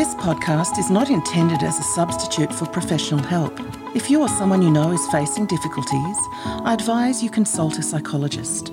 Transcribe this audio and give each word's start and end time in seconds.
This 0.00 0.14
podcast 0.14 0.78
is 0.78 0.90
not 0.90 1.10
intended 1.10 1.62
as 1.62 1.78
a 1.78 1.82
substitute 1.82 2.54
for 2.54 2.64
professional 2.64 3.22
help. 3.22 3.52
If 3.94 4.08
you 4.08 4.22
or 4.22 4.30
someone 4.30 4.62
you 4.62 4.70
know 4.70 4.92
is 4.92 5.06
facing 5.08 5.44
difficulties, 5.44 6.16
I 6.42 6.72
advise 6.72 7.22
you 7.22 7.28
consult 7.28 7.76
a 7.76 7.82
psychologist. 7.82 8.72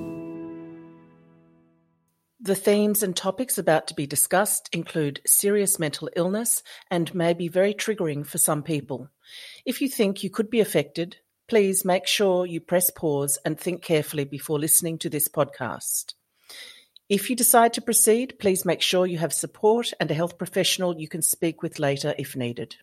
The 2.39 2.55
themes 2.55 3.03
and 3.03 3.13
topics 3.13 3.57
about 3.57 3.87
to 3.87 3.93
be 3.93 4.07
discussed 4.07 4.69
include 4.71 5.19
serious 5.25 5.77
mental 5.77 6.09
illness 6.15 6.63
and 6.89 7.13
may 7.13 7.33
be 7.33 7.49
very 7.49 7.73
triggering 7.73 8.25
for 8.25 8.37
some 8.37 8.63
people. 8.63 9.09
If 9.65 9.81
you 9.81 9.89
think 9.89 10.23
you 10.23 10.29
could 10.29 10.49
be 10.49 10.61
affected, 10.61 11.17
please 11.49 11.83
make 11.83 12.07
sure 12.07 12.45
you 12.45 12.61
press 12.61 12.89
pause 12.89 13.37
and 13.43 13.59
think 13.59 13.81
carefully 13.81 14.23
before 14.23 14.59
listening 14.59 14.97
to 14.99 15.09
this 15.09 15.27
podcast. 15.27 16.13
If 17.09 17.29
you 17.29 17.37
decide 17.37 17.71
to 17.73 17.81
proceed, 17.81 18.37
please 18.37 18.65
make 18.65 18.81
sure 18.81 19.07
you 19.07 19.17
have 19.19 19.31
support 19.31 19.93
and 19.97 20.11
a 20.11 20.13
health 20.13 20.37
professional 20.37 20.99
you 20.99 21.07
can 21.07 21.21
speak 21.21 21.63
with 21.63 21.79
later 21.79 22.13
if 22.17 22.35
needed. 22.35 22.75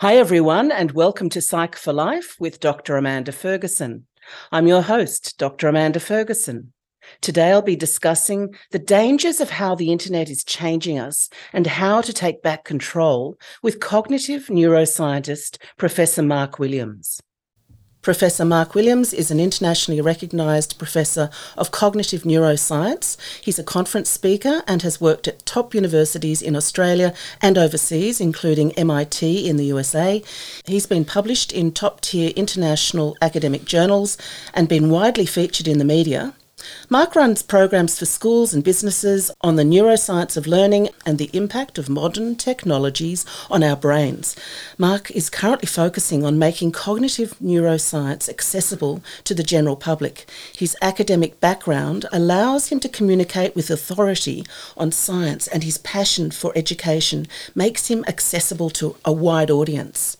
Hi, 0.00 0.16
everyone, 0.16 0.72
and 0.72 0.92
welcome 0.92 1.28
to 1.30 1.42
Psych 1.42 1.76
for 1.76 1.92
Life 1.92 2.34
with 2.40 2.60
Dr. 2.60 2.96
Amanda 2.96 3.30
Ferguson. 3.30 4.06
I'm 4.50 4.66
your 4.66 4.80
host, 4.80 5.36
Dr. 5.36 5.68
Amanda 5.68 6.00
Ferguson. 6.00 6.72
Today, 7.20 7.50
I'll 7.50 7.60
be 7.60 7.76
discussing 7.76 8.54
the 8.70 8.78
dangers 8.78 9.42
of 9.42 9.50
how 9.50 9.74
the 9.74 9.92
internet 9.92 10.30
is 10.30 10.42
changing 10.42 10.98
us 10.98 11.28
and 11.52 11.66
how 11.66 12.00
to 12.00 12.12
take 12.14 12.40
back 12.40 12.64
control 12.64 13.36
with 13.62 13.80
cognitive 13.80 14.46
neuroscientist 14.46 15.58
Professor 15.76 16.22
Mark 16.22 16.58
Williams. 16.58 17.20
Professor 18.02 18.44
Mark 18.44 18.74
Williams 18.74 19.14
is 19.14 19.30
an 19.30 19.38
internationally 19.38 20.00
recognised 20.00 20.76
professor 20.76 21.30
of 21.56 21.70
cognitive 21.70 22.22
neuroscience. 22.22 23.16
He's 23.40 23.60
a 23.60 23.62
conference 23.62 24.10
speaker 24.10 24.64
and 24.66 24.82
has 24.82 25.00
worked 25.00 25.28
at 25.28 25.46
top 25.46 25.72
universities 25.72 26.42
in 26.42 26.56
Australia 26.56 27.14
and 27.40 27.56
overseas, 27.56 28.20
including 28.20 28.72
MIT 28.72 29.48
in 29.48 29.56
the 29.56 29.66
USA. 29.66 30.20
He's 30.66 30.84
been 30.84 31.04
published 31.04 31.52
in 31.52 31.70
top 31.70 32.00
tier 32.00 32.32
international 32.34 33.16
academic 33.22 33.66
journals 33.66 34.18
and 34.52 34.68
been 34.68 34.90
widely 34.90 35.24
featured 35.24 35.68
in 35.68 35.78
the 35.78 35.84
media. 35.84 36.34
Mark 36.88 37.14
runs 37.16 37.42
programs 37.42 37.98
for 37.98 38.04
schools 38.06 38.52
and 38.52 38.62
businesses 38.62 39.30
on 39.40 39.56
the 39.56 39.62
neuroscience 39.62 40.36
of 40.36 40.46
learning 40.46 40.88
and 41.06 41.18
the 41.18 41.30
impact 41.32 41.78
of 41.78 41.88
modern 41.88 42.36
technologies 42.36 43.24
on 43.50 43.62
our 43.62 43.76
brains. 43.76 44.36
Mark 44.78 45.10
is 45.10 45.30
currently 45.30 45.66
focusing 45.66 46.24
on 46.24 46.38
making 46.38 46.72
cognitive 46.72 47.34
neuroscience 47.42 48.28
accessible 48.28 49.02
to 49.24 49.34
the 49.34 49.42
general 49.42 49.76
public. 49.76 50.28
His 50.54 50.76
academic 50.82 51.40
background 51.40 52.06
allows 52.12 52.68
him 52.68 52.80
to 52.80 52.88
communicate 52.88 53.54
with 53.54 53.70
authority 53.70 54.44
on 54.76 54.92
science, 54.92 55.46
and 55.48 55.64
his 55.64 55.78
passion 55.78 56.30
for 56.30 56.52
education 56.56 57.26
makes 57.54 57.88
him 57.88 58.04
accessible 58.06 58.70
to 58.70 58.96
a 59.04 59.12
wide 59.12 59.50
audience. 59.50 60.16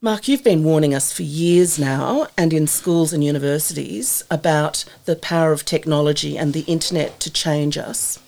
Mark, 0.00 0.28
you've 0.28 0.44
been 0.44 0.62
warning 0.62 0.94
us 0.94 1.12
for 1.12 1.24
years 1.24 1.76
now 1.76 2.28
and 2.38 2.52
in 2.52 2.68
schools 2.68 3.12
and 3.12 3.24
universities 3.24 4.22
about 4.30 4.84
the 5.06 5.16
power 5.16 5.50
of 5.50 5.64
technology 5.64 6.38
and 6.38 6.52
the 6.52 6.60
internet 6.68 7.18
to 7.18 7.28
change 7.32 7.76
us. 7.76 8.20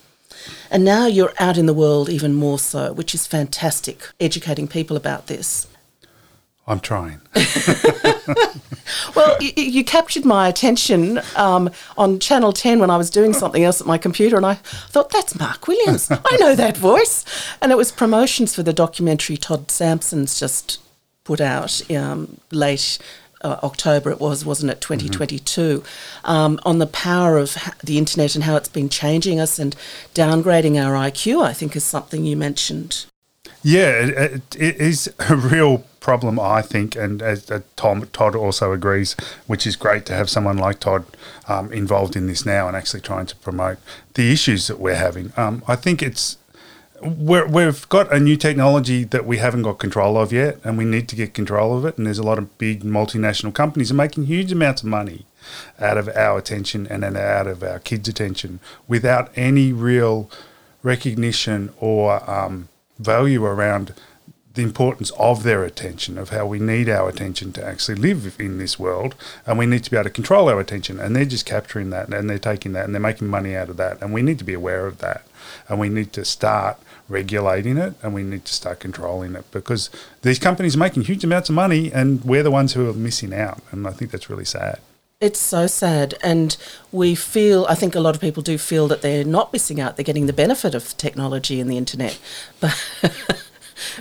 And 0.68 0.84
now 0.84 1.06
you're 1.06 1.32
out 1.38 1.56
in 1.56 1.66
the 1.66 1.74
world 1.74 2.10
even 2.10 2.34
more 2.34 2.58
so, 2.58 2.92
which 2.92 3.14
is 3.14 3.28
fantastic, 3.28 4.02
educating 4.18 4.66
people 4.66 4.96
about 4.96 5.28
this. 5.28 5.68
I'm 6.66 6.80
trying. 6.80 7.20
well, 9.14 9.40
you, 9.40 9.52
you, 9.54 9.84
captured 9.84 10.24
my 10.24 10.48
attention 10.48 11.20
um, 11.36 11.70
on 11.96 12.18
Channel 12.18 12.52
10 12.52 12.80
when 12.80 12.90
I 12.90 12.96
was 12.96 13.10
doing 13.10 13.32
something 13.32 13.62
else 13.62 13.80
at 13.80 13.86
my 13.86 13.96
computer, 13.96 14.36
and 14.36 14.44
I 14.44 14.54
thought, 14.54 15.10
that's 15.10 15.38
Mark 15.38 15.68
Williams. 15.68 16.10
I 16.10 16.36
know 16.38 16.56
that 16.56 16.76
voice. 16.76 17.24
And 17.62 17.70
it 17.70 17.78
was 17.78 17.92
promotions 17.92 18.56
for 18.56 18.64
the 18.64 18.72
documentary 18.72 19.36
Todd 19.36 19.70
Sampson's 19.70 20.38
just 20.38 20.80
put 21.30 21.40
out 21.40 21.88
um, 21.92 22.40
late 22.50 22.98
uh, 23.42 23.60
October, 23.62 24.10
it 24.10 24.18
was, 24.18 24.44
wasn't 24.44 24.68
it, 24.68 24.80
2022, 24.80 25.78
mm-hmm. 25.78 26.28
um, 26.28 26.58
on 26.64 26.80
the 26.80 26.88
power 26.88 27.38
of 27.38 27.56
the 27.84 27.98
internet 27.98 28.34
and 28.34 28.42
how 28.42 28.56
it's 28.56 28.68
been 28.68 28.88
changing 28.88 29.38
us 29.38 29.56
and 29.56 29.76
downgrading 30.12 30.76
our 30.76 30.94
IQ, 30.94 31.44
I 31.44 31.52
think 31.52 31.76
is 31.76 31.84
something 31.84 32.24
you 32.24 32.36
mentioned. 32.36 33.06
Yeah, 33.62 33.90
it, 33.90 34.56
it 34.56 34.76
is 34.78 35.08
a 35.20 35.36
real 35.36 35.84
problem, 36.00 36.40
I 36.40 36.62
think, 36.62 36.96
and 36.96 37.22
as 37.22 37.48
uh, 37.48 37.60
Tom, 37.76 38.08
Todd 38.12 38.34
also 38.34 38.72
agrees, 38.72 39.14
which 39.46 39.68
is 39.68 39.76
great 39.76 40.06
to 40.06 40.14
have 40.14 40.28
someone 40.28 40.58
like 40.58 40.80
Todd 40.80 41.04
um, 41.46 41.72
involved 41.72 42.16
in 42.16 42.26
this 42.26 42.44
now 42.44 42.66
and 42.66 42.76
actually 42.76 43.02
trying 43.02 43.26
to 43.26 43.36
promote 43.36 43.78
the 44.14 44.32
issues 44.32 44.66
that 44.66 44.80
we're 44.80 44.96
having. 44.96 45.32
Um, 45.36 45.62
I 45.68 45.76
think 45.76 46.02
it's 46.02 46.38
we 47.02 47.62
have 47.62 47.88
got 47.88 48.12
a 48.12 48.20
new 48.20 48.36
technology 48.36 49.04
that 49.04 49.24
we 49.24 49.38
haven't 49.38 49.62
got 49.62 49.78
control 49.78 50.16
of 50.16 50.32
yet, 50.32 50.58
and 50.64 50.76
we 50.76 50.84
need 50.84 51.08
to 51.08 51.16
get 51.16 51.34
control 51.34 51.76
of 51.76 51.84
it. 51.84 51.96
And 51.96 52.06
there's 52.06 52.18
a 52.18 52.22
lot 52.22 52.38
of 52.38 52.56
big 52.58 52.82
multinational 52.82 53.54
companies 53.54 53.90
are 53.90 53.94
making 53.94 54.24
huge 54.24 54.52
amounts 54.52 54.82
of 54.82 54.88
money 54.88 55.26
out 55.78 55.96
of 55.96 56.08
our 56.08 56.38
attention 56.38 56.86
and 56.86 57.02
then 57.02 57.16
out 57.16 57.46
of 57.46 57.62
our 57.62 57.78
kids' 57.78 58.08
attention 58.08 58.60
without 58.86 59.30
any 59.36 59.72
real 59.72 60.30
recognition 60.82 61.72
or 61.78 62.28
um, 62.30 62.68
value 62.98 63.44
around 63.44 63.94
the 64.54 64.62
importance 64.62 65.10
of 65.12 65.42
their 65.44 65.64
attention, 65.64 66.18
of 66.18 66.30
how 66.30 66.44
we 66.44 66.58
need 66.58 66.88
our 66.88 67.08
attention 67.08 67.52
to 67.52 67.64
actually 67.64 67.94
live 67.94 68.36
in 68.38 68.58
this 68.58 68.78
world, 68.78 69.14
and 69.46 69.58
we 69.58 69.64
need 69.64 69.84
to 69.84 69.90
be 69.90 69.96
able 69.96 70.04
to 70.04 70.10
control 70.10 70.48
our 70.48 70.58
attention. 70.58 70.98
And 70.98 71.14
they're 71.14 71.24
just 71.24 71.46
capturing 71.46 71.90
that, 71.90 72.12
and 72.12 72.28
they're 72.28 72.38
taking 72.38 72.72
that, 72.72 72.84
and 72.84 72.92
they're 72.92 73.00
making 73.00 73.28
money 73.28 73.54
out 73.54 73.68
of 73.68 73.76
that, 73.76 74.02
and 74.02 74.12
we 74.12 74.22
need 74.22 74.38
to 74.38 74.44
be 74.44 74.54
aware 74.54 74.86
of 74.86 74.98
that, 74.98 75.24
and 75.68 75.78
we 75.78 75.88
need 75.88 76.12
to 76.14 76.24
start 76.24 76.78
regulating 77.10 77.76
it, 77.76 77.94
and 78.02 78.14
we 78.14 78.22
need 78.22 78.44
to 78.46 78.52
start 78.52 78.80
controlling 78.80 79.34
it 79.34 79.50
because 79.50 79.90
these 80.22 80.38
companies 80.38 80.76
are 80.76 80.78
making 80.78 81.02
huge 81.02 81.24
amounts 81.24 81.48
of 81.48 81.54
money, 81.54 81.92
and 81.92 82.24
we're 82.24 82.42
the 82.42 82.50
ones 82.50 82.72
who 82.74 82.88
are 82.88 82.94
missing 82.94 83.34
out, 83.34 83.60
and 83.70 83.86
I 83.86 83.90
think 83.90 84.10
that's 84.10 84.30
really 84.30 84.44
sad. 84.44 84.78
It's 85.20 85.38
so 85.38 85.66
sad. 85.66 86.14
And 86.22 86.56
we 86.92 87.14
feel, 87.14 87.66
I 87.68 87.74
think 87.74 87.94
a 87.94 88.00
lot 88.00 88.14
of 88.14 88.22
people 88.22 88.42
do 88.42 88.56
feel 88.56 88.88
that 88.88 89.02
they're 89.02 89.22
not 89.22 89.52
missing 89.52 89.78
out. 89.78 89.96
They're 89.96 90.04
getting 90.04 90.24
the 90.24 90.32
benefit 90.32 90.74
of 90.74 90.96
technology 90.96 91.60
and 91.60 91.70
the 91.70 91.76
internet. 91.76 92.18
But 92.60 93.16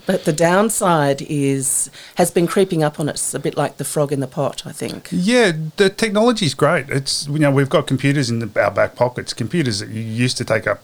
but 0.06 0.25
the 0.25 0.34
downside 0.34 1.22
is 1.22 1.90
has 2.16 2.31
been 2.31 2.48
creeping 2.48 2.84
up 2.84 3.00
on 3.00 3.08
us 3.08 3.34
a 3.34 3.40
bit 3.40 3.56
like 3.56 3.78
the 3.78 3.86
frog 3.86 4.12
in 4.12 4.19
the 4.19 4.28
pot. 4.28 4.66
I 4.66 4.72
think. 4.74 5.08
Yeah, 5.12 5.53
the 5.78 5.90
technology 5.90 6.46
is 6.46 6.53
great. 6.53 6.90
It's 6.90 7.28
you 7.28 7.40
know 7.40 7.52
we've 7.52 7.69
got 7.69 7.88
computers 7.88 8.30
in 8.30 8.40
the, 8.40 8.62
our 8.62 8.72
back 8.72 8.96
pockets, 8.96 9.34
computers 9.34 9.80
that 9.80 9.90
you 9.90 10.02
used 10.02 10.38
to 10.38 10.46
take 10.46 10.68
up 10.68 10.84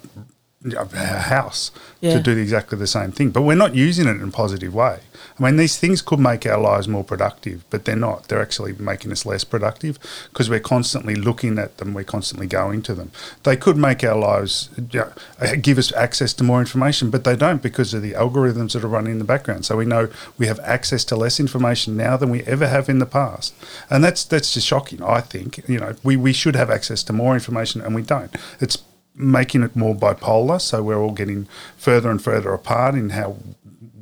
a 0.73 1.19
house 1.19 1.71
yeah. 2.01 2.13
to 2.13 2.23
do 2.23 2.37
exactly 2.37 2.77
the 2.77 2.87
same 2.87 3.11
thing. 3.11 3.29
But 3.29 3.43
we're 3.43 3.55
not 3.55 3.75
using 3.75 4.07
it 4.07 4.11
in 4.21 4.29
a 4.29 4.31
positive 4.31 4.73
way. 4.73 4.99
I 5.37 5.43
mean, 5.43 5.57
these 5.57 5.77
things 5.77 6.01
could 6.01 6.19
make 6.19 6.45
our 6.45 6.59
lives 6.59 6.87
more 6.87 7.03
productive, 7.03 7.65
but 7.69 7.85
they're 7.85 7.95
not. 7.95 8.27
They're 8.27 8.41
actually 8.41 8.73
making 8.73 9.11
us 9.11 9.25
less 9.25 9.43
productive 9.43 9.99
because 10.29 10.49
we're 10.49 10.59
constantly 10.59 11.15
looking 11.15 11.59
at 11.59 11.77
them, 11.77 11.93
we're 11.93 12.03
constantly 12.03 12.47
going 12.47 12.81
to 12.83 12.93
them. 12.93 13.11
They 13.43 13.57
could 13.57 13.77
make 13.77 14.03
our 14.03 14.17
lives, 14.17 14.69
you 14.77 14.99
know, 14.99 15.11
uh, 15.41 15.55
give 15.61 15.77
us 15.77 15.91
access 15.93 16.33
to 16.35 16.43
more 16.43 16.59
information, 16.59 17.09
but 17.09 17.25
they 17.25 17.35
don't 17.35 17.61
because 17.61 17.93
of 17.93 18.01
the 18.01 18.13
algorithms 18.13 18.73
that 18.73 18.83
are 18.83 18.87
running 18.87 19.13
in 19.13 19.19
the 19.19 19.25
background. 19.25 19.65
So 19.65 19.77
we 19.77 19.85
know 19.85 20.09
we 20.37 20.47
have 20.47 20.59
access 20.61 21.03
to 21.05 21.15
less 21.15 21.39
information 21.39 21.97
now 21.97 22.17
than 22.17 22.29
we 22.29 22.43
ever 22.43 22.67
have 22.67 22.87
in 22.87 22.99
the 22.99 23.05
past. 23.05 23.53
And 23.89 24.03
that's 24.03 24.23
that's 24.23 24.53
just 24.53 24.67
shocking, 24.67 25.03
I 25.03 25.21
think. 25.21 25.67
You 25.67 25.79
know, 25.79 25.95
we, 26.03 26.15
we 26.15 26.33
should 26.33 26.55
have 26.55 26.69
access 26.69 27.03
to 27.03 27.13
more 27.13 27.33
information 27.33 27.81
and 27.81 27.93
we 27.93 28.01
don't. 28.01 28.33
It's 28.59 28.77
making 29.15 29.63
it 29.63 29.75
more 29.75 29.95
bipolar. 29.95 30.61
So 30.61 30.83
we're 30.83 30.99
all 30.99 31.11
getting 31.11 31.47
further 31.77 32.09
and 32.09 32.21
further 32.21 32.53
apart 32.53 32.95
in 32.95 33.11
how 33.11 33.37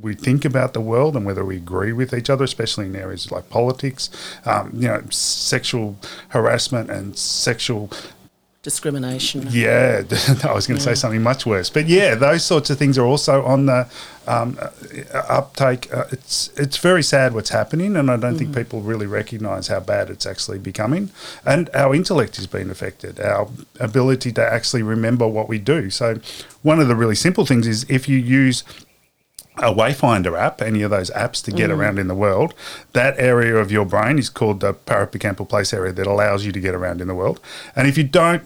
we 0.02 0.14
think 0.14 0.44
about 0.44 0.74
the 0.74 0.82
world 0.82 1.16
and 1.16 1.26
whether 1.26 1.46
we 1.46 1.56
agree 1.56 1.94
with 1.94 2.14
each 2.14 2.30
other, 2.30 2.44
especially 2.44 2.86
in 2.86 2.96
areas 2.96 3.32
like 3.32 3.50
politics, 3.50 4.10
um, 4.46 4.72
you 4.74 4.88
know, 4.88 5.02
sexual 5.10 5.96
harassment 6.30 6.90
and 6.92 7.18
sexual 7.18 7.90
discrimination. 8.64 9.46
Yeah, 9.50 10.04
I 10.44 10.54
was 10.54 10.66
going 10.66 10.80
to 10.80 10.84
yeah. 10.84 10.94
say 10.94 10.96
something 10.96 11.22
much 11.22 11.46
worse, 11.46 11.70
but 11.70 11.86
yeah, 11.88 12.16
those 12.16 12.44
sorts 12.44 12.70
of 12.70 12.80
things 12.80 12.98
are 12.98 13.06
also 13.06 13.44
on 13.44 13.66
the 13.66 13.88
um, 14.26 14.58
uh, 14.60 15.18
uptake. 15.30 15.94
Uh, 15.94 16.06
it's 16.12 16.50
it's 16.56 16.78
very 16.78 17.04
sad 17.04 17.34
what's 17.34 17.50
happening, 17.50 17.96
and 17.98 18.10
I 18.10 18.16
don't 18.16 18.36
mm. 18.36 18.40
think 18.40 18.56
people 18.56 18.82
really 18.82 19.06
recognise 19.06 19.68
how 19.68 19.82
bad 19.82 20.10
it's 20.10 20.26
actually 20.26 20.60
becoming. 20.60 21.12
And 21.46 21.70
our 21.76 21.94
intellect 21.94 22.40
is 22.40 22.48
being 22.48 22.70
affected, 22.70 23.20
our 23.20 23.50
ability 23.80 24.32
to 24.32 24.42
actually 24.42 24.82
remember 24.82 25.28
what 25.28 25.50
we 25.50 25.60
do. 25.60 25.90
So, 25.90 26.20
one 26.62 26.80
of 26.80 26.88
the 26.88 26.96
really 26.96 27.16
simple 27.16 27.46
things 27.46 27.68
is 27.68 27.86
if 27.90 28.08
you 28.08 28.18
use 28.18 28.64
a 29.58 29.74
Wayfinder 29.74 30.40
app, 30.40 30.62
any 30.62 30.82
of 30.82 30.92
those 30.92 31.12
apps 31.12 31.44
to 31.44 31.52
get 31.52 31.70
mm. 31.70 31.78
around 31.78 32.00
in 32.00 32.08
the 32.08 32.16
world, 32.16 32.54
that 32.94 33.18
area 33.20 33.56
of 33.56 33.72
your 33.72 33.86
brain 33.86 34.18
is 34.18 34.30
called 34.30 34.62
the 34.62 34.74
parahippocampal 34.74 35.48
place 35.48 35.74
area 35.74 35.94
that 35.94 36.08
allows 36.08 36.46
you 36.46 36.52
to 36.52 36.60
get 36.60 36.74
around 36.74 37.02
in 37.02 37.08
the 37.08 37.16
world. 37.16 37.40
And 37.76 37.88
if 37.88 37.98
you 37.98 38.04
don't 38.04 38.44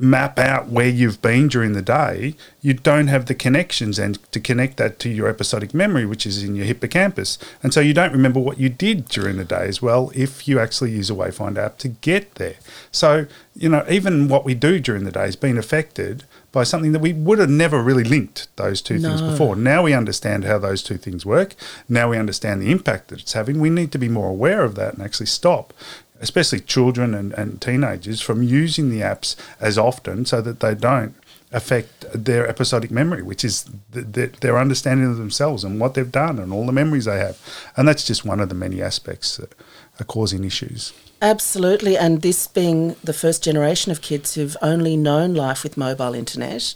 map 0.00 0.38
out 0.38 0.68
where 0.68 0.88
you've 0.88 1.20
been 1.20 1.46
during 1.46 1.74
the 1.74 1.82
day, 1.82 2.34
you 2.62 2.72
don't 2.72 3.08
have 3.08 3.26
the 3.26 3.34
connections 3.34 3.98
and 3.98 4.18
to 4.32 4.40
connect 4.40 4.78
that 4.78 4.98
to 4.98 5.10
your 5.10 5.28
episodic 5.28 5.74
memory, 5.74 6.06
which 6.06 6.24
is 6.26 6.42
in 6.42 6.54
your 6.56 6.64
hippocampus. 6.64 7.38
And 7.62 7.74
so 7.74 7.80
you 7.80 7.92
don't 7.92 8.12
remember 8.12 8.40
what 8.40 8.58
you 8.58 8.70
did 8.70 9.08
during 9.08 9.36
the 9.36 9.44
day 9.44 9.66
as 9.66 9.82
well 9.82 10.10
if 10.14 10.48
you 10.48 10.58
actually 10.58 10.92
use 10.92 11.10
a 11.10 11.14
Wayfinder 11.14 11.58
app 11.58 11.78
to 11.78 11.88
get 11.88 12.36
there. 12.36 12.56
So, 12.90 13.26
you 13.54 13.68
know, 13.68 13.84
even 13.90 14.28
what 14.28 14.44
we 14.44 14.54
do 14.54 14.80
during 14.80 15.04
the 15.04 15.12
day 15.12 15.26
is 15.26 15.36
being 15.36 15.58
affected 15.58 16.24
by 16.52 16.64
something 16.64 16.92
that 16.92 16.98
we 17.00 17.12
would 17.12 17.38
have 17.38 17.50
never 17.50 17.82
really 17.82 18.04
linked 18.04 18.48
those 18.56 18.82
two 18.82 18.98
things 18.98 19.20
before. 19.22 19.54
Now 19.56 19.82
we 19.82 19.92
understand 19.94 20.44
how 20.44 20.58
those 20.58 20.82
two 20.82 20.96
things 20.96 21.24
work. 21.24 21.54
Now 21.88 22.10
we 22.10 22.18
understand 22.18 22.60
the 22.60 22.72
impact 22.72 23.08
that 23.08 23.20
it's 23.20 23.34
having. 23.34 23.60
We 23.60 23.70
need 23.70 23.92
to 23.92 23.98
be 23.98 24.08
more 24.08 24.28
aware 24.28 24.62
of 24.64 24.74
that 24.74 24.94
and 24.94 25.02
actually 25.02 25.26
stop, 25.26 25.72
especially 26.20 26.60
children 26.60 27.14
and, 27.14 27.32
and 27.34 27.60
teenagers, 27.60 28.20
from 28.20 28.42
using 28.42 28.90
the 28.90 29.00
apps 29.00 29.36
as 29.60 29.78
often 29.78 30.24
so 30.24 30.40
that 30.40 30.60
they 30.60 30.74
don't 30.74 31.14
affect 31.52 32.06
their 32.12 32.48
episodic 32.48 32.90
memory, 32.90 33.22
which 33.22 33.44
is 33.44 33.68
th- 33.92 34.12
th- 34.12 34.32
their 34.40 34.58
understanding 34.58 35.10
of 35.10 35.16
themselves 35.16 35.64
and 35.64 35.80
what 35.80 35.94
they've 35.94 36.12
done 36.12 36.38
and 36.38 36.52
all 36.52 36.66
the 36.66 36.72
memories 36.72 37.06
they 37.06 37.18
have. 37.18 37.38
And 37.76 37.88
that's 37.88 38.06
just 38.06 38.24
one 38.24 38.40
of 38.40 38.48
the 38.48 38.54
many 38.54 38.80
aspects 38.82 39.36
that 39.36 39.52
are 40.00 40.04
causing 40.04 40.44
issues. 40.44 40.92
Absolutely, 41.22 41.96
and 41.98 42.22
this 42.22 42.46
being 42.46 42.96
the 43.04 43.12
first 43.12 43.44
generation 43.44 43.92
of 43.92 44.00
kids 44.00 44.34
who've 44.34 44.56
only 44.62 44.96
known 44.96 45.34
life 45.34 45.62
with 45.62 45.76
mobile 45.76 46.14
internet, 46.14 46.74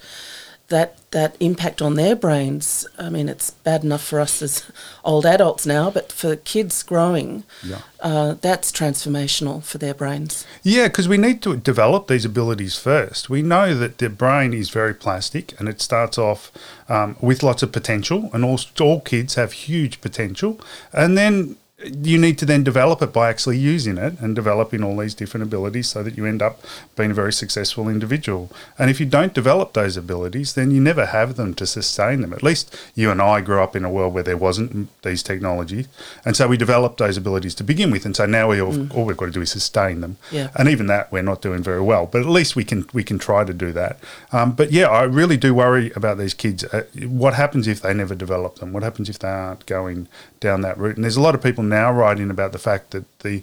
that 0.69 0.97
that 1.11 1.37
impact 1.41 1.81
on 1.81 1.95
their 1.95 2.17
brains. 2.17 2.87
I 2.99 3.09
mean, 3.09 3.29
it's 3.29 3.51
bad 3.53 3.85
enough 3.85 4.03
for 4.03 4.19
us 4.19 4.43
as 4.43 4.65
old 5.05 5.25
adults 5.25 5.65
now, 5.65 5.91
but 5.91 6.11
for 6.11 6.35
kids 6.37 6.83
growing, 6.83 7.45
Yeah. 7.63 7.79
uh, 8.01 8.35
that's 8.41 8.73
transformational 8.73 9.63
for 9.63 9.79
their 9.79 9.95
brains. 9.95 10.45
Yeah, 10.63 10.89
because 10.89 11.07
we 11.09 11.17
need 11.19 11.41
to 11.43 11.57
develop 11.57 12.09
these 12.09 12.25
abilities 12.25 12.77
first. 12.77 13.31
We 13.31 13.43
know 13.43 13.75
that 13.77 13.99
the 13.99 14.09
brain 14.11 14.53
is 14.53 14.71
very 14.71 14.95
plastic 14.95 15.55
and 15.61 15.69
it 15.69 15.81
starts 15.81 16.19
off 16.19 16.51
um, 16.89 17.17
with 17.21 17.43
lots 17.43 17.63
of 17.63 17.71
potential, 17.71 18.29
and 18.33 18.45
all, 18.45 18.59
all 18.81 19.01
kids 19.01 19.37
have 19.37 19.53
huge 19.53 20.01
potential. 20.01 20.59
And 20.93 21.17
then 21.17 21.57
you 21.85 22.19
need 22.19 22.39
to 22.39 22.47
then 22.47 22.65
develop 22.65 23.03
it 23.03 23.13
by 23.13 23.29
actually 23.29 23.59
using 23.59 23.99
it 23.99 24.19
and 24.21 24.35
developing 24.35 24.83
all 24.83 24.97
these 24.97 25.15
different 25.15 25.43
abilities 25.43 25.89
so 25.89 26.03
that 26.03 26.17
you 26.17 26.27
end 26.27 26.43
up 26.43 26.61
being 26.97 27.11
a 27.11 27.15
very 27.15 27.33
successful 27.33 27.89
individual. 27.89 28.51
And 28.79 28.91
if 28.91 29.01
you 29.01 29.07
don't 29.07 29.35
develop 29.35 29.73
those 29.73 29.97
abilities, 29.97 30.55
then 30.55 30.71
you 30.71 30.81
never 30.81 31.07
have 31.07 31.37
them 31.37 31.55
to 31.55 31.67
sustain 31.67 32.21
them. 32.21 32.33
At 32.33 32.43
least 32.43 32.75
you 32.95 33.11
and 33.11 33.21
I 33.21 33.41
grew 33.41 33.61
up 33.61 33.77
in 33.77 33.85
a 33.85 33.91
world 33.91 34.15
where 34.15 34.23
there 34.23 34.37
wasn't 34.37 34.89
these 35.03 35.23
technologies. 35.23 35.89
And 36.25 36.37
so 36.37 36.49
we 36.49 36.57
developed 36.57 36.99
those 36.99 37.17
abilities 37.17 37.55
to 37.57 37.65
begin 37.65 37.91
with. 37.91 38.05
And 38.05 38.17
so 38.17 38.27
now 38.27 38.49
we 38.49 38.61
all, 38.61 38.93
all 38.93 39.05
we've 39.05 39.17
got 39.17 39.27
to 39.27 39.33
do 39.33 39.43
is 39.43 39.51
sustain 39.51 40.01
them. 40.01 40.17
Yeah. 40.31 40.51
And 40.55 40.69
even 40.69 40.87
that 40.87 41.11
we're 41.13 41.23
not 41.23 41.43
doing 41.43 41.63
very 41.63 41.81
well. 41.83 42.07
But 42.07 42.23
at 42.23 42.29
least 42.29 42.57
we 42.57 42.65
can 42.65 42.87
we 42.93 43.05
can 43.05 43.19
try 43.19 43.45
to 43.45 43.53
do 43.53 43.73
that. 43.73 43.99
Um, 44.33 44.53
but 44.53 44.73
yeah, 44.73 44.89
I 44.89 45.03
really 45.03 45.37
do 45.37 45.55
worry 45.55 45.93
about 45.97 46.19
these 46.19 46.35
kids. 46.35 46.65
Uh, 46.65 46.85
what 47.07 47.35
happens 47.35 47.67
if 47.67 47.81
they 47.81 47.93
never 47.93 48.15
develop 48.15 48.57
them? 48.57 48.73
What 48.73 48.83
happens 48.83 49.09
if 49.09 49.19
they 49.19 49.29
aren't 49.29 49.67
going 49.67 50.09
down 50.41 50.61
that 50.63 50.79
route? 50.79 50.97
And 50.97 51.05
there's 51.05 51.17
a 51.17 51.21
lot 51.21 51.35
of 51.35 51.43
people 51.43 51.65
now 51.65 51.74
writing 51.75 52.31
about 52.31 52.53
the 52.53 52.59
fact 52.59 52.91
that 52.93 53.05
the 53.21 53.43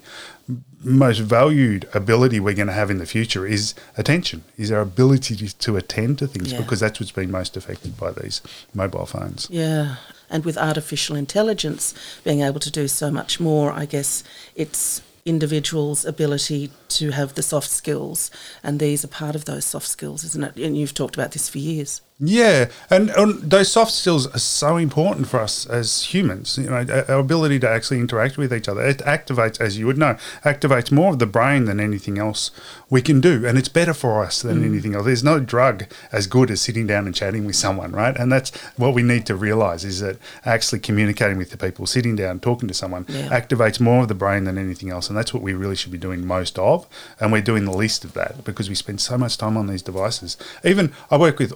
most 0.84 1.18
valued 1.18 1.88
ability 1.94 2.40
we're 2.40 2.54
going 2.54 2.66
to 2.66 2.72
have 2.72 2.90
in 2.90 2.98
the 2.98 3.06
future 3.06 3.46
is 3.46 3.74
attention, 3.96 4.42
is 4.58 4.72
our 4.72 4.80
ability 4.80 5.36
to, 5.36 5.56
to 5.58 5.76
attend 5.76 6.18
to 6.18 6.26
things 6.26 6.52
Yeah. 6.52 6.60
because 6.60 6.80
that's 6.80 6.98
what's 6.98 7.12
been 7.12 7.30
most 7.30 7.56
affected 7.56 7.96
by 7.96 8.12
these 8.12 8.42
mobile 8.74 9.06
phones. 9.06 9.46
Yeah. 9.50 9.96
And 10.28 10.44
with 10.44 10.58
artificial 10.58 11.14
intelligence 11.14 11.94
being 12.24 12.40
able 12.40 12.60
to 12.60 12.70
do 12.70 12.88
so 12.88 13.10
much 13.10 13.38
more, 13.38 13.72
I 13.72 13.84
guess 13.86 14.24
it's 14.56 15.02
individuals' 15.24 16.04
ability 16.04 16.72
to 16.88 17.10
have 17.10 17.34
the 17.34 17.42
soft 17.42 17.70
skills. 17.70 18.30
And 18.62 18.80
these 18.80 19.04
are 19.04 19.08
part 19.08 19.36
of 19.36 19.44
those 19.44 19.64
soft 19.64 19.86
skills, 19.86 20.24
isn't 20.24 20.42
it? 20.42 20.56
And 20.56 20.76
you've 20.76 20.94
talked 20.94 21.14
about 21.14 21.30
this 21.32 21.48
for 21.48 21.58
years. 21.58 22.00
Yeah, 22.18 22.68
and, 22.88 23.10
and 23.10 23.50
those 23.50 23.72
soft 23.72 23.90
skills 23.90 24.28
are 24.28 24.38
so 24.38 24.76
important 24.76 25.26
for 25.26 25.40
us 25.40 25.66
as 25.66 26.04
humans. 26.04 26.56
You 26.56 26.70
know, 26.70 27.04
our 27.08 27.18
ability 27.18 27.58
to 27.60 27.68
actually 27.68 27.98
interact 27.98 28.38
with 28.38 28.52
each 28.52 28.68
other. 28.68 28.80
It 28.82 28.98
activates, 28.98 29.60
as 29.60 29.76
you 29.76 29.86
would 29.86 29.98
know, 29.98 30.16
activates 30.44 30.92
more 30.92 31.12
of 31.12 31.18
the 31.18 31.26
brain 31.26 31.64
than 31.64 31.80
anything 31.80 32.18
else 32.18 32.52
we 32.88 33.02
can 33.02 33.20
do, 33.20 33.44
and 33.46 33.58
it's 33.58 33.68
better 33.68 33.94
for 33.94 34.22
us 34.22 34.42
than 34.42 34.60
mm. 34.60 34.66
anything 34.66 34.94
else. 34.94 35.06
There's 35.06 35.24
no 35.24 35.40
drug 35.40 35.86
as 36.12 36.26
good 36.26 36.50
as 36.50 36.60
sitting 36.60 36.86
down 36.86 37.06
and 37.06 37.14
chatting 37.14 37.44
with 37.44 37.56
someone, 37.56 37.90
right? 37.90 38.14
And 38.16 38.30
that's 38.30 38.54
what 38.76 38.94
we 38.94 39.02
need 39.02 39.26
to 39.26 39.34
realize 39.34 39.82
is 39.84 40.00
that 40.00 40.18
actually 40.44 40.78
communicating 40.80 41.38
with 41.38 41.50
the 41.50 41.56
people, 41.56 41.86
sitting 41.86 42.14
down, 42.14 42.38
talking 42.38 42.68
to 42.68 42.74
someone, 42.74 43.06
Yeah. 43.08 43.30
activates 43.30 43.80
more 43.80 44.02
of 44.02 44.08
the 44.08 44.14
brain 44.14 44.44
than 44.44 44.58
anything 44.58 44.90
else, 44.90 45.08
and 45.08 45.16
that's 45.16 45.32
what 45.34 45.42
we 45.42 45.54
really 45.54 45.74
should 45.74 45.90
be 45.90 45.98
doing 45.98 46.24
most 46.26 46.58
of. 46.58 46.86
And 47.18 47.32
we're 47.32 47.42
doing 47.42 47.64
the 47.64 47.76
least 47.76 48.04
of 48.04 48.12
that 48.12 48.44
because 48.44 48.68
we 48.68 48.74
spend 48.74 49.00
so 49.00 49.18
much 49.18 49.38
time 49.38 49.56
on 49.56 49.66
these 49.66 49.82
devices. 49.82 50.36
Even 50.62 50.92
I 51.10 51.16
work 51.16 51.38
with 51.38 51.52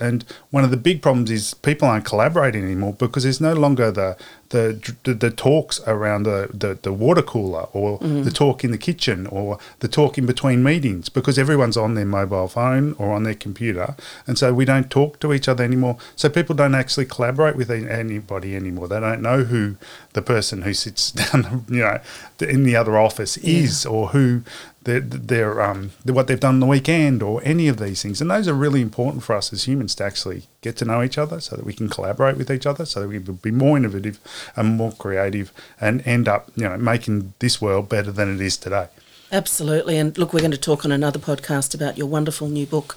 and 0.00 0.24
one 0.50 0.64
of 0.64 0.70
the 0.70 0.76
big 0.76 1.02
problems 1.02 1.30
is 1.30 1.54
people 1.54 1.88
aren't 1.88 2.04
collaborating 2.04 2.64
anymore 2.64 2.92
because 2.92 3.22
there's 3.22 3.40
no 3.40 3.54
longer 3.54 3.90
the 3.90 4.16
the 4.54 4.94
the, 5.02 5.14
the 5.14 5.30
talks 5.30 5.80
around 5.86 6.22
the, 6.22 6.48
the, 6.54 6.78
the 6.80 6.92
water 6.92 7.22
cooler 7.22 7.66
or 7.72 7.98
the 7.98 8.30
talk 8.30 8.62
in 8.62 8.70
the 8.70 8.78
kitchen 8.78 9.26
or 9.26 9.58
the 9.80 9.88
talk 9.88 10.16
in 10.16 10.26
between 10.26 10.62
meetings 10.62 11.08
because 11.08 11.38
everyone's 11.38 11.76
on 11.76 11.94
their 11.94 12.06
mobile 12.06 12.46
phone 12.46 12.94
or 12.96 13.12
on 13.12 13.24
their 13.24 13.34
computer, 13.34 13.96
and 14.26 14.38
so 14.38 14.54
we 14.54 14.64
don't 14.64 14.90
talk 14.90 15.18
to 15.20 15.32
each 15.32 15.48
other 15.48 15.64
anymore. 15.64 15.98
So 16.14 16.28
people 16.28 16.54
don't 16.54 16.74
actually 16.74 17.06
collaborate 17.06 17.56
with 17.56 17.70
anybody 17.70 18.54
anymore. 18.54 18.86
They 18.86 19.00
don't 19.00 19.20
know 19.20 19.42
who 19.42 19.76
the 20.12 20.22
person 20.22 20.62
who 20.62 20.72
sits 20.72 21.10
down, 21.20 21.64
you 21.68 21.80
know, 21.80 21.98
in 22.40 22.62
the 22.62 22.76
other 22.76 22.96
office 22.96 23.36
is 23.38 23.84
or 23.84 24.08
who 24.08 24.42
their, 24.84 25.00
their 25.00 25.62
um, 25.62 25.90
what 26.04 26.26
they've 26.26 26.38
done 26.38 26.54
on 26.54 26.60
the 26.60 26.66
weekend 26.66 27.22
or 27.22 27.40
any 27.44 27.68
of 27.68 27.78
these 27.78 28.02
things. 28.02 28.20
And 28.20 28.30
those 28.30 28.46
are 28.46 28.54
really 28.54 28.82
important 28.82 29.24
for 29.24 29.34
us 29.34 29.52
as 29.52 29.66
humans 29.66 29.94
to 29.96 30.04
actually 30.04 30.44
get 30.64 30.76
to 30.78 30.84
know 30.84 31.02
each 31.02 31.18
other 31.18 31.40
so 31.40 31.54
that 31.56 31.64
we 31.64 31.72
can 31.72 31.88
collaborate 31.88 32.36
with 32.36 32.50
each 32.50 32.66
other, 32.66 32.84
so 32.84 33.00
that 33.00 33.08
we 33.08 33.20
can 33.20 33.34
be 33.34 33.50
more 33.50 33.76
innovative 33.76 34.18
and 34.56 34.76
more 34.76 34.92
creative 34.92 35.52
and 35.80 36.04
end 36.06 36.26
up, 36.26 36.50
you 36.56 36.66
know, 36.68 36.76
making 36.78 37.34
this 37.38 37.60
world 37.60 37.88
better 37.88 38.10
than 38.10 38.34
it 38.34 38.40
is 38.40 38.56
today. 38.56 38.88
Absolutely. 39.30 39.98
And 39.98 40.16
look, 40.16 40.32
we're 40.32 40.40
going 40.40 40.52
to 40.52 40.68
talk 40.70 40.84
on 40.84 40.92
another 40.92 41.18
podcast 41.18 41.74
about 41.74 41.98
your 41.98 42.06
wonderful 42.06 42.48
new 42.48 42.66
book, 42.66 42.96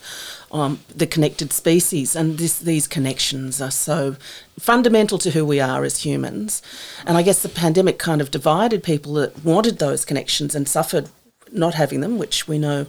um, 0.52 0.80
The 0.96 1.08
Connected 1.08 1.52
Species. 1.52 2.16
And 2.16 2.38
this, 2.38 2.60
these 2.60 2.88
connections 2.88 3.62
are 3.62 3.72
so 3.72 4.16
fundamental 4.60 5.18
to 5.18 5.32
who 5.32 5.44
we 5.46 5.60
are 5.60 5.84
as 5.84 6.06
humans. 6.06 6.62
And 7.06 7.18
I 7.18 7.24
guess 7.24 7.42
the 7.42 7.50
pandemic 7.50 7.98
kind 7.98 8.22
of 8.22 8.30
divided 8.30 8.84
people 8.84 9.14
that 9.14 9.44
wanted 9.44 9.80
those 9.80 10.06
connections 10.06 10.54
and 10.54 10.68
suffered 10.68 11.10
not 11.52 11.74
having 11.74 12.02
them, 12.02 12.18
which 12.18 12.48
we 12.48 12.60
know 12.60 12.86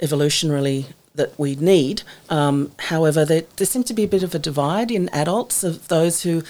evolutionarily 0.00 0.86
that 1.14 1.38
we 1.38 1.54
need. 1.54 2.02
Um, 2.28 2.72
however, 2.78 3.24
there, 3.24 3.42
there 3.56 3.66
seems 3.66 3.86
to 3.86 3.94
be 3.94 4.04
a 4.04 4.08
bit 4.08 4.22
of 4.22 4.34
a 4.34 4.38
divide 4.38 4.90
in 4.90 5.08
adults 5.10 5.62
of 5.62 5.88
those 5.88 6.22
who 6.22 6.42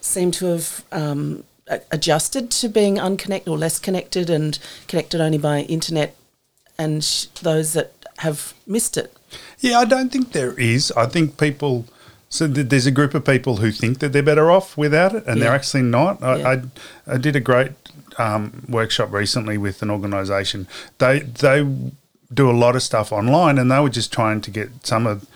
seem 0.00 0.30
to 0.32 0.46
have 0.46 0.84
um, 0.92 1.44
adjusted 1.90 2.50
to 2.50 2.68
being 2.68 2.98
unconnected 3.00 3.48
or 3.50 3.58
less 3.58 3.78
connected 3.78 4.30
and 4.30 4.58
connected 4.88 5.20
only 5.20 5.38
by 5.38 5.60
internet, 5.62 6.16
and 6.78 7.04
sh- 7.04 7.26
those 7.42 7.72
that 7.72 7.92
have 8.18 8.54
missed 8.66 8.96
it. 8.96 9.14
Yeah, 9.58 9.78
I 9.78 9.84
don't 9.84 10.10
think 10.10 10.32
there 10.32 10.58
is. 10.58 10.92
I 10.92 11.06
think 11.06 11.38
people. 11.38 11.86
So 12.28 12.50
th- 12.50 12.68
there's 12.68 12.86
a 12.86 12.90
group 12.90 13.14
of 13.14 13.24
people 13.26 13.56
who 13.56 13.70
think 13.70 13.98
that 13.98 14.12
they're 14.12 14.22
better 14.22 14.50
off 14.50 14.76
without 14.76 15.14
it, 15.14 15.26
and 15.26 15.42
they're 15.42 15.52
actually 15.52 15.82
not. 15.82 16.22
I, 16.22 16.36
Yeah. 16.36 16.48
I, 17.06 17.14
I 17.14 17.16
did 17.18 17.36
a 17.36 17.40
great 17.40 17.72
um, 18.18 18.64
workshop 18.68 19.12
recently 19.12 19.58
with 19.58 19.82
an 19.82 19.90
organisation. 19.90 20.66
They 20.98 21.20
they 21.20 21.66
do 22.32 22.50
a 22.50 22.52
lot 22.52 22.76
of 22.76 22.82
stuff 22.82 23.12
online, 23.12 23.58
and 23.58 23.70
they 23.70 23.80
were 23.80 23.90
just 23.90 24.12
trying 24.12 24.40
to 24.42 24.50
get 24.50 24.86
some 24.86 25.06
of 25.06 25.26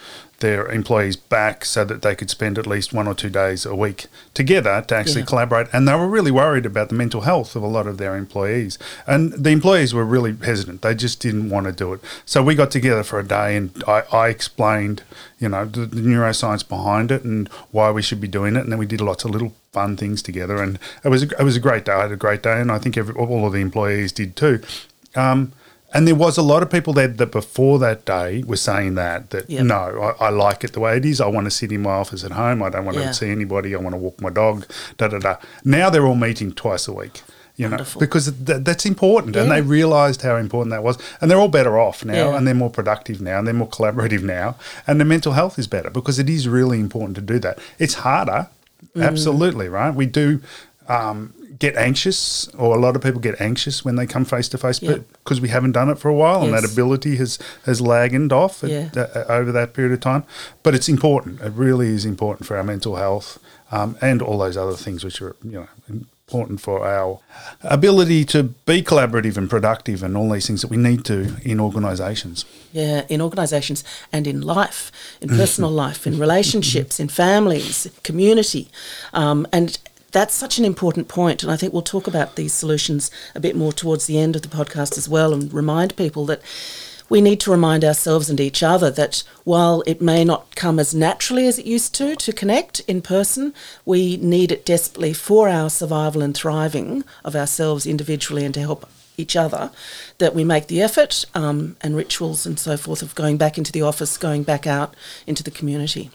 their 0.40 0.68
employees 0.70 1.16
back 1.16 1.64
so 1.64 1.82
that 1.82 2.02
they 2.02 2.14
could 2.14 2.28
spend 2.28 2.58
at 2.58 2.66
least 2.66 2.92
one 2.92 3.08
or 3.08 3.14
two 3.14 3.30
days 3.30 3.64
a 3.64 3.74
week 3.74 4.04
together 4.34 4.84
to 4.86 4.94
actually 4.94 5.20
Yeah. 5.22 5.26
collaborate. 5.28 5.66
And 5.72 5.88
they 5.88 5.94
were 5.94 6.06
really 6.08 6.30
worried 6.30 6.66
about 6.66 6.90
the 6.90 6.94
mental 6.94 7.22
health 7.22 7.56
of 7.56 7.62
a 7.62 7.66
lot 7.66 7.86
of 7.86 7.96
their 7.96 8.14
employees. 8.16 8.78
And 9.06 9.32
the 9.32 9.48
employees 9.48 9.94
were 9.94 10.04
really 10.04 10.36
hesitant. 10.44 10.82
They 10.82 10.94
just 10.94 11.20
didn't 11.20 11.48
want 11.48 11.64
to 11.66 11.72
do 11.72 11.94
it. 11.94 12.00
So 12.26 12.42
we 12.42 12.54
got 12.54 12.70
together 12.70 13.02
for 13.02 13.18
a 13.18 13.24
day 13.26 13.56
and 13.56 13.82
I, 13.88 14.02
I 14.12 14.28
explained, 14.28 15.04
you 15.38 15.48
know, 15.48 15.64
the, 15.64 15.86
the 15.86 16.02
neuroscience 16.02 16.68
behind 16.68 17.10
it 17.10 17.24
and 17.24 17.48
why 17.70 17.90
we 17.90 18.02
should 18.02 18.20
be 18.20 18.28
doing 18.28 18.56
it. 18.56 18.60
And 18.64 18.70
then 18.70 18.78
we 18.78 18.84
did 18.84 19.00
lots 19.00 19.24
of 19.24 19.30
little 19.30 19.54
fun 19.72 19.96
things 19.96 20.20
together. 20.20 20.62
And 20.62 20.78
it 21.02 21.08
was 21.08 21.22
a, 21.22 21.28
it 21.40 21.44
was 21.44 21.56
a 21.56 21.60
great 21.60 21.86
day. 21.86 21.92
I 21.92 22.02
had 22.02 22.12
a 22.12 22.16
great 22.16 22.42
day. 22.42 22.60
And 22.60 22.70
I 22.70 22.78
think 22.78 22.98
every, 22.98 23.14
all 23.14 23.46
of 23.46 23.54
the 23.54 23.60
employees 23.62 24.12
did 24.12 24.36
too. 24.36 24.60
Um, 25.14 25.52
and 25.94 26.06
there 26.06 26.14
was 26.14 26.36
a 26.36 26.42
lot 26.42 26.62
of 26.62 26.70
people 26.70 26.92
there 26.92 27.08
that 27.08 27.32
before 27.32 27.78
that 27.78 28.04
day 28.04 28.42
were 28.46 28.56
saying 28.56 28.94
that 28.96 29.30
that 29.30 29.48
Yep. 29.48 29.64
no, 29.64 30.14
I, 30.20 30.26
I 30.26 30.28
like 30.30 30.64
it 30.64 30.72
the 30.72 30.80
way 30.80 30.96
it 30.96 31.04
is. 31.04 31.20
I 31.20 31.26
want 31.26 31.44
to 31.46 31.50
sit 31.50 31.72
in 31.72 31.82
my 31.82 31.90
office 31.92 32.24
at 32.24 32.32
home. 32.32 32.62
I 32.62 32.70
don't 32.70 32.84
want 32.84 32.98
Yeah. 32.98 33.08
to 33.08 33.14
see 33.14 33.30
anybody. 33.30 33.74
I 33.74 33.78
want 33.78 33.94
to 33.94 33.98
walk 33.98 34.20
my 34.20 34.30
dog. 34.30 34.66
Da 34.98 35.08
da 35.08 35.18
da. 35.18 35.36
Now 35.64 35.88
they're 35.90 36.06
all 36.06 36.16
meeting 36.16 36.52
twice 36.52 36.88
a 36.88 36.92
week. 36.92 37.22
You 37.58 37.66
know, 37.68 37.76
Wonderful. 37.76 38.00
because 38.00 38.30
th- 38.30 38.64
that's 38.64 38.84
important, 38.84 39.34
and 39.34 39.50
they 39.50 39.62
realised 39.62 40.20
how 40.20 40.36
important 40.36 40.72
that 40.72 40.82
was, 40.82 40.98
and 41.22 41.30
they're 41.30 41.38
all 41.38 41.48
better 41.48 41.78
off 41.78 42.04
now, 42.04 42.12
Yeah. 42.30 42.36
and 42.36 42.46
they're 42.46 42.54
more 42.54 42.68
productive 42.68 43.18
now, 43.22 43.38
and 43.38 43.46
they're 43.46 43.54
more 43.54 43.68
collaborative 43.70 44.22
now, 44.22 44.56
and 44.86 45.00
their 45.00 45.06
mental 45.06 45.32
health 45.32 45.58
is 45.58 45.66
better 45.66 45.88
because 45.88 46.18
it 46.18 46.28
is 46.28 46.46
really 46.46 46.78
important 46.78 47.14
to 47.16 47.22
do 47.22 47.38
that. 47.38 47.58
It's 47.78 47.94
harder, 47.94 48.48
Mm. 48.94 49.02
absolutely, 49.02 49.68
right? 49.70 49.94
We 49.94 50.04
do 50.04 50.40
um, 50.88 51.32
get 51.58 51.76
anxious, 51.76 52.48
or 52.58 52.76
a 52.76 52.80
lot 52.80 52.96
of 52.96 53.02
people 53.02 53.20
get 53.20 53.40
anxious 53.40 53.84
when 53.84 53.96
they 53.96 54.06
come 54.06 54.25
face 54.25 54.48
to 54.48 54.58
face 54.58 54.80
Yeah. 54.82 54.98
because 55.25 55.40
we 55.40 55.48
haven't 55.48 55.72
done 55.72 55.88
it 55.88 55.98
for 55.98 56.08
a 56.08 56.14
while, 56.14 56.42
and 56.42 56.52
that 56.52 56.64
ability 56.64 57.16
has 57.16 57.38
has 57.64 57.80
lagged 57.80 58.32
off 58.32 58.62
at- 58.64 58.96
uh, 58.96 59.25
over 59.28 59.52
that 59.52 59.72
period 59.75 59.92
of 59.92 60.00
time. 60.00 60.25
But 60.62 60.75
it's 60.75 60.88
important. 60.88 61.40
It 61.40 61.52
really 61.54 61.88
is 61.88 62.04
important 62.04 62.46
for 62.46 62.56
our 62.56 62.64
mental 62.64 62.96
health 62.96 63.38
um, 63.72 63.96
and 64.00 64.22
all 64.22 64.38
those 64.38 64.56
other 64.56 64.75
things 64.76 65.04
which 65.04 65.20
are 65.22 65.34
you 65.44 65.52
know 65.52 65.68
important 66.28 66.60
for 66.60 66.84
our 66.84 67.20
ability 67.62 68.25
to 68.25 68.42
be 68.42 68.82
collaborative 68.82 69.36
and 69.36 69.48
productive 69.48 70.02
and 70.02 70.16
all 70.16 70.28
these 70.30 70.46
things 70.46 70.60
that 70.60 70.70
we 70.70 70.76
need 70.76 71.04
to 71.04 71.36
in 71.42 71.60
organisations. 71.60 72.44
Yeah, 72.72 73.02
in 73.08 73.20
organisations 73.20 73.84
and 74.12 74.26
in 74.26 74.40
life, 74.42 74.90
in 75.20 75.28
personal 75.28 75.70
life, 75.84 76.04
in 76.06 76.18
relationships, 76.18 76.98
in 77.00 77.08
families, 77.08 77.86
community. 78.02 78.68
Um, 79.14 79.46
and 79.52 79.78
that's 80.16 80.35
such 80.35 80.58
an 80.58 80.64
important. 80.64 81.12
And 81.42 81.52
I 81.52 81.56
think 81.56 81.73
we'll 81.73 81.82
talk 81.82 82.06
about 82.06 82.37
these 82.37 82.54
solutions 82.54 83.11
a 83.35 83.40
bit 83.40 83.54
more 83.54 83.73
towards 83.73 84.06
the 84.06 84.18
end 84.18 84.35
of 84.35 84.42
the 84.42 84.49
podcast 84.49 84.96
as 84.96 85.08
well 85.08 85.35
and 85.35 85.52
remind 85.52 85.96
people 85.96 86.25
that 86.26 86.40
we 87.08 87.20
need 87.20 87.38
to 87.40 87.50
remind 87.50 87.85
ourselves 87.85 88.28
and 88.28 88.40
each 88.40 88.62
other 88.62 88.90
that 88.90 89.23
while 89.44 89.82
it 89.87 90.00
may 90.00 90.25
not 90.25 90.56
come 90.56 90.78
as 90.78 90.94
naturally 90.94 91.46
as 91.46 91.58
it 91.58 91.66
used 91.66 91.94
to 91.94 92.16
to 92.16 92.32
connect 92.32 92.80
in 92.80 93.00
person, 93.02 93.54
we 93.85 94.16
need 94.16 94.50
it 94.50 94.64
desperately 94.64 95.12
for 95.12 95.49
our 95.49 95.70
survival 95.70 96.23
and 96.23 96.35
thriving 96.37 97.04
of 97.25 97.37
ourselves 97.37 97.87
individually 97.87 98.44
and 98.44 98.54
to 98.54 98.61
help 98.61 98.88
each 99.18 99.37
other, 99.37 99.70
that 100.18 100.35
we 100.35 100.44
make 100.44 100.66
the 100.66 100.82
effort 100.82 101.25
um, 101.35 101.76
and 101.80 101.96
rituals 101.96 102.44
and 102.44 102.58
so 102.58 102.76
forth 102.76 103.02
of 103.02 103.14
going 103.14 103.37
back 103.37 103.56
into 103.56 103.73
the 103.73 103.82
office, 103.82 104.18
going 104.18 104.42
back 104.42 104.66
out 104.66 104.94
into 105.26 105.42
the 105.42 105.50
community. 105.50 106.11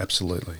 Absolutely. 0.00 0.56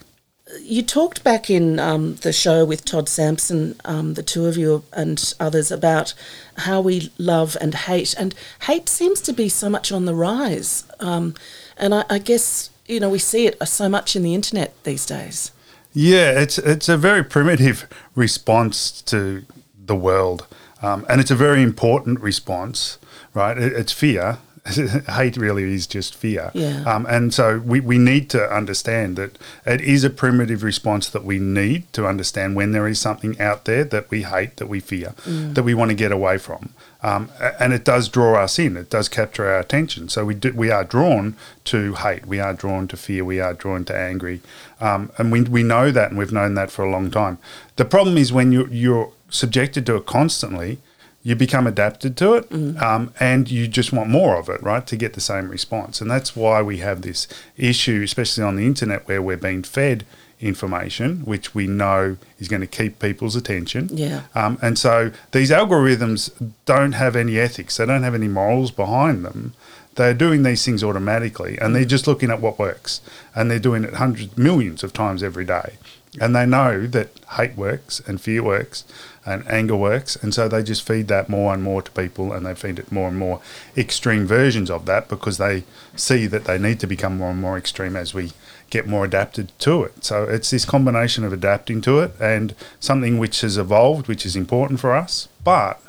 You 0.60 0.82
talked 0.82 1.24
back 1.24 1.50
in 1.50 1.78
um, 1.78 2.16
the 2.16 2.32
show 2.32 2.64
with 2.64 2.84
Todd 2.84 3.08
Sampson, 3.08 3.74
um, 3.84 4.14
the 4.14 4.22
two 4.22 4.46
of 4.46 4.56
you 4.56 4.84
and 4.92 5.34
others, 5.40 5.70
about 5.70 6.14
how 6.58 6.80
we 6.80 7.10
love 7.18 7.56
and 7.60 7.74
hate. 7.74 8.14
And 8.18 8.34
hate 8.62 8.88
seems 8.88 9.20
to 9.22 9.32
be 9.32 9.48
so 9.48 9.68
much 9.68 9.92
on 9.92 10.04
the 10.04 10.14
rise. 10.14 10.84
Um, 11.00 11.34
and 11.76 11.94
I, 11.94 12.04
I 12.08 12.18
guess, 12.18 12.70
you 12.86 13.00
know, 13.00 13.10
we 13.10 13.18
see 13.18 13.46
it 13.46 13.56
so 13.66 13.88
much 13.88 14.16
in 14.16 14.22
the 14.22 14.34
internet 14.34 14.74
these 14.84 15.06
days. 15.06 15.50
Yeah, 15.92 16.40
it's 16.40 16.58
it's 16.58 16.88
a 16.88 16.96
very 16.96 17.22
primitive 17.22 17.86
response 18.16 19.00
to 19.02 19.44
the 19.86 19.94
world, 19.94 20.46
um, 20.82 21.06
and 21.08 21.20
it's 21.20 21.30
a 21.30 21.36
very 21.36 21.62
important 21.62 22.18
response, 22.20 22.98
right? 23.32 23.56
It, 23.56 23.72
it's 23.72 23.92
fear. 23.92 24.38
Hate 25.10 25.36
really 25.36 25.74
is 25.74 25.86
just 25.86 26.14
fear, 26.14 26.50
Yeah. 26.54 26.84
Um, 26.84 27.04
and 27.06 27.34
so 27.34 27.58
we, 27.58 27.80
we 27.80 27.98
need 27.98 28.30
to 28.30 28.42
understand 28.50 29.16
that 29.16 29.38
it 29.66 29.82
is 29.82 30.04
a 30.04 30.10
primitive 30.10 30.62
response 30.62 31.10
that 31.10 31.22
we 31.22 31.38
need 31.38 31.92
to 31.92 32.06
understand 32.06 32.56
when 32.56 32.72
there 32.72 32.88
is 32.88 32.98
something 32.98 33.38
out 33.38 33.66
there 33.66 33.84
that 33.84 34.10
we 34.10 34.22
hate, 34.22 34.56
that 34.56 34.66
we 34.66 34.80
fear, 34.80 35.12
that 35.26 35.64
we 35.64 35.74
want 35.74 35.90
to 35.90 35.94
get 35.94 36.12
away 36.12 36.38
from, 36.38 36.70
um, 37.02 37.28
and 37.60 37.74
it 37.74 37.84
does 37.84 38.08
draw 38.08 38.42
us 38.42 38.58
in. 38.58 38.78
It 38.78 38.88
does 38.88 39.10
capture 39.10 39.46
our 39.46 39.58
attention. 39.58 40.08
So 40.08 40.24
we 40.24 40.34
do, 40.34 40.50
we 40.54 40.70
are 40.70 40.84
drawn 40.84 41.36
to 41.64 41.92
hate, 41.96 42.24
we 42.24 42.40
are 42.40 42.54
drawn 42.54 42.88
to 42.88 42.96
fear, 42.96 43.22
we 43.22 43.40
are 43.40 43.52
drawn 43.52 43.84
to 43.84 43.94
angry, 43.94 44.40
um, 44.80 45.12
and 45.18 45.30
we 45.30 45.42
we 45.42 45.62
know 45.62 45.90
that, 45.90 46.08
and 46.08 46.18
we've 46.18 46.32
known 46.32 46.54
that 46.54 46.70
for 46.70 46.82
a 46.82 46.90
long 46.90 47.10
time. 47.10 47.36
The 47.76 47.84
problem 47.84 48.16
is 48.16 48.32
when 48.32 48.50
you 48.50 48.66
you're 48.70 49.12
subjected 49.28 49.84
to 49.86 49.96
it 49.96 50.06
constantly. 50.06 50.78
You 51.24 51.34
become 51.34 51.66
adapted 51.66 52.16
to 52.18 52.34
it, 52.34 52.52
um, 52.82 53.12
and 53.18 53.50
you 53.50 53.66
just 53.66 53.94
want 53.94 54.10
more 54.10 54.36
of 54.36 54.50
it, 54.50 54.62
right, 54.62 54.86
to 54.86 54.94
get 54.94 55.14
the 55.14 55.22
same 55.22 55.48
response. 55.48 56.02
And 56.02 56.10
that's 56.10 56.36
why 56.36 56.60
we 56.60 56.78
have 56.78 57.00
this 57.00 57.26
issue, 57.56 58.02
especially 58.04 58.44
on 58.44 58.56
the 58.56 58.66
internet, 58.66 59.08
where 59.08 59.22
we're 59.22 59.38
being 59.38 59.62
fed 59.62 60.04
information 60.40 61.24
which 61.24 61.54
we 61.54 61.66
know 61.66 62.16
is 62.38 62.48
going 62.48 62.60
to 62.60 62.66
keep 62.66 62.98
people's 62.98 63.34
attention. 63.34 63.88
Yeah. 63.92 64.22
Um, 64.34 64.58
and 64.60 64.78
so 64.78 65.10
these 65.32 65.50
algorithms 65.50 66.30
don't 66.66 66.92
have 66.92 67.16
any 67.16 67.38
ethics, 67.38 67.76
they 67.76 67.86
don't 67.86 68.02
have 68.02 68.14
any 68.14 68.28
morals 68.28 68.70
behind 68.70 69.24
them. 69.24 69.54
They're 69.94 70.14
doing 70.14 70.42
these 70.42 70.64
things 70.64 70.82
automatically 70.82 71.56
and 71.58 71.74
they're 71.74 71.84
just 71.84 72.06
looking 72.06 72.30
at 72.30 72.40
what 72.40 72.58
works. 72.58 73.00
And 73.34 73.50
they're 73.50 73.58
doing 73.58 73.84
it 73.84 73.94
hundreds, 73.94 74.36
millions 74.36 74.82
of 74.82 74.92
times 74.92 75.22
every 75.22 75.44
day. 75.44 75.74
And 76.20 76.34
they 76.34 76.46
know 76.46 76.86
that 76.88 77.10
hate 77.36 77.56
works 77.56 78.00
and 78.06 78.20
fear 78.20 78.42
works 78.42 78.84
and 79.26 79.46
anger 79.48 79.76
works. 79.76 80.16
And 80.16 80.34
so 80.34 80.48
they 80.48 80.62
just 80.62 80.86
feed 80.86 81.08
that 81.08 81.28
more 81.28 81.54
and 81.54 81.62
more 81.62 81.82
to 81.82 81.90
people 81.92 82.32
and 82.32 82.44
they 82.44 82.54
feed 82.54 82.78
it 82.78 82.92
more 82.92 83.08
and 83.08 83.18
more 83.18 83.40
extreme 83.76 84.26
versions 84.26 84.70
of 84.70 84.86
that 84.86 85.08
because 85.08 85.38
they 85.38 85.64
see 85.96 86.26
that 86.26 86.44
they 86.44 86.58
need 86.58 86.80
to 86.80 86.86
become 86.86 87.16
more 87.18 87.30
and 87.30 87.40
more 87.40 87.56
extreme 87.56 87.96
as 87.96 88.12
we 88.12 88.32
get 88.70 88.86
more 88.86 89.04
adapted 89.04 89.52
to 89.60 89.84
it. 89.84 90.04
So 90.04 90.24
it's 90.24 90.50
this 90.50 90.64
combination 90.64 91.24
of 91.24 91.32
adapting 91.32 91.80
to 91.82 92.00
it 92.00 92.12
and 92.20 92.54
something 92.80 93.18
which 93.18 93.40
has 93.40 93.56
evolved, 93.56 94.08
which 94.08 94.26
is 94.26 94.36
important 94.36 94.80
for 94.80 94.94
us, 94.94 95.28
but 95.42 95.80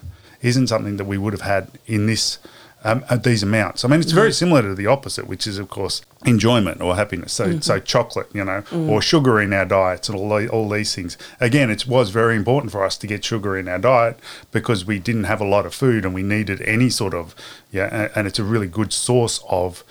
isn't 0.41 0.67
something 0.67 0.97
that 0.97 1.05
we 1.05 1.17
would 1.17 1.33
have 1.33 1.41
had 1.41 1.69
in 1.87 2.05
this 2.05 2.37
um, 2.85 3.03
at 3.09 3.23
these 3.23 3.41
amounts. 3.41 3.83
I 3.83 3.87
mean, 3.87 3.99
it's 3.99 4.11
very 4.11 4.31
similar 4.31 4.61
to 4.61 4.75
the 4.75 4.85
opposite, 4.85 5.27
which 5.27 5.47
is 5.47 5.57
of 5.57 5.69
course 5.69 6.03
enjoyment 6.23 6.81
or 6.81 6.95
happiness. 6.95 7.33
So, 7.33 7.59
so 7.59 7.79
chocolate, 7.79 8.29
you 8.31 8.45
know, 8.45 8.63
or 8.71 9.01
sugar 9.01 9.41
in 9.41 9.51
our 9.53 9.65
diets, 9.65 10.07
and 10.07 10.17
all 10.17 10.47
all 10.49 10.69
these 10.69 10.93
things. 10.93 11.17
Again, 11.39 11.71
it 11.71 11.87
was 11.87 12.11
very 12.11 12.35
important 12.35 12.71
for 12.71 12.85
us 12.85 12.95
to 12.99 13.07
get 13.07 13.25
sugar 13.25 13.57
in 13.57 13.67
our 13.67 13.79
diet 13.79 14.19
because 14.51 14.85
we 14.85 14.99
didn't 14.99 15.25
have 15.25 15.41
a 15.41 15.45
lot 15.45 15.65
of 15.65 15.73
food 15.73 16.05
and 16.05 16.13
we 16.13 16.23
needed 16.23 16.61
any 16.61 16.89
sort 16.89 17.15
of 17.15 17.35
yeah, 17.71 18.09
and 18.15 18.27
it's 18.27 18.39
a 18.39 18.43
really 18.43 18.67
good 18.67 18.93
source 18.93 19.43
of 19.49 19.83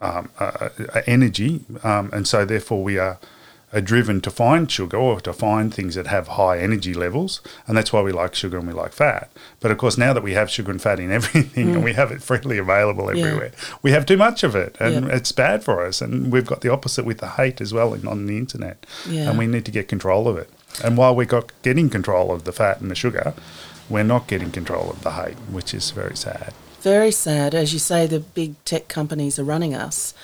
um, 0.00 0.28
uh, 0.38 0.68
uh, 0.94 1.02
energy, 1.06 1.64
um, 1.82 2.10
and 2.12 2.28
so 2.28 2.44
therefore 2.44 2.84
we 2.84 2.98
are, 2.98 3.18
are 3.74 3.80
driven 3.80 4.20
to 4.20 4.30
find 4.30 4.70
sugar 4.70 4.96
or 4.96 5.20
to 5.20 5.32
find 5.32 5.74
things 5.74 5.96
that 5.96 6.06
have 6.06 6.28
high 6.28 6.58
energy 6.58 6.94
levels, 6.94 7.40
and 7.66 7.76
that's 7.76 7.92
why 7.92 8.00
we 8.00 8.12
like 8.12 8.34
sugar 8.34 8.56
and 8.56 8.66
we 8.66 8.72
like 8.72 8.92
fat. 8.92 9.30
But 9.60 9.70
of 9.72 9.78
course, 9.78 9.98
now 9.98 10.12
that 10.12 10.22
we 10.22 10.32
have 10.32 10.48
sugar 10.48 10.70
and 10.70 10.80
fat 10.80 11.00
in 11.00 11.10
everything 11.18 11.70
and 11.74 11.84
we 11.84 11.92
mm. 11.92 11.96
have 11.96 12.12
it 12.12 12.22
freely 12.22 12.58
available 12.58 13.14
Yeah. 13.14 13.26
everywhere, 13.26 13.52
we 13.82 13.90
have 13.90 14.06
too 14.06 14.16
much 14.16 14.44
of 14.44 14.54
it, 14.54 14.76
and 14.78 15.06
Yeah. 15.06 15.16
it's 15.16 15.32
bad 15.32 15.64
for 15.64 15.84
us. 15.84 16.00
And 16.00 16.32
we've 16.32 16.46
got 16.46 16.60
the 16.60 16.70
opposite 16.72 17.04
with 17.04 17.18
the 17.18 17.30
hate 17.30 17.60
as 17.60 17.74
well 17.74 17.92
on 18.08 18.26
the 18.26 18.38
internet, 18.38 18.86
Yeah. 19.08 19.28
and 19.28 19.38
we 19.38 19.46
need 19.46 19.64
to 19.64 19.70
get 19.72 19.88
control 19.88 20.28
of 20.28 20.36
it. 20.38 20.48
And 20.82 20.96
while 20.96 21.14
we 21.14 21.26
got 21.26 21.52
getting 21.62 21.90
control 21.90 22.32
of 22.32 22.44
the 22.44 22.52
fat 22.52 22.80
and 22.80 22.90
the 22.90 22.94
sugar, 22.94 23.34
we're 23.88 24.02
not 24.04 24.26
getting 24.28 24.50
control 24.50 24.90
of 24.90 25.02
the 25.02 25.12
hate, 25.12 25.36
which 25.50 25.74
is 25.74 25.90
very 25.90 26.16
sad. 26.16 26.52
Very 26.80 27.10
sad. 27.10 27.54
As 27.54 27.72
you 27.72 27.78
say, 27.78 28.06
the 28.06 28.20
big 28.20 28.62
tech 28.64 28.88
companies 28.88 29.38
are 29.38 29.44
running 29.44 29.74
us, 29.74 30.14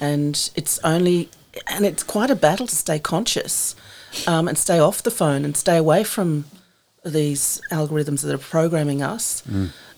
and 0.00 0.50
it's 0.54 0.78
only, 0.84 1.30
and 1.66 1.84
it's 1.84 2.02
quite 2.02 2.30
a 2.30 2.36
battle 2.36 2.66
to 2.66 2.76
stay 2.76 2.98
conscious 2.98 3.74
um, 4.26 4.48
and 4.48 4.56
stay 4.58 4.78
off 4.78 5.02
the 5.02 5.10
phone 5.10 5.44
and 5.44 5.56
stay 5.56 5.76
away 5.76 6.04
from 6.04 6.44
these 7.04 7.60
algorithms 7.70 8.22
that 8.22 8.34
are 8.34 8.38
programming 8.38 9.02
us 9.02 9.42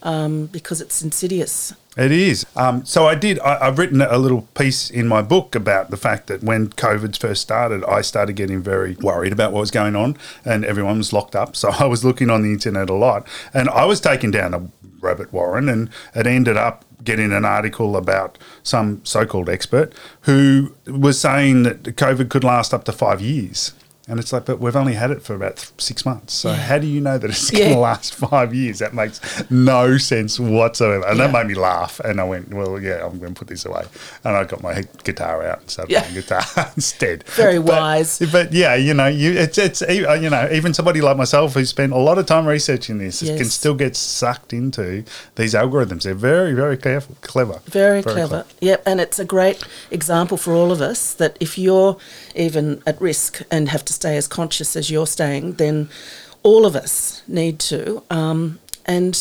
um, 0.03 0.47
because 0.47 0.81
it's 0.81 1.03
insidious. 1.03 1.75
It 1.97 2.11
is. 2.11 2.47
Um, 2.57 2.85
so 2.85 3.07
I 3.07 3.15
did. 3.15 3.39
I, 3.41 3.67
I've 3.67 3.79
written 3.79 4.01
a 4.01 4.17
little 4.17 4.43
piece 4.55 4.91
in 4.91 5.07
my 5.07 5.21
book 5.21 5.55
about 5.55 5.91
the 5.91 5.97
fact 5.97 6.27
that 6.29 6.43
when 6.43 6.69
COVID 6.69 7.19
first 7.19 7.43
started, 7.43 7.85
I 7.85 8.01
started 8.01 8.35
getting 8.35 8.63
very 8.63 8.95
worried 8.97 9.33
about 9.33 9.53
what 9.53 9.61
was 9.61 9.71
going 9.71 9.95
on, 9.95 10.17
and 10.45 10.65
everyone 10.65 10.99
was 10.99 11.13
locked 11.13 11.37
up. 11.37 11.55
So 11.55 11.71
I 11.79 11.85
was 11.85 12.05
looking 12.05 12.31
on 12.31 12.43
the 12.43 12.53
internet 12.53 12.89
a 12.89 12.95
lot, 12.95 13.27
and 13.53 13.69
I 13.69 13.85
was 13.85 14.01
taken 14.01 14.31
down 14.31 14.55
a 14.55 14.69
rabbit 15.01 15.33
warren, 15.33 15.69
and 15.69 15.91
it 16.15 16.27
ended 16.27 16.57
up 16.57 16.85
getting 17.05 17.33
an 17.33 17.45
article 17.45 17.97
about 17.97 18.39
some 18.63 19.05
so-called 19.05 19.49
expert 19.49 19.93
who 20.23 20.75
was 20.87 21.21
saying 21.21 21.63
that 21.65 21.83
COVID 21.83 22.29
could 22.31 22.45
last 22.45 22.73
up 22.73 22.85
to 22.85 22.93
five 22.93 23.21
years. 23.21 23.73
And 24.09 24.19
it's 24.19 24.33
like, 24.33 24.47
but 24.47 24.59
we've 24.59 24.75
only 24.75 24.95
had 24.95 25.13
it 25.13 25.23
for 25.23 25.37
about 25.37 25.59
th- 25.59 25.71
six 25.79 26.05
months. 26.05 26.35
So 26.35 26.53
how 26.53 26.79
do 26.81 26.89
you 26.89 27.01
know 27.01 27.19
that 27.19 27.31
it's 27.31 27.51
going 27.53 27.63
to 27.65 27.71
Yeah. 27.71 27.77
last 27.77 28.17
five 28.17 28.53
years? 28.53 28.81
That 28.81 28.95
makes 28.95 29.21
no 29.49 29.97
sense 29.97 30.41
whatsoever. 30.41 31.07
And 31.07 31.21
that 31.21 31.31
made 31.31 31.47
me 31.47 31.55
laugh. 31.55 32.01
And 32.01 32.21
I 32.21 32.25
went, 32.25 32.53
well, 32.53 32.81
yeah, 32.81 33.07
I'm 33.07 33.21
going 33.21 33.33
to 33.33 33.39
put 33.39 33.47
this 33.47 33.65
away. 33.65 33.85
And 34.25 34.37
I 34.37 34.43
got 34.43 34.61
my 34.61 34.83
guitar 35.05 35.47
out 35.47 35.61
and 35.61 35.71
started 35.71 35.93
Yeah. 35.93 36.01
playing 36.01 36.15
guitar 36.17 36.43
instead. 36.77 37.23
Very 37.29 37.59
But- 37.59 37.67
wise. 37.67 38.19
But 38.33 38.53
yeah, 38.53 38.75
you 38.75 38.93
know, 38.93 39.07
you 39.07 39.33
it's 39.33 39.57
it's 39.57 39.83
uh, 39.83 39.93
you 40.21 40.31
know, 40.31 40.49
even 40.53 40.75
somebody 40.75 41.01
like 41.01 41.17
myself 41.17 41.55
who 41.55 41.65
spent 41.65 41.93
a 41.93 41.99
lot 41.99 42.19
of 42.19 42.27
time 42.27 42.45
researching 42.47 42.99
this 42.99 43.21
can 43.21 43.45
still 43.45 43.75
get 43.75 43.95
sucked 43.95 44.53
into 44.53 45.05
these 45.37 45.55
algorithms. 45.55 46.03
They're 46.03 46.15
very, 46.15 46.55
very 46.55 46.77
careful, 46.77 47.17
clever. 47.21 47.61
Very, 47.67 48.03
clever. 48.03 48.47
Yep, 48.61 48.83
and 48.85 49.01
it's 49.01 49.21
a 49.21 49.25
great 49.25 49.63
example 49.93 50.37
for 50.37 50.55
all 50.55 50.73
of 50.73 50.81
us 50.81 51.15
that 51.15 51.37
if 51.39 51.57
you're 51.57 51.97
even 52.35 52.83
at 52.85 53.01
risk 53.01 53.43
and 53.51 53.69
have 53.69 53.85
to 53.85 53.92
stay 53.93 54.17
as 54.17 54.27
conscious 54.27 54.77
as 54.77 54.91
you're 54.91 55.07
staying, 55.07 55.55
then 55.55 55.89
all 56.43 56.67
of 56.67 56.75
us 56.75 57.23
need 57.29 57.59
to. 57.61 58.03
Um, 58.11 58.59
and 58.87 59.19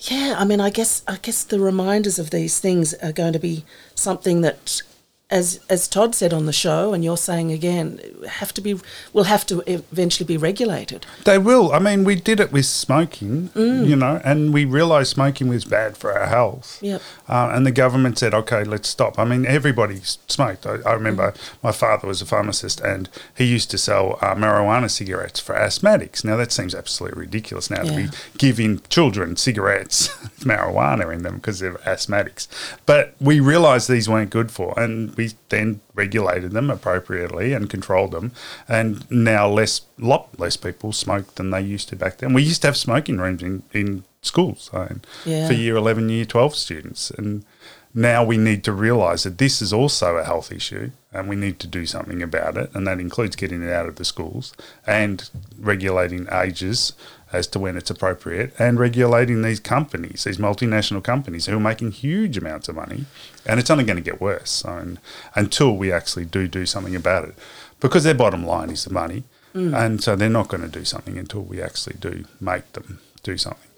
yeah, 0.00 0.36
I 0.38 0.44
mean, 0.44 0.60
I 0.60 0.70
guess 0.70 1.02
I 1.06 1.16
guess 1.16 1.44
the 1.44 1.60
reminders 1.60 2.18
of 2.18 2.30
these 2.30 2.58
things 2.58 2.94
are 2.94 3.12
going 3.12 3.32
to 3.32 3.38
be 3.38 3.64
something 3.94 4.42
that 4.42 4.82
as 5.30 5.60
as 5.68 5.86
Todd 5.88 6.14
said 6.14 6.32
on 6.32 6.46
the 6.46 6.52
show, 6.52 6.94
and 6.94 7.04
you're 7.04 7.16
saying 7.16 7.52
again, 7.52 8.00
have 8.28 8.54
to 8.54 8.60
be 8.60 8.80
will 9.12 9.24
have 9.24 9.44
to 9.46 9.62
eventually 9.66 10.26
be 10.26 10.38
regulated. 10.38 11.04
They 11.24 11.36
will. 11.38 11.72
I 11.72 11.78
mean, 11.78 12.04
we 12.04 12.14
did 12.14 12.40
it 12.40 12.50
with 12.50 12.64
smoking, 12.64 13.50
you 13.54 13.96
know, 13.96 14.20
and 14.24 14.54
we 14.54 14.64
realised 14.64 15.10
smoking 15.10 15.48
was 15.48 15.64
bad 15.64 15.96
for 15.96 16.18
our 16.18 16.26
health. 16.26 16.78
Yep. 16.82 17.02
Uh, 17.28 17.50
and 17.52 17.66
the 17.66 17.70
government 17.70 18.18
said, 18.18 18.32
okay, 18.32 18.64
let's 18.64 18.88
stop. 18.88 19.18
I 19.18 19.24
mean, 19.24 19.44
everybody 19.44 20.00
smoked. 20.02 20.66
I, 20.66 20.78
I 20.86 20.92
remember 20.94 21.34
my 21.62 21.72
father 21.72 22.08
was 22.08 22.22
a 22.22 22.26
pharmacist 22.26 22.80
and 22.80 23.08
he 23.36 23.44
used 23.44 23.70
to 23.72 23.78
sell 23.78 24.18
uh, 24.22 24.34
marijuana 24.34 24.90
cigarettes 24.90 25.40
for 25.40 25.54
asthmatics. 25.54 26.24
Now, 26.24 26.36
that 26.36 26.52
seems 26.52 26.74
absolutely 26.74 27.20
ridiculous 27.20 27.70
now 27.70 27.82
to 27.82 27.94
be 27.94 28.08
giving 28.38 28.80
children 28.88 29.36
cigarettes 29.36 30.08
marijuana 30.40 31.12
in 31.12 31.22
them 31.22 31.36
because 31.36 31.58
they're 31.58 31.74
asthmatics. 31.78 32.48
But 32.86 33.14
we 33.20 33.40
realised 33.40 33.88
these 33.90 34.08
weren't 34.08 34.30
good 34.30 34.50
for, 34.50 34.78
and 34.78 35.17
we 35.18 35.32
then 35.50 35.80
regulated 35.94 36.52
them 36.52 36.70
appropriately 36.70 37.52
and 37.52 37.68
controlled 37.68 38.12
them. 38.12 38.32
And 38.68 39.08
now 39.10 39.46
less, 39.48 39.82
lot 39.98 40.38
less 40.38 40.56
people 40.56 40.92
smoke 40.92 41.34
than 41.34 41.50
they 41.50 41.60
used 41.60 41.90
to 41.90 41.96
back 41.96 42.16
then. 42.18 42.32
We 42.32 42.42
used 42.44 42.62
to 42.62 42.68
have 42.68 42.76
smoking 42.78 43.18
rooms 43.18 43.42
in, 43.42 43.64
in 43.72 44.04
schools 44.22 44.70
I 44.72 44.78
mean, 44.78 45.02
Yeah. 45.26 45.46
for 45.48 45.52
year 45.52 45.76
11, 45.76 46.08
year 46.08 46.24
12 46.24 46.54
students. 46.54 47.10
And 47.10 47.44
now 47.92 48.22
we 48.24 48.36
need 48.38 48.62
to 48.64 48.72
realise 48.72 49.24
that 49.24 49.38
this 49.38 49.60
is 49.60 49.72
also 49.72 50.16
a 50.16 50.24
health 50.24 50.52
issue 50.52 50.92
and 51.12 51.28
we 51.28 51.36
need 51.36 51.58
to 51.58 51.66
do 51.66 51.84
something 51.84 52.22
about 52.22 52.56
it. 52.56 52.70
And 52.74 52.86
that 52.86 53.00
includes 53.00 53.34
getting 53.34 53.62
it 53.62 53.72
out 53.72 53.88
of 53.88 53.96
the 53.96 54.04
schools 54.04 54.54
and 54.86 55.28
regulating 55.58 56.28
ages 56.32 56.92
as 57.32 57.46
to 57.48 57.58
when 57.58 57.76
it's 57.76 57.90
appropriate 57.90 58.54
and 58.58 58.78
regulating 58.78 59.42
these 59.42 59.60
companies, 59.60 60.24
these 60.24 60.38
multinational 60.38 61.02
companies 61.02 61.46
who 61.46 61.56
are 61.56 61.60
making 61.60 61.92
huge 61.92 62.36
amounts 62.36 62.68
of 62.68 62.76
money. 62.76 63.04
And 63.44 63.60
it's 63.60 63.70
only 63.70 63.84
going 63.84 63.96
to 63.96 64.02
get 64.02 64.20
worse 64.20 64.50
so, 64.50 64.70
and, 64.70 64.98
until 65.34 65.76
we 65.76 65.92
actually 65.92 66.24
do 66.24 66.48
do 66.48 66.66
something 66.66 66.96
about 66.96 67.24
it 67.28 67.34
because 67.80 68.04
their 68.04 68.14
bottom 68.14 68.44
line 68.44 68.70
is 68.70 68.84
the 68.84 68.92
money. 68.92 69.24
Mm. 69.54 69.76
And 69.76 70.02
so 70.02 70.16
they're 70.16 70.28
not 70.28 70.48
going 70.48 70.62
to 70.62 70.68
do 70.68 70.84
something 70.84 71.16
until 71.18 71.42
we 71.42 71.62
actually 71.62 71.96
do 71.98 72.24
make 72.40 72.72
them 72.72 73.00
do 73.22 73.36
something. 73.36 73.68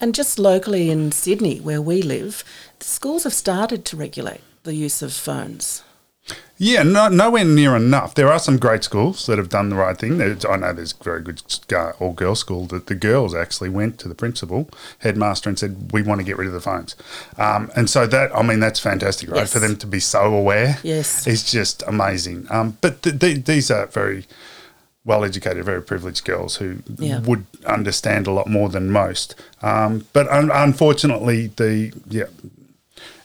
And 0.00 0.14
just 0.14 0.38
locally 0.38 0.90
in 0.90 1.12
Sydney, 1.12 1.60
where 1.60 1.82
we 1.82 2.00
live, 2.00 2.44
the 2.78 2.86
schools 2.86 3.24
have 3.24 3.34
started 3.34 3.84
to 3.86 3.96
regulate 3.96 4.40
the 4.62 4.74
use 4.74 5.02
of 5.02 5.12
phones. 5.12 5.82
Yeah, 6.62 6.82
no, 6.82 7.08
nowhere 7.08 7.44
near 7.46 7.74
enough. 7.74 8.14
There 8.14 8.30
are 8.30 8.38
some 8.38 8.58
great 8.58 8.84
schools 8.84 9.24
that 9.26 9.38
have 9.38 9.48
done 9.48 9.70
the 9.70 9.76
right 9.76 9.96
thing. 9.96 10.18
There's, 10.18 10.44
I 10.44 10.56
know 10.56 10.74
there's 10.74 10.92
a 10.98 11.02
very 11.02 11.22
good 11.22 11.40
all 11.98 12.12
girls 12.12 12.40
school 12.40 12.66
that 12.66 12.86
the 12.86 12.94
girls 12.94 13.34
actually 13.34 13.70
went 13.70 13.98
to 14.00 14.08
the 14.08 14.14
principal, 14.14 14.68
headmaster, 14.98 15.48
and 15.48 15.58
said, 15.58 15.90
We 15.90 16.02
want 16.02 16.20
to 16.20 16.24
get 16.24 16.36
rid 16.36 16.48
of 16.48 16.52
the 16.52 16.60
phones. 16.60 16.96
Um, 17.38 17.70
and 17.74 17.88
so 17.88 18.06
that, 18.06 18.36
I 18.36 18.42
mean, 18.42 18.60
that's 18.60 18.78
fantastic, 18.78 19.30
right? 19.30 19.38
Yes. 19.38 19.52
For 19.54 19.58
them 19.58 19.76
to 19.76 19.86
be 19.86 20.00
so 20.00 20.34
aware 20.34 20.76
Yes. 20.82 21.26
is 21.26 21.50
just 21.50 21.82
amazing. 21.86 22.46
Um, 22.50 22.76
but 22.82 23.02
th- 23.02 23.18
th- 23.18 23.44
these 23.46 23.70
are 23.70 23.86
very 23.86 24.26
well 25.02 25.24
educated, 25.24 25.64
very 25.64 25.80
privileged 25.82 26.26
girls 26.26 26.56
who 26.56 26.82
Yeah. 26.98 27.20
would 27.20 27.46
understand 27.64 28.26
a 28.26 28.32
lot 28.32 28.48
more 28.48 28.68
than 28.68 28.90
most. 28.90 29.34
Um, 29.62 30.04
but 30.12 30.28
un- 30.28 30.50
unfortunately, 30.52 31.52
the 31.56 31.90
yeah, 32.06 32.24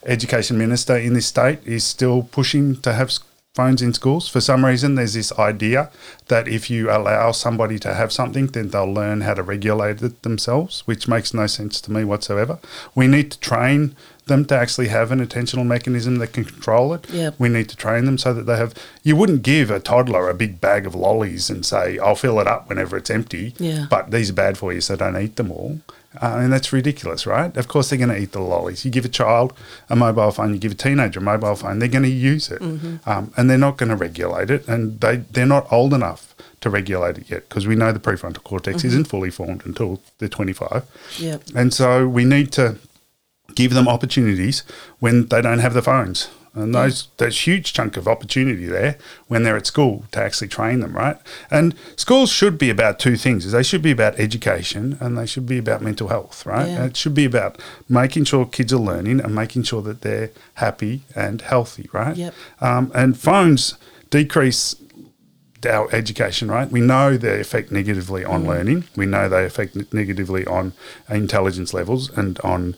education 0.06 0.58
minister 0.58 0.98
in 0.98 1.14
this 1.14 1.28
state 1.28 1.60
is 1.66 1.84
still 1.84 2.24
pushing 2.24 2.82
to 2.82 2.94
have 2.94 3.12
phones 3.56 3.82
in 3.82 3.94
schools. 3.94 4.28
For 4.28 4.42
some 4.42 4.66
reason, 4.66 4.96
there's 4.96 5.14
this 5.14 5.32
idea 5.40 5.90
that 6.28 6.48
if 6.48 6.70
you 6.70 6.92
allow 6.92 7.32
somebody 7.32 7.80
to 7.80 7.94
have 7.94 8.12
something, 8.12 8.48
then 8.48 8.70
they'll 8.70 8.92
learn 8.92 9.22
how 9.22 9.34
to 9.34 9.44
regulate 9.44 10.02
it 10.02 10.22
themselves, 10.24 10.82
which 10.86 11.08
makes 11.08 11.34
no 11.34 11.48
sense 11.48 11.80
to 11.82 11.92
me 11.92 12.04
whatsoever. 12.04 12.60
We 12.94 13.08
need 13.08 13.32
to 13.32 13.40
train 13.40 13.96
them 14.26 14.44
to 14.46 14.58
actually 14.58 14.90
have 14.90 15.12
an 15.12 15.26
attentional 15.26 15.66
mechanism 15.66 16.18
that 16.18 16.34
can 16.34 16.44
control 16.44 16.94
it. 16.94 17.10
Yep. 17.10 17.36
We 17.40 17.48
need 17.48 17.70
to 17.70 17.78
train 17.78 18.06
them 18.06 18.18
so 18.18 18.34
that 18.34 18.46
they 18.46 18.58
have. 18.58 18.74
You 19.04 19.16
wouldn't 19.16 19.44
give 19.44 19.72
a 19.72 19.80
toddler 19.80 20.30
a 20.30 20.34
big 20.34 20.60
bag 20.60 20.86
of 20.86 20.94
lollies 20.96 21.50
and 21.50 21.66
say, 21.66 21.98
"I'll 22.00 22.16
fill 22.16 22.40
it 22.40 22.48
up 22.48 22.68
whenever 22.68 22.98
it's 22.98 23.10
empty." 23.10 23.54
Yeah. 23.58 23.86
But 23.90 24.12
these 24.12 24.32
are 24.32 24.34
bad 24.34 24.58
for 24.58 24.74
you, 24.74 24.82
so 24.82 24.96
don't 24.96 25.16
eat 25.16 25.38
them 25.38 25.52
all. 25.52 25.80
Uh, 26.22 26.38
and 26.40 26.54
that's 26.54 26.72
ridiculous, 26.74 27.26
right? 27.26 27.56
Of 27.58 27.68
course, 27.68 27.90
they're 27.90 28.00
going 28.00 28.10
to 28.10 28.18
eat 28.18 28.32
the 28.32 28.40
lollies. 28.40 28.86
You 28.86 28.92
give 28.92 29.06
a 29.06 29.10
child 29.10 29.54
a 29.90 29.96
mobile 29.96 30.32
phone, 30.32 30.54
you 30.54 30.60
give 30.60 30.72
a 30.72 30.76
teenager 30.76 31.20
a 31.20 31.24
mobile 31.24 31.56
phone, 31.56 31.80
they're 31.80 31.88
going 31.88 32.04
to 32.04 32.10
use 32.10 32.50
it, 32.52 32.62
um, 33.06 33.34
and 33.38 33.50
they're 33.50 33.58
not 33.58 33.78
going 33.78 33.90
to 33.90 33.96
regulate 33.96 34.50
it, 34.50 34.68
and 34.68 35.00
they 35.02 35.18
they're 35.18 35.46
not 35.46 35.72
old 35.72 35.94
enough 35.94 36.36
to 36.62 36.70
regulate 36.70 37.18
it 37.18 37.30
yet 37.30 37.48
because 37.48 37.68
we 37.68 37.76
know 37.76 37.92
the 37.92 38.00
prefrontal 38.00 38.44
cortex 38.44 38.84
isn't 38.84 39.08
fully 39.08 39.30
formed 39.30 39.66
until 39.66 40.02
they're 40.18 40.30
25. 40.30 40.84
Yep. 41.20 41.44
And 41.56 41.74
so 41.74 42.08
we 42.08 42.26
need 42.26 42.52
to 42.54 42.78
give 43.54 43.74
them 43.74 43.88
opportunities 43.88 44.64
when 45.00 45.28
they 45.28 45.42
don't 45.42 45.60
have 45.60 45.74
the 45.74 45.82
phones. 45.82 46.30
And 46.56 46.74
those 46.74 47.10
there's 47.18 47.46
huge 47.46 47.74
chunk 47.74 47.98
of 47.98 48.08
opportunity 48.08 48.66
there 48.66 48.98
when 49.28 49.44
they're 49.44 49.58
at 49.58 49.68
school 49.68 50.06
to 50.12 50.22
actually 50.22 50.48
train 50.48 50.80
them, 50.80 50.94
right? 50.94 51.18
And 51.52 51.76
schools 51.98 52.32
should 52.32 52.58
be 52.58 52.70
about 52.70 52.98
two 52.98 53.18
things. 53.18 53.52
They 53.52 53.62
should 53.64 53.82
be 53.82 53.92
about 53.92 54.18
education 54.20 54.98
and 55.02 55.18
they 55.18 55.26
should 55.26 55.46
be 55.46 55.58
about 55.58 55.82
mental 55.82 56.08
health, 56.08 56.46
right? 56.46 56.68
Yeah. 56.68 56.86
It 56.86 56.98
should 56.98 57.14
be 57.14 57.26
about 57.26 57.62
making 57.90 58.24
sure 58.24 58.46
kids 58.46 58.72
are 58.74 58.80
learning 58.80 59.20
and 59.20 59.36
making 59.36 59.64
sure 59.64 59.82
that 59.82 60.02
they're 60.02 60.32
happy 60.56 61.02
and 61.14 61.42
healthy, 61.42 61.90
right? 61.92 62.16
Yep. 62.16 62.34
Um, 62.62 62.92
and 62.96 63.18
phones 63.18 63.78
decrease 64.10 64.76
our 65.66 65.94
education, 65.94 66.50
right? 66.50 66.70
We 66.70 66.82
know 66.82 67.18
they 67.18 67.40
affect 67.40 67.72
negatively 67.72 68.24
on 68.24 68.46
learning. 68.46 68.86
We 68.96 69.06
know 69.06 69.28
they 69.28 69.46
affect 69.46 69.94
negatively 69.94 70.46
on 70.46 70.74
intelligence 71.10 71.74
levels 71.74 72.10
and 72.18 72.40
on 72.42 72.76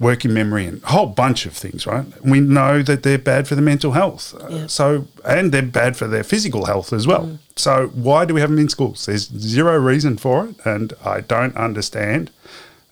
working 0.00 0.32
memory 0.32 0.64
and 0.66 0.82
a 0.84 0.86
whole 0.86 1.06
bunch 1.06 1.44
of 1.46 1.52
things, 1.52 1.86
right? 1.86 2.04
We 2.24 2.40
know 2.40 2.82
that 2.82 3.02
they're 3.02 3.18
bad 3.18 3.48
for 3.48 3.54
the 3.56 3.62
mental 3.62 3.92
health. 3.92 4.34
Uh, 4.40 4.48
Yeah. 4.48 4.66
So, 4.68 5.06
and 5.24 5.50
they're 5.52 5.62
bad 5.62 5.96
for 5.96 6.06
their 6.06 6.22
physical 6.24 6.66
health 6.66 6.92
as 6.92 7.06
well. 7.06 7.38
So, 7.56 7.88
why 7.94 8.24
do 8.24 8.34
we 8.34 8.40
have 8.40 8.50
them 8.50 8.58
in 8.60 8.68
schools? 8.68 9.06
There's 9.06 9.28
zero 9.28 9.76
reason 9.76 10.16
for 10.16 10.46
it, 10.48 10.54
and 10.64 10.92
I 11.04 11.20
don't 11.20 11.56
understand. 11.56 12.30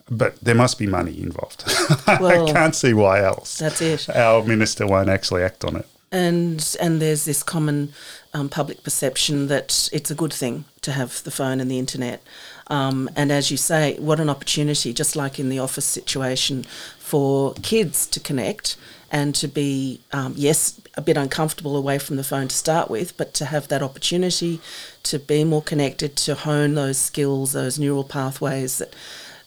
But 0.09 0.37
there 0.40 0.55
must 0.55 0.79
be 0.79 0.87
money 0.87 1.21
involved. 1.21 1.64
Well, 2.21 2.49
I 2.49 2.53
can't 2.53 2.75
see 2.77 2.95
why 2.95 3.25
else. 3.25 3.59
That's 3.59 3.81
it. 3.83 4.09
Our 4.09 4.45
minister 4.45 4.87
won't 4.87 5.09
actually 5.09 5.42
act 5.42 5.64
on 5.64 5.75
it. 5.77 5.87
And 6.12 6.77
and 6.81 7.01
there's 7.03 7.25
this 7.25 7.42
common 7.42 7.92
um, 8.33 8.49
public 8.49 8.83
perception 8.85 9.49
that 9.49 9.88
it's 9.92 10.11
a 10.11 10.14
good 10.14 10.33
thing 10.33 10.64
to 10.83 10.92
have 10.92 11.23
the 11.25 11.31
phone 11.33 11.61
and 11.61 11.69
the 11.71 11.79
internet. 11.79 12.23
Um, 12.68 13.09
and 13.14 13.31
as 13.31 13.50
you 13.50 13.57
say, 13.57 13.96
what 13.98 14.18
an 14.20 14.29
opportunity, 14.29 14.92
just 14.92 15.16
like 15.16 15.38
in 15.38 15.48
the 15.48 15.59
office 15.59 15.85
situation, 15.85 16.64
for 16.98 17.55
kids 17.62 18.07
to 18.09 18.20
connect 18.20 18.76
and 19.12 19.35
to 19.37 19.46
be, 19.46 20.00
um, 20.12 20.35
yes, 20.37 20.81
a 20.96 21.00
bit 21.00 21.16
uncomfortable 21.16 21.76
away 21.76 21.98
from 21.98 22.16
the 22.16 22.24
phone 22.24 22.48
to 22.48 22.57
start 22.57 22.90
with, 22.90 23.16
but 23.16 23.35
to 23.35 23.44
have 23.44 23.68
that 23.68 23.83
opportunity 23.83 24.61
to 25.05 25.18
be 25.18 25.44
more 25.44 25.62
connected, 25.62 26.16
to 26.16 26.35
hone 26.35 26.74
those 26.74 26.98
skills, 26.98 27.52
those 27.52 27.79
neural 27.79 28.02
pathways 28.02 28.79
that 28.79 28.94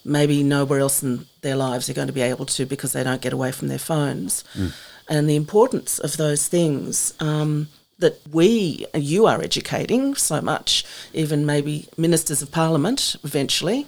maybe 0.06 0.44
nowhere 0.44 0.80
else 0.80 1.04
in 1.04 1.26
their 1.42 1.58
lives 1.58 1.88
they're 1.88 1.96
going 1.96 2.08
to 2.08 2.14
be 2.14 2.22
able 2.22 2.46
to 2.46 2.66
because 2.66 2.94
they 2.94 3.04
don't 3.04 3.22
get 3.22 3.34
away 3.34 3.52
from 3.52 3.68
their 3.68 3.78
phones. 3.80 4.46
And 5.10 5.30
the 5.30 5.36
importance 5.36 6.00
of 6.00 6.16
those 6.18 6.48
things 6.48 7.14
um, 7.20 7.68
that 8.00 8.20
we, 8.32 8.86
you 8.94 9.26
are 9.28 9.42
educating 9.42 10.16
so 10.16 10.42
much, 10.42 10.86
even 11.14 11.46
maybe 11.46 11.88
ministers 11.98 12.42
of 12.42 12.52
parliament 12.52 13.16
eventually. 13.24 13.86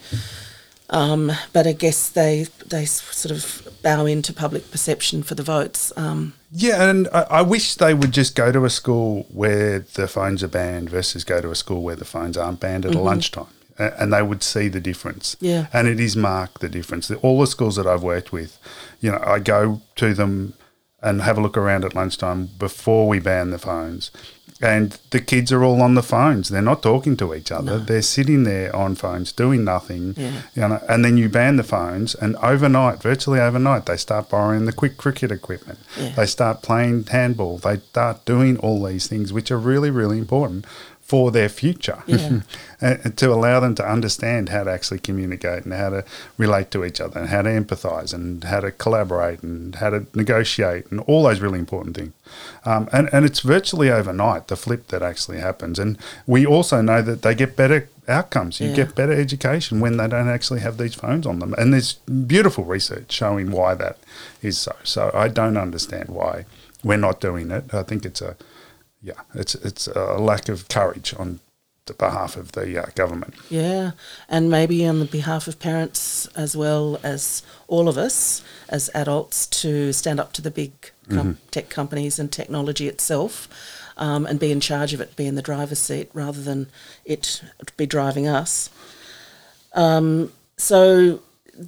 Um, 0.89 1.31
but 1.53 1.65
I 1.65 1.71
guess 1.71 2.09
they 2.09 2.47
they 2.67 2.85
sort 2.85 3.31
of 3.31 3.67
bow 3.81 4.05
into 4.05 4.33
public 4.33 4.69
perception 4.71 5.23
for 5.23 5.35
the 5.35 5.43
votes. 5.43 5.93
Um, 5.95 6.33
Yeah, 6.51 6.89
and 6.89 7.07
I, 7.13 7.21
I 7.39 7.41
wish 7.41 7.75
they 7.75 7.93
would 7.93 8.11
just 8.11 8.35
go 8.35 8.51
to 8.51 8.65
a 8.65 8.69
school 8.69 9.25
where 9.33 9.79
the 9.79 10.07
phones 10.07 10.43
are 10.43 10.49
banned 10.49 10.89
versus 10.89 11.23
go 11.23 11.39
to 11.39 11.49
a 11.49 11.55
school 11.55 11.81
where 11.81 11.95
the 11.95 12.05
phones 12.05 12.37
aren't 12.37 12.59
banned 12.59 12.85
at 12.85 12.93
a 12.93 12.99
lunchtime. 12.99 13.47
And 13.77 14.13
they 14.13 14.21
would 14.21 14.43
see 14.43 14.67
the 14.67 14.81
difference. 14.81 15.37
Yeah. 15.39 15.65
And 15.73 15.87
it 15.87 15.99
is 15.99 16.15
marked 16.15 16.59
the 16.59 16.69
difference. 16.69 17.09
All 17.09 17.39
the 17.39 17.47
schools 17.47 17.77
that 17.77 17.87
I've 17.87 18.03
worked 18.03 18.31
with, 18.31 18.59
you 18.99 19.09
know, 19.11 19.19
I 19.25 19.39
go 19.39 19.81
to 19.95 20.13
them 20.13 20.53
and 21.01 21.21
have 21.21 21.37
a 21.37 21.41
look 21.41 21.57
around 21.57 21.85
at 21.85 21.95
lunchtime 21.95 22.49
before 22.59 23.07
we 23.07 23.19
ban 23.19 23.49
the 23.49 23.57
phones. 23.57 24.11
And 24.63 24.99
the 25.09 25.19
kids 25.19 25.51
are 25.51 25.63
all 25.63 25.81
on 25.81 25.95
the 25.95 26.03
phones. 26.03 26.49
They're 26.49 26.61
not 26.61 26.83
talking 26.83 27.17
to 27.17 27.33
each 27.33 27.51
other. 27.51 27.79
They're 27.79 28.03
sitting 28.03 28.43
there 28.43 28.75
on 28.75 28.93
phones 28.93 29.31
doing 29.31 29.63
nothing. 29.63 30.13
Yeah. 30.15 30.41
You 30.53 30.67
know, 30.67 30.79
and 30.87 31.03
then 31.03 31.17
you 31.17 31.29
ban 31.29 31.55
the 31.55 31.63
phones, 31.63 32.13
and 32.13 32.35
overnight, 32.37 33.01
virtually 33.01 33.39
overnight, 33.39 33.87
they 33.87 33.97
start 33.97 34.29
borrowing 34.29 34.65
the 34.65 34.71
quick 34.71 34.97
cricket 34.97 35.31
equipment. 35.31 35.79
Yeah. 35.97 36.09
They 36.09 36.27
start 36.27 36.61
playing 36.61 37.05
handball. 37.05 37.57
They 37.57 37.77
start 37.77 38.23
doing 38.25 38.57
all 38.59 38.83
these 38.83 39.07
things, 39.07 39.33
which 39.33 39.49
are 39.49 39.57
really, 39.57 39.89
really 39.89 40.19
important 40.19 40.67
for 41.11 41.29
their 41.29 41.49
future, 41.49 41.99
Yeah. 42.07 42.39
and 42.79 43.17
to 43.21 43.27
allow 43.33 43.59
them 43.59 43.75
to 43.75 43.85
understand 43.95 44.47
how 44.47 44.63
to 44.63 44.71
actually 44.71 44.99
communicate 44.99 45.65
and 45.65 45.73
how 45.73 45.89
to 45.89 46.05
relate 46.37 46.71
to 46.71 46.85
each 46.85 47.01
other 47.01 47.19
and 47.19 47.27
how 47.29 47.41
to 47.41 47.49
empathize 47.49 48.13
and 48.13 48.45
how 48.45 48.61
to 48.61 48.71
collaborate 48.71 49.43
and 49.43 49.75
how 49.75 49.89
to 49.89 50.05
negotiate 50.13 50.89
and 50.89 51.01
all 51.01 51.23
those 51.23 51.41
really 51.41 51.59
important 51.59 51.97
things. 51.97 52.13
Um, 52.63 52.87
and, 52.93 53.09
and 53.11 53.25
it's 53.25 53.41
virtually 53.41 53.89
overnight 53.91 54.47
the 54.47 54.55
flip 54.55 54.87
that 54.87 55.01
actually 55.01 55.39
happens. 55.39 55.79
And 55.79 55.97
we 56.25 56.45
also 56.45 56.79
know 56.81 57.01
that 57.01 57.23
they 57.23 57.35
get 57.35 57.57
better 57.57 57.89
outcomes. 58.07 58.61
You 58.61 58.69
Yeah. 58.69 58.75
get 58.81 58.95
better 58.95 59.11
education 59.13 59.81
when 59.81 59.97
they 59.97 60.07
don't 60.07 60.29
actually 60.29 60.61
have 60.61 60.77
these 60.77 60.95
phones 60.95 61.27
on 61.27 61.39
them. 61.39 61.53
And 61.57 61.73
there's 61.73 61.93
beautiful 62.35 62.63
research 62.63 63.11
showing 63.11 63.51
why 63.51 63.73
that 63.83 63.97
is 64.41 64.57
so. 64.57 64.73
So 64.83 65.11
I 65.13 65.27
don't 65.27 65.57
understand 65.57 66.07
why 66.07 66.45
we're 66.85 66.95
not 67.09 67.19
doing 67.19 67.51
it. 67.51 67.63
I 67.73 67.83
think 67.83 68.05
it's 68.05 68.21
a 68.21 68.35
yeah, 69.01 69.21
it's 69.33 69.55
it's 69.55 69.87
a 69.87 70.17
lack 70.17 70.49
of 70.49 70.67
courage 70.67 71.13
on 71.17 71.39
the 71.85 71.93
behalf 71.93 72.37
of 72.37 72.51
the 72.51 72.81
uh, 72.81 72.89
government. 72.95 73.33
Yeah, 73.49 73.91
and 74.29 74.49
maybe 74.49 74.85
on 74.85 74.99
the 74.99 75.05
behalf 75.05 75.47
of 75.47 75.59
parents 75.59 76.27
as 76.35 76.55
well 76.55 76.99
as 77.03 77.43
all 77.67 77.89
of 77.89 77.97
us 77.97 78.43
as 78.69 78.89
adults 78.93 79.47
to 79.47 79.91
stand 79.91 80.19
up 80.19 80.33
to 80.33 80.41
the 80.41 80.51
big 80.51 80.71
com- 81.09 81.37
tech 81.49 81.69
companies 81.69 82.19
and 82.19 82.31
technology 82.31 82.87
itself. 82.87 83.47
Um, 83.97 84.25
and 84.25 84.39
be 84.39 84.51
in 84.51 84.61
charge 84.61 84.93
of 84.93 85.01
it, 85.01 85.15
be 85.15 85.27
in 85.27 85.35
the 85.35 85.43
driver's 85.43 85.77
seat 85.77 86.09
rather 86.13 86.41
than 86.41 86.67
it 87.05 87.43
be 87.77 87.85
driving 87.85 88.27
us. 88.27 88.69
Um, 89.73 90.31
so 90.57 91.19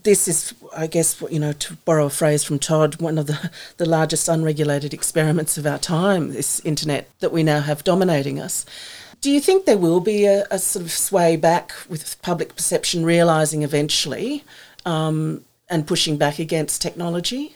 this 0.04 0.28
is, 0.28 0.54
I 0.76 0.88
guess, 0.88 1.22
you 1.30 1.40
know, 1.40 1.54
to 1.54 1.76
borrow 1.86 2.08
a 2.08 2.10
phrase 2.10 2.44
from 2.44 2.60
Todd, 2.60 3.00
one 3.02 3.18
of 3.18 3.28
the, 3.28 3.52
the 3.78 3.88
largest 3.88 4.28
unregulated 4.28 4.94
experiments 4.94 5.58
of 5.58 5.68
our 5.68 5.78
time, 5.78 6.34
this 6.34 6.60
internet 6.62 7.10
that 7.20 7.32
we 7.32 7.44
now 7.44 7.62
have 7.62 7.84
dominating 7.84 8.40
us. 8.40 8.66
Do 9.22 9.30
you 9.30 9.40
think 9.40 9.66
there 9.66 9.78
will 9.78 10.00
be 10.00 10.26
a, 10.26 10.46
a 10.52 10.60
sort 10.60 10.84
of 10.84 10.92
sway 10.92 11.36
back 11.36 11.72
with 11.88 12.22
public 12.22 12.56
perception 12.56 13.06
realising 13.06 13.62
eventually 13.62 14.44
um, 14.86 15.46
and 15.70 15.88
pushing 15.88 16.18
back 16.18 16.40
against 16.40 16.82
technology? 16.82 17.56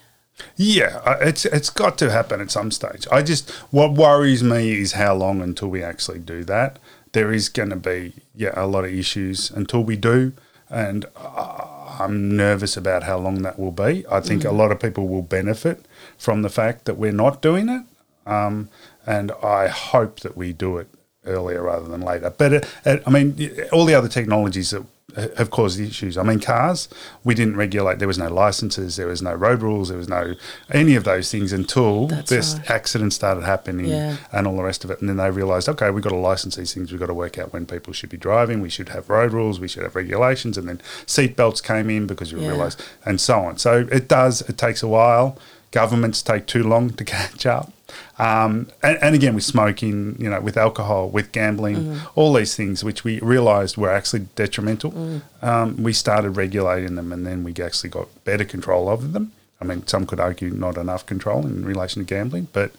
Yeah, 0.55 1.01
uh, 1.03 1.17
it's 1.19 1.45
it's 1.45 1.71
got 1.71 1.97
to 1.97 2.11
happen 2.11 2.39
at 2.41 2.51
some 2.51 2.69
stage. 2.69 3.07
I 3.11 3.23
just 3.23 3.49
what 3.71 3.93
worries 3.93 4.43
me 4.43 4.79
is 4.79 4.91
how 4.91 5.15
long 5.15 5.41
until 5.41 5.67
we 5.67 5.83
actually 5.83 6.19
do 6.19 6.43
that. 6.43 6.77
There 7.13 7.33
is 7.33 7.49
going 7.49 7.71
to 7.71 7.75
be 7.75 8.13
yeah 8.35 8.53
a 8.53 8.67
lot 8.67 8.85
of 8.85 8.93
issues 8.93 9.49
until 9.49 9.83
we 9.83 9.97
do, 9.97 10.33
and 10.69 11.05
I'm 11.15 12.35
nervous 12.35 12.77
about 12.77 13.03
how 13.03 13.17
long 13.17 13.41
that 13.43 13.57
will 13.57 13.71
be. 13.71 14.05
I 14.09 14.19
think 14.19 14.43
a 14.43 14.51
lot 14.51 14.71
of 14.71 14.79
people 14.79 15.07
will 15.07 15.21
benefit 15.21 15.85
from 16.17 16.41
the 16.41 16.49
fact 16.49 16.85
that 16.85 16.97
we're 16.97 17.11
not 17.11 17.41
doing 17.41 17.69
it, 17.69 17.83
um, 18.29 18.69
and 19.05 19.31
I 19.43 19.67
hope 19.67 20.19
that 20.21 20.35
we 20.35 20.53
do 20.53 20.77
it 20.77 20.89
earlier 21.27 21.61
rather 21.63 21.87
than 21.87 22.01
later. 22.01 22.29
But 22.35 22.53
it, 22.53 22.67
it, 22.85 23.03
I 23.05 23.09
mean, 23.09 23.35
all 23.71 23.85
the 23.85 23.93
other 23.93 24.07
technologies 24.07 24.71
that 24.71 24.83
uh, 25.15 25.27
have 25.37 25.49
caused 25.49 25.79
issues. 25.79 26.17
I 26.17 26.23
mean, 26.23 26.39
cars, 26.39 26.89
we 27.23 27.33
didn't 27.33 27.55
regulate. 27.55 27.97
There 27.97 28.07
was 28.09 28.17
no 28.19 28.27
licenses, 28.27 28.97
there 28.97 29.07
was 29.07 29.21
no 29.21 29.33
road 29.33 29.61
rules, 29.61 29.87
there 29.89 29.97
was 29.97 30.09
no 30.09 30.35
any 30.71 30.95
of 30.95 31.05
those 31.05 31.31
things 31.31 31.53
until 31.53 32.07
That's 32.07 32.29
this 32.29 32.55
right. 32.55 32.69
accident 32.71 33.13
started 33.13 33.43
happening 33.45 33.85
Yeah. 33.87 34.17
and 34.33 34.45
all 34.45 34.57
the 34.57 34.63
rest 34.63 34.83
of 34.83 34.91
it. 34.91 34.99
And 34.99 35.07
then 35.09 35.17
they 35.17 35.31
realised, 35.31 35.69
okay, 35.69 35.89
we've 35.91 36.03
got 36.03 36.09
to 36.09 36.17
license 36.17 36.57
these 36.57 36.73
things. 36.73 36.91
We've 36.91 36.99
got 36.99 37.07
to 37.07 37.13
work 37.15 37.37
out 37.37 37.53
when 37.53 37.65
people 37.65 37.93
should 37.93 38.09
be 38.09 38.17
driving. 38.17 38.61
We 38.61 38.69
should 38.69 38.89
have 38.89 39.09
road 39.09 39.31
rules. 39.33 39.59
We 39.61 39.69
should 39.69 39.83
have 39.83 39.95
regulations. 39.95 40.57
And 40.57 40.67
then 40.67 40.81
seat 41.05 41.35
belts 41.37 41.61
came 41.61 41.89
in 41.89 42.05
because 42.05 42.31
you 42.31 42.39
Yeah. 42.41 42.49
realised, 42.49 42.83
and 43.05 43.19
so 43.19 43.39
on. 43.39 43.57
So 43.57 43.87
it 43.91 44.07
does. 44.09 44.41
It 44.41 44.57
takes 44.57 44.83
a 44.83 44.87
while. 44.89 45.37
Governments 45.71 46.21
take 46.21 46.45
too 46.47 46.63
long 46.63 46.91
to 46.91 47.03
catch 47.17 47.45
up. 47.45 47.71
Um, 48.19 48.67
and, 48.83 48.97
and 49.01 49.15
again, 49.15 49.33
with 49.35 49.43
smoking, 49.45 50.15
you 50.19 50.29
know, 50.29 50.41
with 50.41 50.57
alcohol, 50.57 51.09
with 51.09 51.31
gambling, 51.31 51.99
all 52.15 52.33
these 52.33 52.55
things 52.55 52.83
which 52.83 53.03
we 53.03 53.19
realised 53.19 53.77
were 53.77 53.89
actually 53.91 54.27
detrimental. 54.35 55.21
Um, 55.41 55.81
we 55.83 55.93
started 55.93 56.31
regulating 56.31 56.95
them, 56.95 57.13
and 57.13 57.25
then 57.25 57.43
we 57.43 57.53
actually 57.63 57.89
got 57.89 58.07
better 58.25 58.43
control 58.43 58.89
over 58.89 59.07
them. 59.07 59.31
I 59.61 59.65
mean, 59.65 59.87
some 59.87 60.05
could 60.05 60.19
argue 60.19 60.51
not 60.51 60.77
enough 60.77 61.05
control 61.05 61.45
in 61.45 61.65
relation 61.65 62.01
to 62.01 62.05
gambling, 62.05 62.47
but 62.53 62.71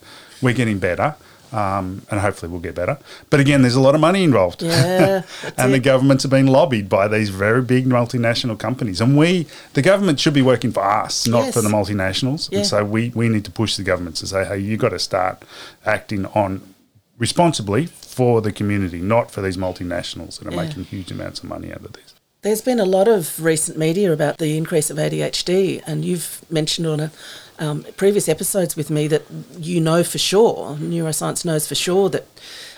we're 0.42 0.54
getting 0.54 0.78
better, 0.78 1.16
um, 1.52 2.02
and 2.10 2.20
hopefully 2.20 2.50
we'll 2.50 2.60
get 2.60 2.74
better. 2.74 2.98
But 3.30 3.40
again, 3.40 3.62
there's 3.62 3.74
a 3.74 3.80
lot 3.80 3.94
of 3.94 4.00
money 4.00 4.22
involved. 4.24 4.62
Yeah, 4.62 5.22
and 5.58 5.72
the 5.74 5.78
governments 5.78 6.22
have 6.24 6.30
been 6.30 6.46
lobbied 6.46 6.88
by 6.88 7.08
these 7.08 7.30
very 7.30 7.62
big 7.62 7.86
multinational 7.86 8.58
companies. 8.58 9.00
And 9.00 9.16
we, 9.16 9.46
the 9.74 9.82
government 9.82 10.20
should 10.20 10.34
be 10.34 10.42
working 10.42 10.72
for 10.72 10.82
us, 10.84 11.26
not 11.26 11.44
Yes. 11.46 11.54
for 11.54 11.60
the 11.62 11.68
multinationals. 11.68 12.50
Yeah. 12.50 12.58
And 12.58 12.66
so 12.66 12.84
we, 12.84 13.10
we 13.14 13.28
need 13.28 13.44
to 13.44 13.50
push 13.50 13.76
the 13.76 13.82
governments 13.82 14.20
to 14.20 14.26
say, 14.26 14.44
hey, 14.44 14.58
you've 14.58 14.80
got 14.80 14.90
to 14.90 14.98
start 14.98 15.42
acting 15.86 16.26
on 16.26 16.74
responsibly 17.18 17.86
for 17.86 18.40
the 18.40 18.52
community, 18.52 19.00
not 19.00 19.30
for 19.30 19.42
these 19.42 19.56
multinationals 19.56 20.38
that 20.38 20.48
are 20.48 20.52
Yeah. 20.56 20.64
making 20.64 20.84
huge 20.84 21.10
amounts 21.10 21.40
of 21.40 21.48
money 21.48 21.70
out 21.72 21.84
of 21.84 21.92
this. 21.92 22.14
There's 22.42 22.60
been 22.60 22.78
a 22.78 22.84
lot 22.84 23.08
of 23.08 23.42
recent 23.42 23.76
media 23.76 24.12
about 24.12 24.38
the 24.38 24.56
increase 24.56 24.90
of 24.90 24.96
ADHD, 24.96 25.82
and 25.88 26.04
you've 26.04 26.40
mentioned 26.48 26.86
on 26.86 27.00
a, 27.00 27.10
um, 27.58 27.84
previous 27.96 28.28
episodes 28.28 28.76
with 28.76 28.90
me 28.90 29.08
that 29.08 29.22
you 29.58 29.80
know 29.80 30.04
for 30.04 30.18
sure, 30.18 30.76
neuroscience 30.76 31.44
knows 31.44 31.66
for 31.66 31.74
sure 31.74 32.08
that 32.10 32.26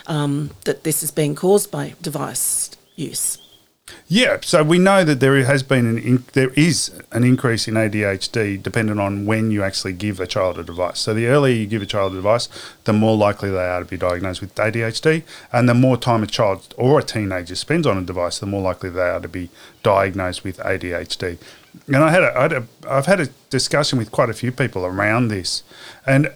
um, 0.07 0.51
that 0.64 0.85
this 0.85 1.03
is 1.03 1.11
being 1.11 1.35
caused 1.35 1.71
by 1.71 1.95
device 2.01 2.71
use. 2.97 3.38
Yeah, 4.07 4.38
so 4.43 4.62
we 4.64 4.79
know 4.79 5.05
that 5.05 5.21
there 5.21 5.43
has 5.45 5.62
been 5.62 5.87
an 5.87 5.99
in, 5.99 6.25
there 6.33 6.51
is 6.51 6.90
an 7.12 7.25
increase 7.25 7.69
in 7.69 7.75
ADHD 7.75 8.61
dependent 8.62 9.01
on 9.01 9.27
when 9.27 9.51
you 9.51 9.62
actually 9.62 9.93
give 9.93 10.21
a 10.21 10.27
child 10.27 10.59
a 10.59 10.64
device. 10.64 11.01
So 11.01 11.14
the 11.14 11.27
earlier 11.27 11.55
you 11.55 11.66
give 11.66 11.83
a 11.83 11.87
child 11.87 12.12
a 12.12 12.16
device, 12.16 12.49
the 12.85 12.93
more 12.93 13.16
likely 13.16 13.51
they 13.51 13.66
are 13.66 13.81
to 13.81 13.85
be 13.85 13.97
diagnosed 13.97 14.40
with 14.40 14.55
ADHD, 14.57 15.23
and 15.53 15.69
the 15.69 15.75
more 15.75 15.97
time 15.97 16.23
a 16.23 16.27
child 16.27 16.75
or 16.77 16.99
a 16.99 17.03
teenager 17.03 17.55
spends 17.55 17.87
on 17.87 17.99
a 17.99 18.03
device, 18.03 18.38
the 18.38 18.47
more 18.47 18.62
likely 18.62 18.90
they 18.90 19.01
are 19.01 19.21
to 19.21 19.29
be 19.29 19.49
diagnosed 19.83 20.45
with 20.45 20.59
ADHD. 20.59 21.38
And 21.87 21.96
I 21.96 22.11
had 22.11 22.22
a, 22.22 22.38
I 22.38 22.42
had 22.42 22.52
a 22.52 22.66
I've 22.88 23.06
had 23.06 23.20
a 23.20 23.26
discussion 23.48 23.98
with 23.98 24.11
quite 24.11 24.30
a 24.30 24.35
few 24.35 24.52
people 24.52 24.85
around 24.85 25.28
this, 25.28 25.62
and 26.06 26.33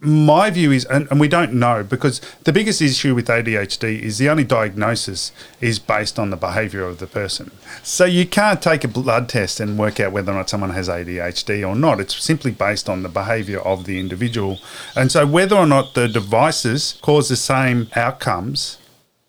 my 0.00 0.48
view 0.50 0.70
is, 0.70 0.84
and, 0.84 1.08
and 1.10 1.18
we 1.18 1.28
don't 1.28 1.52
know 1.52 1.82
because 1.82 2.20
the 2.44 2.52
biggest 2.52 2.80
issue 2.80 3.14
with 3.14 3.26
ADHD 3.26 4.00
is 4.00 4.18
the 4.18 4.28
only 4.28 4.44
diagnosis 4.44 5.32
is 5.60 5.78
based 5.78 6.18
on 6.18 6.30
the 6.30 6.36
behaviour 6.36 6.84
of 6.84 6.98
the 6.98 7.06
person. 7.06 7.50
So 7.82 8.04
you 8.04 8.26
can't 8.26 8.62
take 8.62 8.84
a 8.84 8.88
blood 8.88 9.28
test 9.28 9.58
and 9.58 9.78
work 9.78 9.98
out 9.98 10.12
whether 10.12 10.30
or 10.30 10.36
not 10.36 10.50
someone 10.50 10.70
has 10.70 10.88
ADHD 10.88 11.68
or 11.68 11.74
not. 11.74 12.00
It's 12.00 12.22
simply 12.22 12.52
based 12.52 12.88
on 12.88 13.02
the 13.02 13.08
behaviour 13.08 13.58
of 13.60 13.86
the 13.86 13.98
individual. 13.98 14.60
And 14.94 15.10
so 15.10 15.26
whether 15.26 15.56
or 15.56 15.66
not 15.66 15.94
the 15.94 16.06
devices 16.06 16.98
cause 17.02 17.28
the 17.28 17.36
same 17.36 17.88
outcomes 17.96 18.78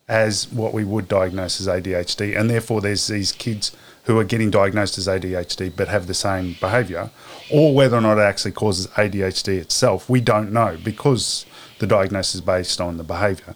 as 0.08 0.52
what 0.52 0.74
we 0.74 0.84
would 0.84 1.08
diagnose 1.08 1.60
as 1.60 1.68
ADHD, 1.68 2.40
and 2.40 2.50
therefore 2.50 2.82
there's 2.82 3.08
these 3.08 3.32
kids 3.32 3.76
who 4.10 4.18
are 4.18 4.24
getting 4.24 4.50
diagnosed 4.50 4.98
as 4.98 5.06
ADHD 5.08 5.72
but 5.76 5.88
have 5.88 6.08
the 6.08 6.16
same 6.16 6.56
behaviour, 6.60 7.12
or 7.52 7.76
whether 7.76 7.96
or 7.96 8.02
not 8.02 8.18
it 8.18 8.22
actually 8.22 8.52
causes 8.52 8.88
ADHD 8.88 9.60
itself, 9.60 10.10
we 10.10 10.20
don't 10.20 10.52
know 10.52 10.80
because 10.84 11.46
the 11.78 11.86
diagnosis 11.86 12.34
is 12.36 12.42
based 12.42 12.82
on 12.82 12.98
the 12.98 13.04
behaviour. 13.04 13.54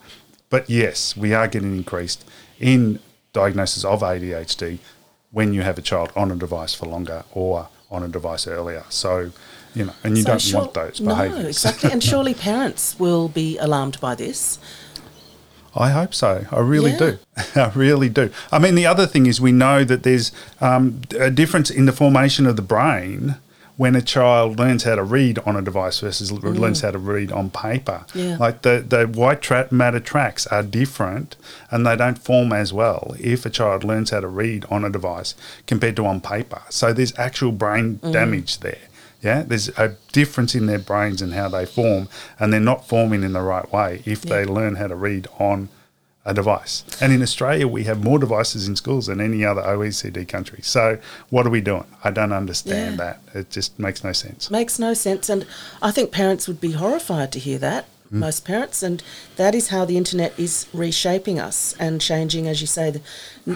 But 0.51 0.69
yes, 0.69 1.17
we 1.17 1.33
are 1.33 1.47
getting 1.47 1.75
increased 1.75 2.23
in 2.59 2.99
diagnosis 3.33 3.83
of 3.83 4.01
ADHD 4.01 4.77
when 5.31 5.55
you 5.55 5.63
have 5.63 5.79
a 5.79 5.81
child 5.81 6.11
on 6.15 6.31
a 6.31 6.35
device 6.35 6.75
for 6.75 6.85
longer 6.85 7.23
or 7.31 7.67
on 7.89 8.03
a 8.03 8.07
device 8.07 8.45
earlier. 8.45 8.83
So, 8.89 9.31
you 9.73 9.85
know, 9.85 9.93
and 10.03 10.15
you 10.15 10.21
So 10.23 10.29
don't 10.29 10.39
sure- 10.41 10.59
want 10.61 10.73
those 10.75 10.99
behaviors. 10.99 11.41
No, 11.41 11.47
exactly. 11.47 11.91
and 11.91 12.03
surely 12.11 12.35
parents 12.35 12.95
will 12.99 13.27
be 13.27 13.57
alarmed 13.57 13.99
by 13.99 14.13
this. 14.13 14.59
I 15.75 15.89
hope 15.89 16.13
so. 16.13 16.45
I 16.51 16.59
really 16.59 16.91
Yeah. 16.91 16.97
do. 16.99 17.17
I 17.55 17.71
really 17.75 18.09
do. 18.09 18.29
I 18.51 18.59
mean, 18.59 18.75
the 18.75 18.85
other 18.85 19.07
thing 19.07 19.25
is 19.25 19.41
we 19.41 19.51
know 19.51 19.83
that 19.83 20.03
there's 20.03 20.31
um, 20.61 21.01
a 21.19 21.31
difference 21.31 21.69
in 21.71 21.85
the 21.85 21.91
formation 21.91 22.45
of 22.45 22.55
the 22.55 22.61
brain 22.61 23.35
when 23.75 23.95
a 23.95 24.01
child 24.03 24.59
learns 24.59 24.83
how 24.83 24.93
to 24.93 25.03
read 25.03 25.39
on 25.47 25.55
a 25.55 25.61
device 25.63 25.99
versus 25.99 26.31
l- 26.31 26.37
learns 26.37 26.81
how 26.81 26.91
to 26.91 26.99
read 26.99 27.31
on 27.31 27.49
paper. 27.49 28.05
Mm. 28.09 28.29
Yeah. 28.29 28.37
Like 28.37 28.61
the, 28.61 28.85
the 28.87 29.05
white 29.07 29.41
tra- 29.41 29.67
matter 29.71 29.99
tracks 29.99 30.45
are 30.47 30.61
different 30.61 31.35
and 31.71 31.83
they 31.87 31.95
don't 31.95 32.19
form 32.19 32.53
as 32.53 32.71
well 32.71 33.15
if 33.19 33.47
a 33.47 33.49
child 33.49 33.83
learns 33.83 34.11
how 34.11 34.19
to 34.19 34.27
read 34.27 34.65
on 34.69 34.85
a 34.85 34.91
device 34.91 35.33
compared 35.65 35.95
to 35.95 36.05
on 36.05 36.21
paper. 36.21 36.61
So 36.69 36.93
there's 36.93 37.17
actual 37.17 37.51
brain 37.51 37.99
Mm. 38.03 38.13
damage 38.13 38.59
there. 38.59 38.77
Yeah, 39.23 39.43
there's 39.43 39.69
a 39.69 39.95
difference 40.11 40.53
in 40.53 40.65
their 40.65 40.79
brains 40.79 41.21
and 41.21 41.33
how 41.33 41.47
they 41.49 41.65
form, 41.65 42.09
and 42.39 42.51
they're 42.51 42.59
not 42.59 42.87
forming 42.87 43.23
in 43.23 43.31
the 43.33 43.41
right 43.41 43.71
way 43.71 44.01
if 44.05 44.21
they 44.21 44.43
learn 44.45 44.75
how 44.75 44.87
to 44.87 44.95
read 44.95 45.27
on 45.39 45.69
a 46.25 46.33
device. 46.33 46.83
And 47.01 47.11
in 47.13 47.21
Australia, 47.21 47.67
we 47.67 47.83
have 47.85 48.03
more 48.03 48.17
devices 48.19 48.67
in 48.67 48.75
schools 48.75 49.07
than 49.07 49.19
any 49.21 49.43
other 49.45 49.61
OECD 49.61 50.25
country. 50.27 50.59
So, 50.61 50.97
what 51.29 51.45
are 51.45 51.49
we 51.49 51.61
doing? 51.61 51.85
I 52.03 52.11
don't 52.11 52.31
understand 52.33 52.97
Yeah. 52.97 53.03
that. 53.31 53.37
It 53.39 53.49
just 53.49 53.77
makes 53.79 54.03
no 54.03 54.11
sense. 54.13 54.49
Makes 54.51 54.77
no 54.79 54.93
sense. 54.93 55.29
And 55.29 55.45
I 55.81 55.91
think 55.91 56.11
parents 56.11 56.47
would 56.47 56.61
be 56.61 56.71
horrified 56.73 57.31
to 57.33 57.39
hear 57.39 57.57
that, 57.59 57.85
Mm. 58.11 58.19
most 58.19 58.45
parents. 58.45 58.81
And 58.83 59.03
that 59.37 59.53
is 59.55 59.67
how 59.69 59.83
the 59.85 59.97
internet 59.97 60.33
is 60.37 60.65
reshaping 60.73 61.39
us 61.39 61.75
and 61.79 61.99
changing, 61.99 62.47
as 62.47 62.61
you 62.61 62.67
say, 62.67 62.91
the, 62.91 63.01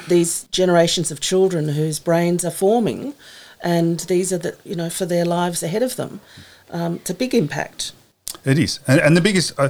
these 0.09 0.45
generations 0.51 1.09
of 1.11 1.19
children 1.21 1.69
whose 1.69 1.99
brains 1.99 2.43
are 2.43 2.51
forming. 2.51 3.13
And 3.61 3.99
these 4.01 4.31
are 4.31 4.37
the, 4.37 4.55
you 4.63 4.75
know, 4.75 4.89
for 4.89 5.05
their 5.05 5.25
lives 5.25 5.63
ahead 5.63 5.83
of 5.83 5.95
them. 5.95 6.19
Um, 6.71 6.95
it's 6.95 7.09
a 7.09 7.13
big 7.13 7.33
impact. 7.33 7.93
It 8.45 8.59
is, 8.59 8.79
and, 8.87 8.99
and 8.99 9.17
the 9.17 9.21
biggest 9.21 9.57
uh, 9.59 9.69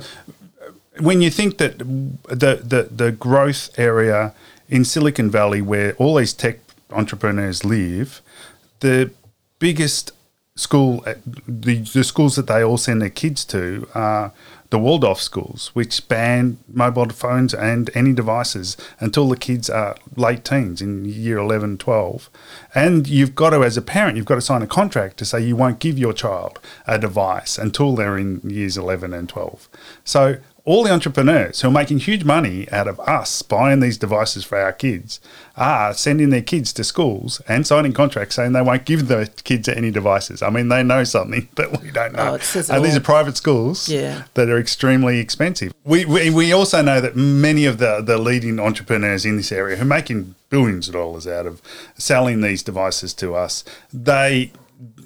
when 0.99 1.21
you 1.21 1.29
think 1.29 1.57
that 1.57 1.77
the, 1.77 2.61
the 2.63 2.89
the 2.91 3.11
growth 3.11 3.69
area 3.77 4.33
in 4.69 4.83
Silicon 4.83 5.29
Valley, 5.29 5.61
where 5.61 5.93
all 5.93 6.15
these 6.15 6.33
tech 6.33 6.59
entrepreneurs 6.91 7.63
live, 7.63 8.21
the 8.79 9.11
biggest 9.59 10.11
school, 10.55 11.03
uh, 11.05 11.15
the, 11.47 11.77
the 11.77 12.03
schools 12.03 12.35
that 12.35 12.47
they 12.47 12.63
all 12.63 12.77
send 12.77 13.01
their 13.01 13.09
kids 13.09 13.45
to 13.45 13.87
are 13.93 14.33
the 14.69 14.79
Waldorf 14.79 15.21
schools, 15.21 15.71
which 15.73 16.07
ban 16.07 16.57
mobile 16.67 17.09
phones 17.09 17.53
and 17.53 17.89
any 17.93 18.13
devices 18.13 18.75
until 18.99 19.29
the 19.29 19.37
kids 19.37 19.69
are 19.69 19.95
late 20.15 20.43
teens 20.43 20.81
in 20.81 21.05
year 21.05 21.37
11, 21.37 21.77
12. 21.77 22.29
And 22.75 23.07
you've 23.07 23.35
got 23.35 23.51
to, 23.51 23.63
as 23.63 23.77
a 23.77 23.81
parent, 23.81 24.17
you've 24.17 24.25
got 24.25 24.35
to 24.35 24.41
sign 24.41 24.61
a 24.61 24.67
contract 24.67 25.17
to 25.17 25.25
say 25.25 25.39
you 25.41 25.55
won't 25.55 25.79
give 25.79 25.97
your 25.97 26.13
child 26.13 26.59
a 26.85 26.99
device 26.99 27.57
until 27.57 27.95
they're 27.95 28.17
in 28.17 28.41
years 28.43 28.77
11 28.77 29.13
and 29.13 29.29
12. 29.29 29.69
So 30.03 30.37
all 30.67 30.83
the 30.83 30.91
entrepreneurs 30.91 31.61
who 31.61 31.69
are 31.69 31.71
making 31.71 31.97
huge 31.97 32.25
money 32.25 32.69
out 32.73 32.89
of 32.89 32.99
us 32.99 33.41
buying 33.41 33.79
these 33.79 33.97
devices 33.97 34.43
for 34.43 34.57
our 34.57 34.73
kids 34.73 35.21
are 35.55 35.93
sending 35.93 36.29
their 36.29 36.41
kids 36.41 36.73
to 36.73 36.83
schools 36.83 37.41
and 37.47 37.65
signing 37.65 37.93
contracts 37.93 38.35
saying 38.35 38.51
they 38.51 38.61
won't 38.61 38.83
give 38.83 39.07
the 39.07 39.31
kids 39.45 39.69
any 39.69 39.91
devices. 39.91 40.41
I 40.41 40.49
mean, 40.49 40.67
they 40.67 40.83
know 40.83 41.05
something 41.05 41.47
that 41.55 41.81
we 41.81 41.89
don't 41.89 42.11
know. 42.11 42.37
Oh, 42.37 42.63
and 42.69 42.83
these 42.83 42.97
are 42.97 43.01
private 43.01 43.37
schools 43.37 43.87
yeah. 43.87 44.23
that 44.33 44.49
are 44.49 44.59
extremely 44.59 45.19
expensive. 45.19 45.73
We, 45.85 46.03
we, 46.03 46.29
we 46.31 46.51
also 46.51 46.81
know 46.81 46.99
that 46.99 47.15
many 47.15 47.63
of 47.63 47.77
the, 47.77 48.01
the 48.01 48.17
leading 48.17 48.59
entrepreneurs 48.59 49.25
in 49.25 49.37
this 49.37 49.53
area 49.53 49.77
who 49.77 49.83
are 49.83 49.85
making 49.85 50.35
billions 50.49 50.89
of 50.89 50.95
dollars 50.95 51.25
out 51.25 51.45
of 51.45 51.61
selling 51.97 52.41
these 52.41 52.61
devices 52.61 53.13
to 53.13 53.35
us, 53.35 53.63
they 53.93 54.51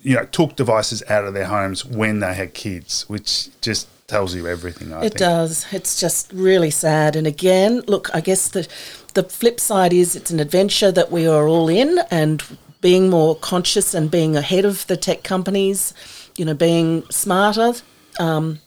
you 0.02 0.16
know 0.16 0.26
took 0.26 0.56
devices 0.56 1.04
out 1.08 1.26
of 1.26 1.36
their 1.36 1.46
homes 1.46 1.86
when 1.86 2.20
they 2.20 2.34
had 2.34 2.56
kids, 2.56 3.08
which 3.08 3.50
just 3.62 3.88
tells 4.12 4.36
you 4.36 4.46
everything. 4.46 4.92
I 4.92 4.98
it 4.98 5.02
think. 5.02 5.20
does. 5.20 5.66
It's 5.72 6.00
just 6.00 6.32
really 6.34 6.70
sad. 6.70 7.16
And 7.16 7.26
again, 7.26 7.82
look, 7.88 8.10
I 8.14 8.20
guess 8.20 8.50
the 8.50 8.68
the 9.14 9.24
flip 9.24 9.60
side 9.60 9.94
is 9.94 10.16
it's 10.16 10.32
an 10.32 10.40
adventure 10.40 10.92
that 10.92 11.12
we 11.12 11.26
are 11.26 11.48
all 11.48 11.70
in, 11.70 12.00
and 12.12 12.44
being 12.82 13.10
more 13.10 13.36
conscious 13.36 13.94
and 13.94 14.12
being 14.12 14.36
ahead 14.36 14.66
of 14.66 14.86
the 14.88 14.98
tech 14.98 15.24
companies, 15.24 15.94
you 16.38 16.46
know, 16.46 16.54
being 16.54 17.04
smarter. 17.10 17.74
Um, 18.20 18.60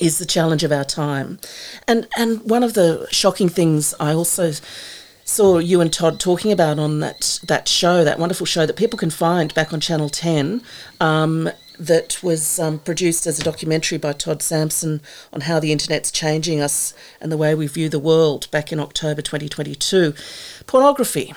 is 0.00 0.18
the 0.18 0.26
challenge 0.26 0.64
of 0.64 0.72
our 0.72 0.84
time, 0.84 1.38
and 1.86 2.06
and 2.16 2.30
one 2.44 2.62
of 2.62 2.72
the 2.72 3.06
shocking 3.10 3.50
things 3.50 3.94
I 4.00 4.14
also 4.14 4.52
saw 5.24 5.58
you 5.58 5.82
and 5.82 5.92
Todd 5.92 6.18
talking 6.20 6.52
about 6.52 6.78
on 6.78 7.00
that 7.00 7.40
that 7.46 7.68
show, 7.68 8.04
that 8.04 8.18
wonderful 8.18 8.46
show 8.46 8.64
that 8.64 8.76
people 8.76 8.98
can 8.98 9.10
find 9.10 9.52
back 9.54 9.72
on 9.72 9.80
Channel 9.80 10.08
Ten, 10.08 10.62
um, 11.00 11.50
that 11.78 12.22
was 12.22 12.58
um, 12.58 12.78
produced 12.80 13.26
as 13.26 13.38
a 13.38 13.44
documentary 13.44 13.98
by 13.98 14.12
Todd 14.12 14.42
Sampson 14.42 15.00
on 15.32 15.42
how 15.42 15.60
the 15.60 15.72
internet's 15.72 16.10
changing 16.10 16.60
us 16.60 16.92
and 17.20 17.30
the 17.30 17.36
way 17.36 17.54
we 17.54 17.66
view 17.66 17.88
the 17.88 17.98
world 17.98 18.50
back 18.50 18.72
in 18.72 18.80
October 18.80 19.22
2022. 19.22 20.14
Pornography. 20.66 21.34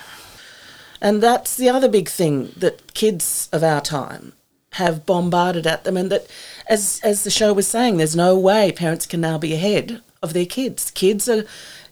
And 1.01 1.21
that's 1.21 1.56
the 1.56 1.69
other 1.69 1.88
big 1.88 2.10
thing 2.10 2.51
that 2.58 2.93
kids 2.93 3.49
of 3.51 3.63
our 3.63 3.82
time 3.82 4.34
have 4.75 5.06
bombarded 5.06 5.67
at 5.67 5.84
them, 5.84 5.97
and 5.97 6.12
that, 6.12 6.27
as 6.67 7.01
as 7.04 7.23
the 7.23 7.30
show 7.30 7.51
was 7.54 7.67
saying, 7.67 7.97
there's 7.97 8.15
no 8.15 8.38
way 8.38 8.71
parents 8.71 9.06
can 9.06 9.19
now 9.19 9.38
be 9.38 9.54
ahead 9.54 10.01
of 10.23 10.34
their 10.34 10.45
kids. 10.45 10.91
Kids 10.91 11.27
are 11.27 11.43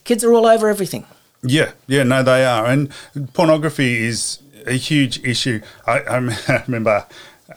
kids 0.04 0.24
are 0.24 0.34
all 0.34 0.46
over 0.46 0.70
everything. 0.70 1.06
Yeah, 1.42 1.72
yeah, 1.88 2.04
no, 2.04 2.24
they 2.24 2.46
are, 2.46 2.66
and 2.66 2.92
pornography 3.34 4.06
is 4.06 4.40
a 4.66 4.74
huge 4.74 5.24
issue. 5.24 5.62
I, 5.86 6.00
I 6.00 6.18
remember 6.68 7.06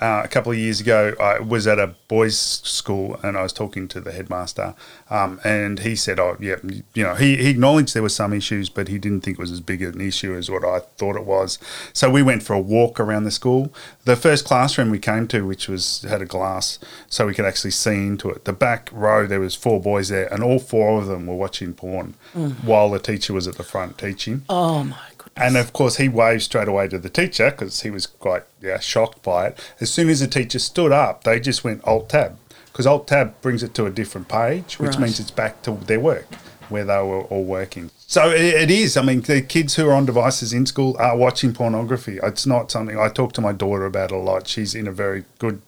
uh, 0.02 0.22
a 0.24 0.28
couple 0.28 0.50
of 0.50 0.58
years 0.58 0.80
ago, 0.80 1.14
I 1.20 1.38
was 1.38 1.68
at 1.68 1.78
a 1.78 1.94
boys' 2.08 2.36
school 2.36 3.20
and 3.22 3.38
I 3.38 3.42
was 3.44 3.52
talking 3.52 3.86
to 3.88 4.00
the 4.00 4.10
headmaster, 4.10 4.74
um, 5.08 5.40
and 5.44 5.78
he 5.78 5.94
said, 5.94 6.18
"Oh, 6.18 6.36
yeah, 6.40 6.56
you 6.92 7.04
know, 7.04 7.14
he, 7.14 7.36
he 7.36 7.50
acknowledged 7.50 7.94
there 7.94 8.02
were 8.02 8.08
some 8.08 8.32
issues, 8.32 8.68
but 8.68 8.88
he 8.88 8.98
didn't 8.98 9.20
think 9.20 9.38
it 9.38 9.40
was 9.40 9.52
as 9.52 9.60
big 9.60 9.80
an 9.80 10.00
issue 10.00 10.34
as 10.34 10.50
what 10.50 10.64
I 10.64 10.80
thought 10.98 11.14
it 11.14 11.24
was." 11.24 11.60
So 11.92 12.10
we 12.10 12.22
went 12.22 12.42
for 12.42 12.54
a 12.54 12.60
walk 12.60 12.98
around 12.98 13.24
the 13.24 13.30
school. 13.30 13.72
The 14.04 14.16
first 14.16 14.44
classroom 14.44 14.90
we 14.90 14.98
came 14.98 15.28
to, 15.28 15.46
which 15.46 15.68
was 15.68 16.02
had 16.02 16.20
a 16.20 16.26
glass, 16.26 16.80
so 17.08 17.26
we 17.28 17.34
could 17.34 17.44
actually 17.44 17.70
see 17.70 17.94
into 17.94 18.28
it. 18.28 18.44
The 18.44 18.52
back 18.52 18.90
row, 18.92 19.28
there 19.28 19.38
was 19.38 19.54
four 19.54 19.80
boys 19.80 20.08
there, 20.08 20.26
and 20.34 20.42
all 20.42 20.58
four 20.58 21.00
of 21.00 21.06
them 21.06 21.28
were 21.28 21.36
watching 21.36 21.74
porn 21.74 22.14
mm. 22.34 22.52
while 22.64 22.90
the 22.90 22.98
teacher 22.98 23.32
was 23.32 23.46
at 23.46 23.54
the 23.54 23.62
front 23.62 23.98
teaching. 23.98 24.42
Oh 24.48 24.82
my 24.82 25.11
and 25.36 25.56
of 25.56 25.72
course, 25.72 25.96
he 25.96 26.08
waved 26.08 26.42
straight 26.42 26.68
away 26.68 26.88
to 26.88 26.98
the 26.98 27.08
teacher 27.08 27.50
because 27.50 27.80
he 27.80 27.90
was 27.90 28.06
quite 28.06 28.44
yeah, 28.60 28.78
shocked 28.78 29.22
by 29.22 29.48
it. 29.48 29.58
As 29.80 29.90
soon 29.90 30.08
as 30.08 30.20
the 30.20 30.26
teacher 30.26 30.58
stood 30.58 30.92
up, 30.92 31.24
they 31.24 31.40
just 31.40 31.64
went 31.64 31.82
Alt 31.84 32.10
Tab 32.10 32.38
because 32.66 32.86
Alt 32.86 33.06
Tab 33.06 33.40
brings 33.42 33.62
it 33.62 33.74
to 33.74 33.86
a 33.86 33.90
different 33.90 34.28
page, 34.28 34.78
which 34.78 34.92
right. 34.92 35.00
means 35.00 35.20
it's 35.20 35.30
back 35.30 35.62
to 35.62 35.72
their 35.72 36.00
work 36.00 36.26
where 36.68 36.84
they 36.84 36.96
were 36.96 37.22
all 37.22 37.44
working. 37.44 37.90
So 37.98 38.30
it, 38.30 38.54
it 38.54 38.70
is. 38.70 38.96
I 38.96 39.02
mean, 39.02 39.20
the 39.20 39.42
kids 39.42 39.76
who 39.76 39.88
are 39.88 39.92
on 39.92 40.06
devices 40.06 40.52
in 40.52 40.66
school 40.66 40.96
are 40.98 41.16
watching 41.16 41.52
pornography. 41.52 42.18
It's 42.22 42.46
not 42.46 42.70
something 42.70 42.98
I 42.98 43.08
talk 43.08 43.32
to 43.34 43.40
my 43.40 43.52
daughter 43.52 43.84
about 43.84 44.10
a 44.10 44.16
lot. 44.16 44.48
She's 44.48 44.74
in 44.74 44.88
a 44.88 44.92
very 44.92 45.24
good 45.38 45.60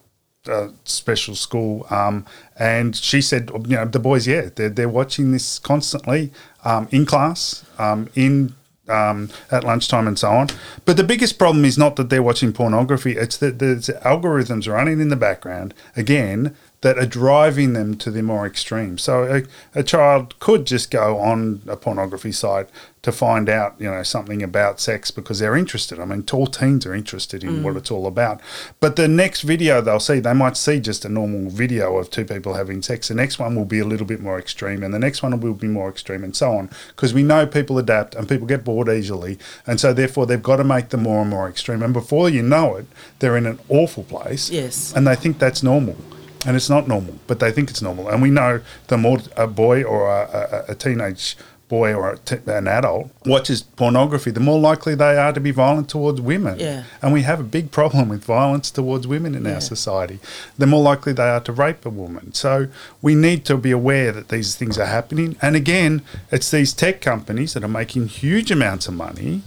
uh, 0.46 0.68
special 0.84 1.34
school, 1.34 1.86
um, 1.90 2.26
and 2.58 2.94
she 2.96 3.22
said, 3.22 3.50
you 3.66 3.76
know, 3.76 3.84
the 3.86 3.98
boys, 3.98 4.26
yeah, 4.26 4.50
they're, 4.54 4.68
they're 4.68 4.88
watching 4.88 5.32
this 5.32 5.58
constantly 5.58 6.32
um, 6.64 6.88
in 6.90 7.06
class, 7.06 7.64
um, 7.78 8.08
in 8.14 8.54
um, 8.88 9.30
at 9.50 9.64
lunchtime 9.64 10.06
and 10.06 10.18
so 10.18 10.30
on. 10.30 10.48
But 10.84 10.96
the 10.96 11.04
biggest 11.04 11.38
problem 11.38 11.64
is 11.64 11.78
not 11.78 11.96
that 11.96 12.10
they're 12.10 12.22
watching 12.22 12.52
pornography, 12.52 13.12
it's 13.12 13.36
that 13.38 13.58
there's 13.58 13.88
algorithms 13.88 14.70
running 14.70 15.00
in 15.00 15.08
the 15.08 15.16
background, 15.16 15.74
again, 15.96 16.56
that 16.84 16.98
are 16.98 17.06
driving 17.06 17.72
them 17.72 17.96
to 17.96 18.10
the 18.10 18.22
more 18.22 18.46
extreme. 18.46 18.98
So 18.98 19.24
a, 19.24 19.80
a 19.80 19.82
child 19.82 20.38
could 20.38 20.66
just 20.66 20.90
go 20.90 21.18
on 21.18 21.62
a 21.66 21.78
pornography 21.78 22.30
site 22.30 22.68
to 23.00 23.10
find 23.10 23.48
out, 23.48 23.74
you 23.78 23.90
know, 23.90 24.02
something 24.02 24.42
about 24.42 24.80
sex 24.80 25.10
because 25.10 25.38
they're 25.38 25.56
interested. 25.56 25.98
I 25.98 26.04
mean, 26.04 26.26
all 26.30 26.46
teens 26.46 26.84
are 26.84 26.94
interested 26.94 27.42
in 27.42 27.60
mm. 27.60 27.62
what 27.62 27.76
it's 27.76 27.90
all 27.90 28.06
about. 28.06 28.42
But 28.80 28.96
the 28.96 29.08
next 29.08 29.42
video 29.42 29.80
they'll 29.80 29.98
see, 29.98 30.20
they 30.20 30.34
might 30.34 30.58
see 30.58 30.78
just 30.78 31.06
a 31.06 31.08
normal 31.08 31.48
video 31.48 31.96
of 31.96 32.10
two 32.10 32.26
people 32.26 32.52
having 32.52 32.82
sex. 32.82 33.08
The 33.08 33.14
next 33.14 33.38
one 33.38 33.54
will 33.56 33.64
be 33.64 33.78
a 33.78 33.86
little 33.86 34.06
bit 34.06 34.20
more 34.20 34.38
extreme, 34.38 34.82
and 34.82 34.92
the 34.92 34.98
next 34.98 35.22
one 35.22 35.38
will 35.40 35.54
be 35.54 35.66
more 35.66 35.88
extreme, 35.88 36.22
and 36.22 36.36
so 36.36 36.52
on. 36.52 36.68
Because 36.88 37.14
we 37.14 37.22
know 37.22 37.46
people 37.46 37.78
adapt 37.78 38.14
and 38.14 38.28
people 38.28 38.46
get 38.46 38.62
bored 38.62 38.90
easily, 38.90 39.38
and 39.66 39.80
so 39.80 39.94
therefore 39.94 40.26
they've 40.26 40.42
got 40.42 40.56
to 40.56 40.64
make 40.64 40.90
them 40.90 41.04
more 41.04 41.22
and 41.22 41.30
more 41.30 41.48
extreme. 41.48 41.82
And 41.82 41.94
before 41.94 42.28
you 42.28 42.42
know 42.42 42.76
it, 42.76 42.86
they're 43.20 43.38
in 43.38 43.46
an 43.46 43.58
awful 43.70 44.04
place. 44.04 44.50
Yes. 44.50 44.92
And 44.94 45.06
they 45.06 45.14
think 45.14 45.38
that's 45.38 45.62
normal 45.62 45.96
and 46.46 46.56
it's 46.56 46.70
not 46.70 46.88
normal, 46.88 47.18
but 47.26 47.40
they 47.40 47.50
think 47.50 47.70
it's 47.70 47.82
normal. 47.82 48.08
And 48.08 48.20
we 48.22 48.30
know 48.30 48.60
the 48.88 48.98
more 48.98 49.18
a 49.36 49.46
boy 49.46 49.82
or 49.82 50.08
a, 50.08 50.64
a, 50.68 50.72
a 50.72 50.74
teenage 50.74 51.36
boy 51.68 51.94
or 51.94 52.18
an 52.46 52.68
adult 52.68 53.10
watches 53.24 53.62
pornography, 53.62 54.30
the 54.30 54.40
more 54.40 54.60
likely 54.60 54.94
they 54.94 55.16
are 55.16 55.32
to 55.32 55.40
be 55.40 55.50
violent 55.50 55.88
towards 55.88 56.20
women. 56.20 56.58
Yeah. 56.58 56.84
And 57.02 57.12
we 57.12 57.22
have 57.22 57.40
a 57.40 57.44
big 57.44 57.70
problem 57.70 58.08
with 58.10 58.22
violence 58.24 58.70
towards 58.70 59.06
women 59.06 59.34
in 59.34 59.44
yeah. 59.44 59.54
our 59.54 59.60
society. 59.60 60.20
The 60.58 60.66
more 60.66 60.82
likely 60.82 61.12
they 61.12 61.28
are 61.28 61.40
to 61.40 61.52
rape 61.52 61.86
a 61.86 61.90
woman. 61.90 62.34
So 62.34 62.68
we 63.00 63.14
need 63.14 63.44
to 63.46 63.56
be 63.56 63.70
aware 63.70 64.12
that 64.12 64.28
these 64.28 64.54
things 64.54 64.78
are 64.78 64.86
happening. 64.86 65.36
And 65.40 65.56
again, 65.56 66.02
it's 66.30 66.50
these 66.50 66.72
tech 66.74 67.00
companies 67.00 67.54
that 67.54 67.64
are 67.64 67.68
making 67.68 68.08
huge 68.08 68.50
amounts 68.50 68.86
of 68.86 68.94
money 68.94 69.42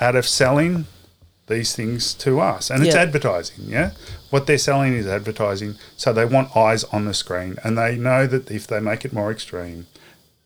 out 0.00 0.16
of 0.16 0.26
selling 0.26 0.86
these 1.52 1.74
things 1.74 2.14
to 2.14 2.40
us. 2.40 2.70
And 2.70 2.84
it's 2.84 2.94
advertising, 2.94 3.66
yeah? 3.68 3.92
What 4.30 4.46
they're 4.46 4.58
selling 4.58 4.94
is 4.94 5.06
advertising. 5.06 5.76
So 5.96 6.12
they 6.12 6.24
want 6.24 6.56
eyes 6.56 6.84
on 6.84 7.04
the 7.04 7.14
screen. 7.14 7.56
And 7.62 7.76
they 7.76 7.96
know 7.96 8.26
that 8.26 8.50
if 8.50 8.66
they 8.66 8.80
make 8.80 9.04
it 9.04 9.12
more 9.12 9.30
extreme 9.30 9.86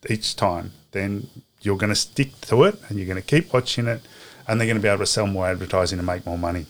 each 0.09 0.37
time, 0.37 0.73
then 0.93 1.29
you're 1.61 1.77
going 1.77 1.91
to 1.91 1.97
stick 1.97 2.41
to 2.43 2.65
it 2.65 2.79
and 2.89 2.99
you're 2.99 3.07
going 3.07 3.23
to 3.23 3.27
keep 3.27 3.53
watching 3.53 3.87
it 3.87 4.03
and 4.47 4.61
they're 4.61 4.67
going 4.67 4.77
to 4.77 4.83
be 4.83 4.89
able 4.89 4.99
to 4.99 5.07
sell 5.07 5.27
more 5.27 5.47
advertising 5.47 5.99
and 5.99 6.07
make 6.07 6.25
more 6.27 6.39
money. 6.39 6.67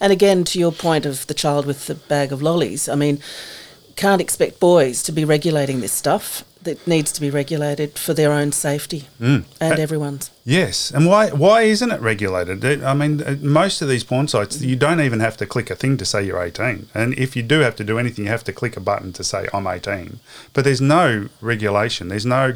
And 0.00 0.12
again, 0.12 0.44
to 0.44 0.58
your 0.58 0.72
point 0.72 1.06
of 1.06 1.26
the 1.26 1.34
child 1.34 1.66
with 1.66 1.86
the 1.86 1.94
bag 1.94 2.32
of 2.32 2.42
lollies, 2.42 2.88
I 2.88 2.94
mean, 2.94 3.20
can't 3.96 4.20
expect 4.20 4.60
boys 4.60 5.02
to 5.04 5.12
be 5.12 5.24
regulating 5.24 5.80
this 5.80 5.92
stuff 5.92 6.44
that 6.66 6.86
needs 6.86 7.10
to 7.12 7.20
be 7.20 7.30
regulated 7.30 7.98
for 7.98 8.12
their 8.12 8.32
own 8.32 8.52
safety 8.52 9.08
mm. 9.18 9.44
and 9.60 9.78
uh, 9.78 9.82
everyone's. 9.82 10.30
Yes, 10.44 10.90
and 10.90 11.06
why 11.06 11.30
why 11.30 11.62
isn't 11.62 11.90
it 11.90 12.00
regulated? 12.00 12.84
I 12.84 12.92
mean, 12.92 13.22
uh, 13.22 13.36
most 13.40 13.80
of 13.80 13.88
these 13.88 14.04
porn 14.04 14.28
sites, 14.28 14.60
you 14.60 14.76
don't 14.76 15.00
even 15.00 15.20
have 15.20 15.36
to 15.38 15.46
click 15.46 15.70
a 15.70 15.74
thing 15.74 15.96
to 15.96 16.04
say 16.04 16.22
you're 16.22 16.42
18, 16.42 16.88
and 16.94 17.14
if 17.18 17.34
you 17.34 17.42
do 17.42 17.60
have 17.60 17.74
to 17.76 17.84
do 17.84 17.98
anything, 17.98 18.26
you 18.26 18.30
have 18.30 18.44
to 18.44 18.52
click 18.52 18.76
a 18.76 18.80
button 18.80 19.12
to 19.14 19.24
say 19.24 19.48
I'm 19.54 19.66
18. 19.66 20.20
But 20.52 20.64
there's 20.64 20.80
no 20.82 21.28
regulation. 21.40 22.08
There's 22.08 22.26
no 22.26 22.54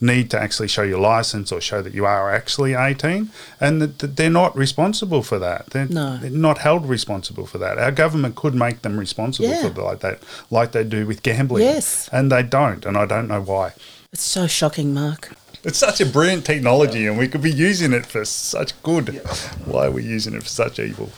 need 0.00 0.30
to 0.30 0.40
actually 0.40 0.68
show 0.68 0.82
your 0.82 1.00
license 1.00 1.50
or 1.52 1.60
show 1.60 1.82
that 1.82 1.94
you 1.94 2.06
are 2.06 2.32
actually 2.32 2.74
18, 2.74 3.30
and 3.60 3.82
that 3.82 4.16
they're 4.16 4.30
not 4.30 4.56
responsible 4.56 5.22
for 5.22 5.38
that. 5.38 5.66
They're, 5.70 5.88
no. 5.88 6.18
they're 6.18 6.30
not 6.30 6.58
held 6.58 6.88
responsible 6.88 7.46
for 7.46 7.58
that. 7.58 7.78
Our 7.78 7.92
government 7.92 8.36
could 8.36 8.54
make 8.54 8.82
them 8.82 8.98
responsible 8.98 9.48
yeah. 9.48 9.68
for 9.68 9.82
like 9.82 10.00
that, 10.00 10.22
like 10.50 10.72
they 10.72 10.84
do 10.84 11.06
with 11.06 11.22
gambling. 11.22 11.62
Yes, 11.62 12.08
and 12.12 12.30
they 12.30 12.42
don't, 12.42 12.84
and 12.84 12.96
I 12.96 13.06
don't 13.06 13.28
know 13.28 13.40
why. 13.40 13.72
It's 14.12 14.22
so 14.22 14.46
shocking, 14.46 14.94
Mark. 14.94 15.36
It's 15.64 15.78
such 15.78 16.00
a 16.00 16.06
brilliant 16.06 16.46
technology, 16.46 17.00
yeah. 17.00 17.10
and 17.10 17.18
we 17.18 17.26
could 17.26 17.42
be 17.42 17.50
using 17.50 17.92
it 17.92 18.06
for 18.06 18.24
such 18.24 18.80
good. 18.82 19.14
Yeah. 19.14 19.34
Why 19.64 19.86
are 19.86 19.90
we 19.90 20.04
using 20.04 20.34
it 20.34 20.44
for 20.44 20.48
such 20.48 20.78
evil? 20.78 21.10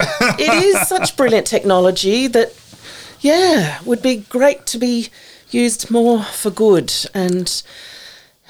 it 0.00 0.64
is 0.64 0.80
such 0.88 1.16
brilliant 1.16 1.46
technology 1.46 2.26
that, 2.26 2.52
yeah, 3.20 3.78
would 3.84 4.02
be 4.02 4.16
great 4.16 4.66
to 4.66 4.78
be 4.78 5.10
used 5.50 5.90
more 5.90 6.22
for 6.22 6.50
good 6.50 6.92
and 7.14 7.62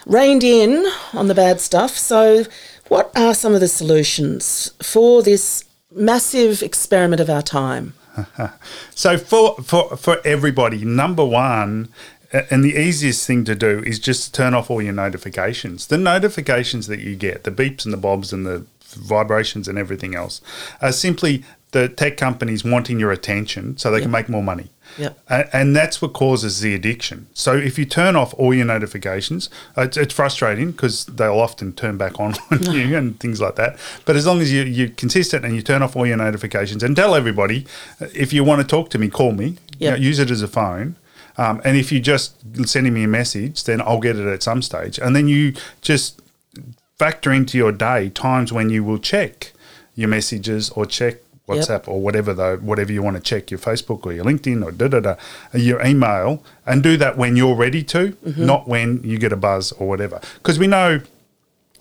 reined 0.07 0.45
in 0.45 0.87
on 1.13 1.29
the 1.29 1.35
bad 1.35 1.61
stuff. 1.61 1.97
So, 1.97 2.45
what 2.89 3.11
are 3.17 3.35
some 3.35 3.55
of 3.55 3.61
the 3.61 3.69
solutions 3.69 4.73
for 4.83 5.23
this 5.23 5.65
massive 5.91 6.63
experiment 6.63 7.21
of 7.21 7.31
our 7.31 7.43
time? 7.43 7.95
so, 8.95 9.17
for, 9.17 9.57
for, 9.63 9.97
for 9.97 10.21
everybody, 10.25 10.85
number 10.85 11.25
one, 11.25 11.89
And 12.51 12.65
the 12.65 12.77
easiest 12.77 13.27
thing 13.27 13.45
to 13.45 13.55
do 13.55 13.83
is 13.85 13.99
just 13.99 14.33
turn 14.33 14.55
off 14.55 14.71
all 14.71 14.81
your 14.81 14.95
notifications. 14.95 15.89
The 15.89 15.99
notifications 15.99 16.87
that 16.87 17.01
you 17.01 17.15
get, 17.15 17.45
the 17.45 17.51
beeps 17.51 17.85
and 17.85 17.93
the 17.93 17.99
bobs 17.99 18.33
and 18.33 18.47
the 18.47 18.65
vibrations 18.95 19.69
and 19.69 19.77
everything 19.77 20.15
else, 20.15 20.41
are 20.81 20.93
simply 20.93 21.45
the 21.73 21.89
tech 21.89 22.17
companies 22.17 22.65
wanting 22.65 22.99
your 22.99 23.13
attention 23.13 23.77
so 23.77 23.91
they 23.91 24.01
can 24.01 24.11
make 24.11 24.31
more 24.31 24.43
money. 24.43 24.71
Yep. 24.99 25.19
A- 25.29 25.57
And 25.57 25.75
that's 25.75 26.01
what 26.03 26.13
causes 26.13 26.61
the 26.61 26.75
addiction. 26.75 27.27
So 27.35 27.57
if 27.57 27.79
you 27.79 27.85
turn 27.85 28.15
off 28.17 28.35
all 28.35 28.53
your 28.53 28.67
notifications, 28.67 29.49
it's, 29.77 29.97
it's 29.97 30.13
frustrating 30.15 30.73
because 30.73 31.07
they'll 31.07 31.39
often 31.41 31.73
turn 31.73 31.97
back 31.97 32.21
on 32.21 32.35
on 32.51 32.63
you 32.73 32.97
and 32.97 33.19
things 33.21 33.41
like 33.41 33.57
that. 33.57 33.79
But 34.05 34.17
as 34.17 34.27
long 34.27 34.41
as 34.41 34.53
you, 34.53 34.63
you're 34.63 34.89
consistent 34.91 35.45
and 35.45 35.55
you 35.57 35.63
turn 35.63 35.83
off 35.83 35.97
all 35.97 36.07
your 36.07 36.17
notifications 36.19 36.83
and 36.83 36.95
tell 36.95 37.15
everybody, 37.15 37.67
if 38.15 38.33
you 38.33 38.45
want 38.45 38.61
to 38.61 38.67
talk 38.67 38.91
to 38.91 38.99
me, 38.99 39.09
call 39.09 39.33
me. 39.33 39.57
You 39.79 39.91
know, 39.91 39.97
use 39.97 40.19
it 40.19 40.31
as 40.31 40.43
a 40.43 40.49
phone. 40.49 40.97
Um, 41.39 41.63
and 41.65 41.77
if 41.79 41.91
you're 41.91 42.03
just 42.03 42.35
sending 42.69 42.93
me 42.93 43.05
a 43.05 43.09
message, 43.09 43.65
then 43.65 43.81
I'll 43.81 44.01
get 44.01 44.17
it 44.17 44.27
at 44.27 44.43
some 44.43 44.61
stage. 44.63 44.99
And 44.99 45.17
then 45.17 45.27
you 45.29 45.55
just 45.81 46.21
factor 46.99 47.33
into 47.33 47.57
your 47.59 47.73
day 47.73 48.11
times 48.11 48.53
when 48.53 48.69
you 48.71 48.85
will 48.85 48.99
check 48.99 49.53
your 49.95 50.09
messages 50.09 50.71
or 50.71 50.87
check 50.87 51.17
WhatsApp 51.49 51.89
or 51.89 52.01
whatever 52.01 52.33
though 52.33 52.57
whatever 52.59 52.93
you 52.93 53.03
want 53.03 53.17
to 53.17 53.23
check 53.23 53.51
your 53.51 53.59
Facebook 53.59 54.07
or 54.07 54.13
your 54.13 54.25
LinkedIn 54.25 54.65
or 54.65 54.71
da 54.71 54.89
da 54.89 55.01
da 55.01 55.17
your 55.53 55.85
email 55.85 56.43
and 56.67 56.83
do 56.83 56.97
that 56.97 57.17
when 57.17 57.37
you're 57.37 57.57
ready 57.57 57.83
to, 57.83 58.13
mm-hmm. 58.13 58.47
not 58.47 58.69
when 58.69 59.01
you 59.03 59.19
get 59.19 59.33
a 59.33 59.37
buzz 59.37 59.73
or 59.73 59.89
whatever. 59.89 60.21
Because 60.35 60.59
we 60.59 60.69
know 60.69 61.01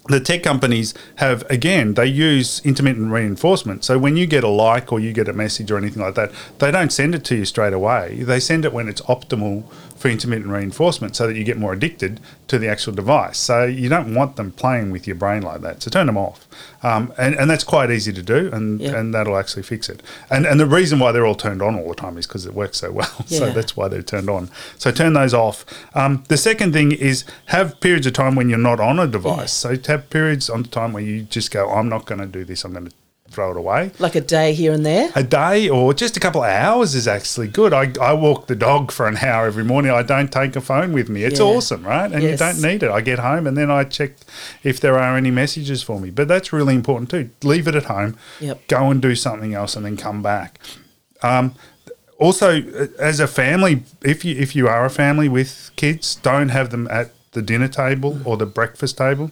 the 0.08 0.20
tech 0.20 0.42
companies 0.42 0.96
have 1.18 1.48
again 1.50 1.94
they 1.94 2.08
use 2.08 2.60
intermittent 2.66 3.12
reinforcement. 3.12 3.84
So 3.86 4.00
when 4.00 4.18
you 4.18 4.26
get 4.26 4.44
a 4.44 4.48
like 4.48 4.92
or 4.92 5.00
you 5.00 5.14
get 5.14 5.28
a 5.28 5.34
message 5.34 5.70
or 5.70 5.78
anything 5.78 6.02
like 6.02 6.16
that 6.16 6.32
they 6.58 6.72
don't 6.72 6.92
send 6.92 7.14
it 7.14 7.24
to 7.26 7.36
you 7.36 7.46
straight 7.46 7.74
away. 7.74 8.24
They 8.24 8.40
send 8.40 8.66
it 8.66 8.74
when 8.74 8.90
it's 8.90 9.02
optimal 9.02 9.64
for 10.02 10.10
intermittent 10.10 10.50
reinforcement 10.52 11.16
so 11.16 11.28
that 11.28 11.36
you 11.36 11.44
get 11.44 11.58
more 11.58 11.74
addicted 11.74 12.20
to 12.48 12.58
the 12.58 12.68
actual 12.68 12.94
device. 12.94 13.38
So 13.38 13.64
you 13.66 13.88
don't 13.88 14.14
want 14.14 14.36
them 14.36 14.52
playing 14.52 14.92
with 14.92 15.06
your 15.08 15.16
brain 15.16 15.42
like 15.44 15.62
that. 15.62 15.84
So 15.84 15.90
turn 15.92 16.08
them 16.08 16.18
off. 16.18 16.48
Um, 16.84 17.14
and, 17.18 17.36
and 17.36 17.50
that's 17.50 17.64
quite 17.64 17.92
easy 17.92 18.12
to 18.14 18.22
do 18.24 18.50
and, 18.52 18.82
Yeah. 18.82 18.98
and 18.98 19.14
that'll 19.14 19.38
actually 19.38 19.64
fix 19.64 19.88
it. 19.90 20.02
And, 20.30 20.46
and 20.46 20.60
the 20.60 20.66
reason 20.66 21.00
why 21.00 21.12
they're 21.12 21.26
all 21.26 21.36
turned 21.36 21.62
on 21.62 21.76
all 21.80 21.88
the 21.90 21.96
time 21.96 22.18
is 22.18 22.26
because 22.28 22.46
it 22.46 22.54
works 22.54 22.80
so 22.80 22.92
well. 22.92 23.10
So 23.28 23.52
that's 23.52 23.78
why 23.78 23.88
they're 23.88 24.02
turned 24.02 24.30
on. 24.30 24.50
So 24.78 24.92
turn 24.92 25.14
those 25.14 25.34
off. 25.34 25.66
Um, 25.96 26.24
the 26.28 26.38
second 26.38 26.74
thing 26.74 26.92
is 26.92 27.24
have 27.46 27.80
periods 27.80 28.06
of 28.08 28.14
time 28.14 28.36
when 28.36 28.50
you're 28.50 28.58
not 28.58 28.80
on 28.80 29.00
a 29.00 29.08
device. 29.08 29.54
So 29.54 29.78
have 29.88 30.10
periods 30.10 30.50
on 30.50 30.64
time 30.66 30.94
where 30.94 31.04
you 31.04 31.24
just 31.24 31.52
go 31.52 31.70
i'm 31.70 31.90
not 31.90 32.06
going 32.06 32.20
to 32.20 32.28
do 32.28 32.44
this. 32.44 32.64
I'm 32.66 32.74
going 32.74 32.86
to 32.90 32.94
throw 33.32 33.52
it 33.52 33.58
away 33.58 33.92
Like 34.00 34.16
a 34.16 34.22
day 34.22 34.54
here 34.54 34.74
and 34.74 34.86
there. 34.86 35.10
a 35.16 35.24
day 35.24 35.70
or 35.70 35.94
just 35.94 36.18
a 36.18 36.20
couple 36.20 36.44
of 36.44 36.50
hours 36.50 36.94
is 36.94 37.08
actually 37.08 37.48
good. 37.48 37.74
I, 37.74 37.92
I 38.02 38.14
walk 38.14 38.48
the 38.48 38.56
dog 38.56 38.92
for 38.92 39.08
an 39.08 39.18
hour 39.18 39.48
every 39.48 39.64
morning. 39.64 39.92
I 39.92 40.04
don't 40.04 40.32
take 40.32 40.56
a 40.56 40.62
phone 40.62 40.92
with 40.94 41.10
me. 41.10 41.24
It's 41.24 41.40
Yeah. 41.40 41.46
awesome, 41.46 41.84
right? 41.86 42.12
And 42.12 42.22
Yes. 42.22 42.32
you 42.32 42.38
don't 42.46 42.62
need 42.62 42.84
it. 42.84 42.92
I 42.92 43.02
get 43.02 43.20
home 43.20 43.48
and 43.48 43.56
then 43.58 43.72
I 43.72 43.86
check 43.86 44.12
if 44.64 44.80
there 44.80 44.98
are 45.00 45.16
any 45.18 45.32
messages 45.32 45.82
for 45.82 46.00
me. 46.00 46.10
But 46.10 46.28
that's 46.28 46.52
really 46.52 46.76
important 46.76 47.10
too. 47.10 47.30
Leave 47.44 47.68
it 47.68 47.76
at 47.76 47.86
home. 47.86 48.18
Yep. 48.42 48.68
Go 48.68 48.92
and 48.92 49.02
do 49.02 49.16
something 49.16 49.54
else 49.54 49.76
and 49.76 49.86
then 49.86 49.98
come 49.98 50.22
back. 50.22 50.60
Um, 51.24 51.56
also, 52.20 52.62
as 53.00 53.20
a 53.20 53.28
family, 53.28 53.84
if 54.04 54.24
you 54.24 54.36
if 54.36 54.56
you 54.56 54.68
are 54.68 54.86
a 54.86 54.90
family 54.92 55.28
with 55.28 55.72
kids, 55.76 56.16
don't 56.16 56.50
have 56.50 56.70
them 56.70 56.88
at 56.92 57.12
the 57.32 57.42
dinner 57.42 57.68
table 57.70 58.20
or 58.26 58.36
the 58.38 58.46
breakfast 58.46 58.98
table. 58.98 59.32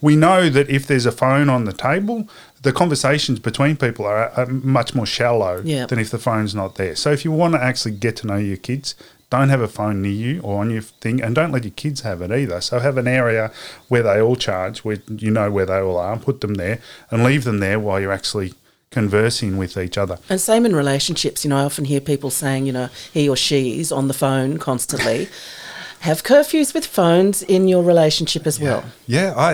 We 0.00 0.14
know 0.16 0.48
that 0.50 0.68
if 0.68 0.86
there's 0.86 1.06
a 1.06 1.10
phone 1.12 1.48
on 1.48 1.64
the 1.64 1.72
table, 1.72 2.28
the 2.62 2.72
conversations 2.72 3.38
between 3.38 3.76
people 3.76 4.04
are, 4.04 4.30
are 4.30 4.46
much 4.46 4.94
more 4.94 5.06
shallow 5.06 5.62
Yeah. 5.64 5.86
than 5.86 5.98
if 5.98 6.10
the 6.10 6.18
phone's 6.18 6.54
not 6.54 6.74
there. 6.74 6.96
So 6.96 7.12
if 7.12 7.24
you 7.24 7.32
want 7.32 7.54
to 7.54 7.62
actually 7.62 7.92
get 7.92 8.16
to 8.16 8.26
know 8.26 8.36
your 8.36 8.56
kids, 8.56 8.94
don't 9.30 9.50
have 9.50 9.60
a 9.60 9.68
phone 9.68 10.00
near 10.02 10.10
you 10.12 10.40
or 10.40 10.60
on 10.60 10.70
your 10.70 10.80
thing, 10.82 11.22
and 11.22 11.34
don't 11.34 11.52
let 11.52 11.62
your 11.64 11.72
kids 11.72 12.00
have 12.00 12.22
it 12.22 12.32
either. 12.32 12.60
So 12.62 12.78
have 12.80 12.96
an 12.96 13.06
area 13.06 13.50
where 13.88 14.02
they 14.02 14.20
all 14.20 14.36
charge, 14.36 14.84
where 14.84 14.98
you 15.08 15.30
know 15.30 15.50
where 15.50 15.66
they 15.66 15.78
all 15.80 15.98
are, 15.98 16.14
and 16.14 16.22
put 16.22 16.40
them 16.40 16.54
there, 16.54 16.78
and 17.10 17.22
leave 17.22 17.44
them 17.44 17.58
there 17.60 17.78
while 17.78 18.00
you're 18.00 18.12
actually 18.12 18.54
conversing 18.90 19.58
with 19.58 19.76
each 19.76 19.98
other. 19.98 20.18
And 20.30 20.40
same 20.40 20.64
in 20.64 20.74
relationships. 20.74 21.44
You 21.44 21.50
know, 21.50 21.58
I 21.58 21.64
often 21.64 21.84
hear 21.84 22.00
people 22.00 22.30
saying, 22.30 22.64
you 22.66 22.72
know, 22.72 22.88
he 23.12 23.28
or 23.28 23.36
she 23.36 23.78
is 23.80 23.92
on 23.92 24.08
the 24.08 24.14
phone 24.14 24.56
constantly. 24.58 25.28
Have 26.00 26.22
curfews 26.22 26.72
with 26.74 26.86
phones 26.86 27.42
in 27.42 27.66
your 27.68 27.82
relationship 27.82 28.46
as 28.46 28.58
well. 28.60 28.84
Yeah, 29.06 29.34
I, 29.36 29.52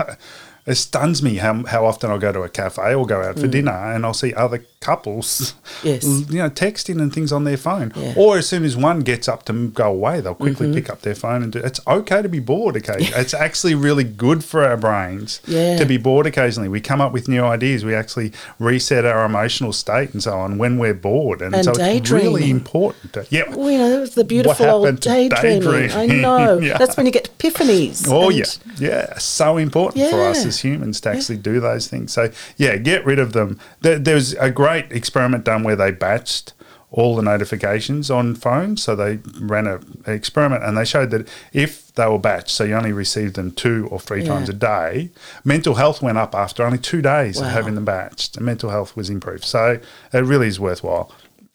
I 0.00 0.16
it 0.66 0.74
stuns 0.74 1.22
me 1.22 1.36
how, 1.36 1.64
how 1.64 1.86
often 1.86 2.10
I'll 2.10 2.18
go 2.18 2.32
to 2.32 2.42
a 2.42 2.48
cafe 2.48 2.94
or 2.94 3.06
go 3.06 3.22
out 3.22 3.38
for 3.38 3.46
mm. 3.46 3.52
dinner 3.52 3.94
and 3.94 4.04
I'll 4.04 4.14
see 4.14 4.34
other 4.34 4.64
couples. 4.86 5.54
Yes. 5.82 6.04
you 6.30 6.38
know, 6.38 6.48
texting 6.48 7.02
and 7.02 7.12
things 7.12 7.32
on 7.32 7.42
their 7.42 7.56
phone. 7.56 7.92
Yeah. 7.96 8.14
Or 8.16 8.38
as 8.38 8.48
soon 8.48 8.64
as 8.64 8.76
one 8.76 9.00
gets 9.00 9.26
up 9.28 9.44
to 9.46 9.68
go 9.70 9.90
away, 9.90 10.20
they'll 10.20 10.36
quickly 10.36 10.68
mm-hmm. 10.68 10.76
pick 10.76 10.88
up 10.88 11.00
their 11.00 11.16
phone 11.16 11.42
and 11.42 11.52
do. 11.52 11.58
It's 11.58 11.80
okay 11.88 12.22
to 12.22 12.28
be 12.28 12.38
bored 12.38 12.76
occasionally. 12.76 13.12
it's 13.20 13.34
actually 13.34 13.74
really 13.74 14.04
good 14.04 14.44
for 14.44 14.64
our 14.64 14.76
brains 14.76 15.40
Yeah. 15.46 15.76
to 15.78 15.84
be 15.84 15.96
bored 15.96 16.26
occasionally. 16.26 16.68
We 16.68 16.80
come 16.80 17.00
up 17.00 17.12
with 17.12 17.26
new 17.26 17.42
ideas. 17.42 17.84
We 17.84 17.96
actually 17.96 18.32
reset 18.60 19.04
our 19.04 19.24
emotional 19.24 19.72
state 19.72 20.12
and 20.12 20.22
so 20.22 20.38
on 20.38 20.56
when 20.58 20.78
we're 20.78 20.94
bored, 20.94 21.42
and, 21.42 21.52
And 21.54 21.64
so 21.64 21.72
it's 21.76 22.10
really 22.10 22.48
important. 22.48 23.14
To, 23.14 23.26
yeah. 23.30 23.50
Well, 23.50 23.70
you 23.70 23.78
know, 23.78 24.06
the 24.06 24.24
beautiful 24.24 24.66
old 24.66 25.02
to 25.02 25.28
daydreaming. 25.28 25.90
I 25.92 26.06
know. 26.06 26.60
Yeah. 26.66 26.78
That's 26.78 26.96
when 26.96 27.06
you 27.06 27.12
get 27.12 27.30
epiphanies. 27.38 28.08
Oh 28.08 28.28
yeah, 28.28 28.44
yeah, 28.78 29.18
so 29.18 29.56
important 29.56 30.10
for 30.10 30.20
us 30.22 30.44
as 30.44 30.60
humans 30.60 31.00
to 31.02 31.10
actually 31.10 31.36
do 31.36 31.60
those 31.60 31.86
things. 31.86 32.12
So 32.12 32.30
yeah, 32.56 32.76
get 32.76 33.04
rid 33.06 33.18
of 33.18 33.32
them. 33.32 33.60
There, 33.82 33.98
there 33.98 34.16
was 34.16 34.32
a 34.34 34.50
great 34.50 34.75
experiment 34.90 35.44
done 35.44 35.62
where 35.62 35.76
they 35.76 35.92
batched 35.92 36.52
all 36.92 37.16
the 37.16 37.22
notifications 37.22 38.10
on 38.10 38.34
phones. 38.34 38.82
So 38.82 38.94
they 38.94 39.18
ran 39.40 39.66
a, 39.66 39.76
an 40.06 40.14
experiment 40.14 40.62
and 40.62 40.78
they 40.78 40.84
showed 40.84 41.10
that 41.10 41.28
if 41.52 41.92
they 41.94 42.06
were 42.06 42.18
batched, 42.18 42.48
so 42.48 42.64
you 42.64 42.74
only 42.74 42.92
received 42.92 43.34
them 43.34 43.50
two 43.50 43.88
or 43.90 43.98
three 44.00 44.22
Yeah. 44.22 44.28
times 44.28 44.48
a 44.48 44.52
day, 44.52 45.10
mental 45.44 45.74
health 45.74 46.00
went 46.00 46.16
up 46.16 46.34
after 46.34 46.62
only 46.62 46.78
two 46.78 47.02
days 47.02 47.38
Wow. 47.40 47.46
of 47.48 47.52
having 47.52 47.74
them 47.74 47.84
batched. 47.86 48.36
And 48.36 48.46
mental 48.46 48.70
health 48.70 48.96
was 48.96 49.10
improved. 49.10 49.44
So 49.44 49.80
it 50.12 50.18
really 50.24 50.46
is 50.48 50.60
worthwhile. 50.60 51.10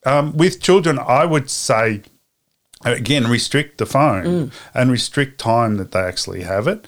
Um, 0.06 0.36
with 0.36 0.62
children, 0.62 1.00
I 1.00 1.26
would 1.26 1.50
say 1.50 2.02
again 2.84 3.28
restrict 3.28 3.78
the 3.78 3.86
phone 3.86 4.24
Mm. 4.26 4.52
and 4.74 4.92
restrict 4.92 5.40
time 5.40 5.78
that 5.78 5.92
they 5.92 6.00
actually 6.00 6.42
have 6.42 6.68
it 6.68 6.88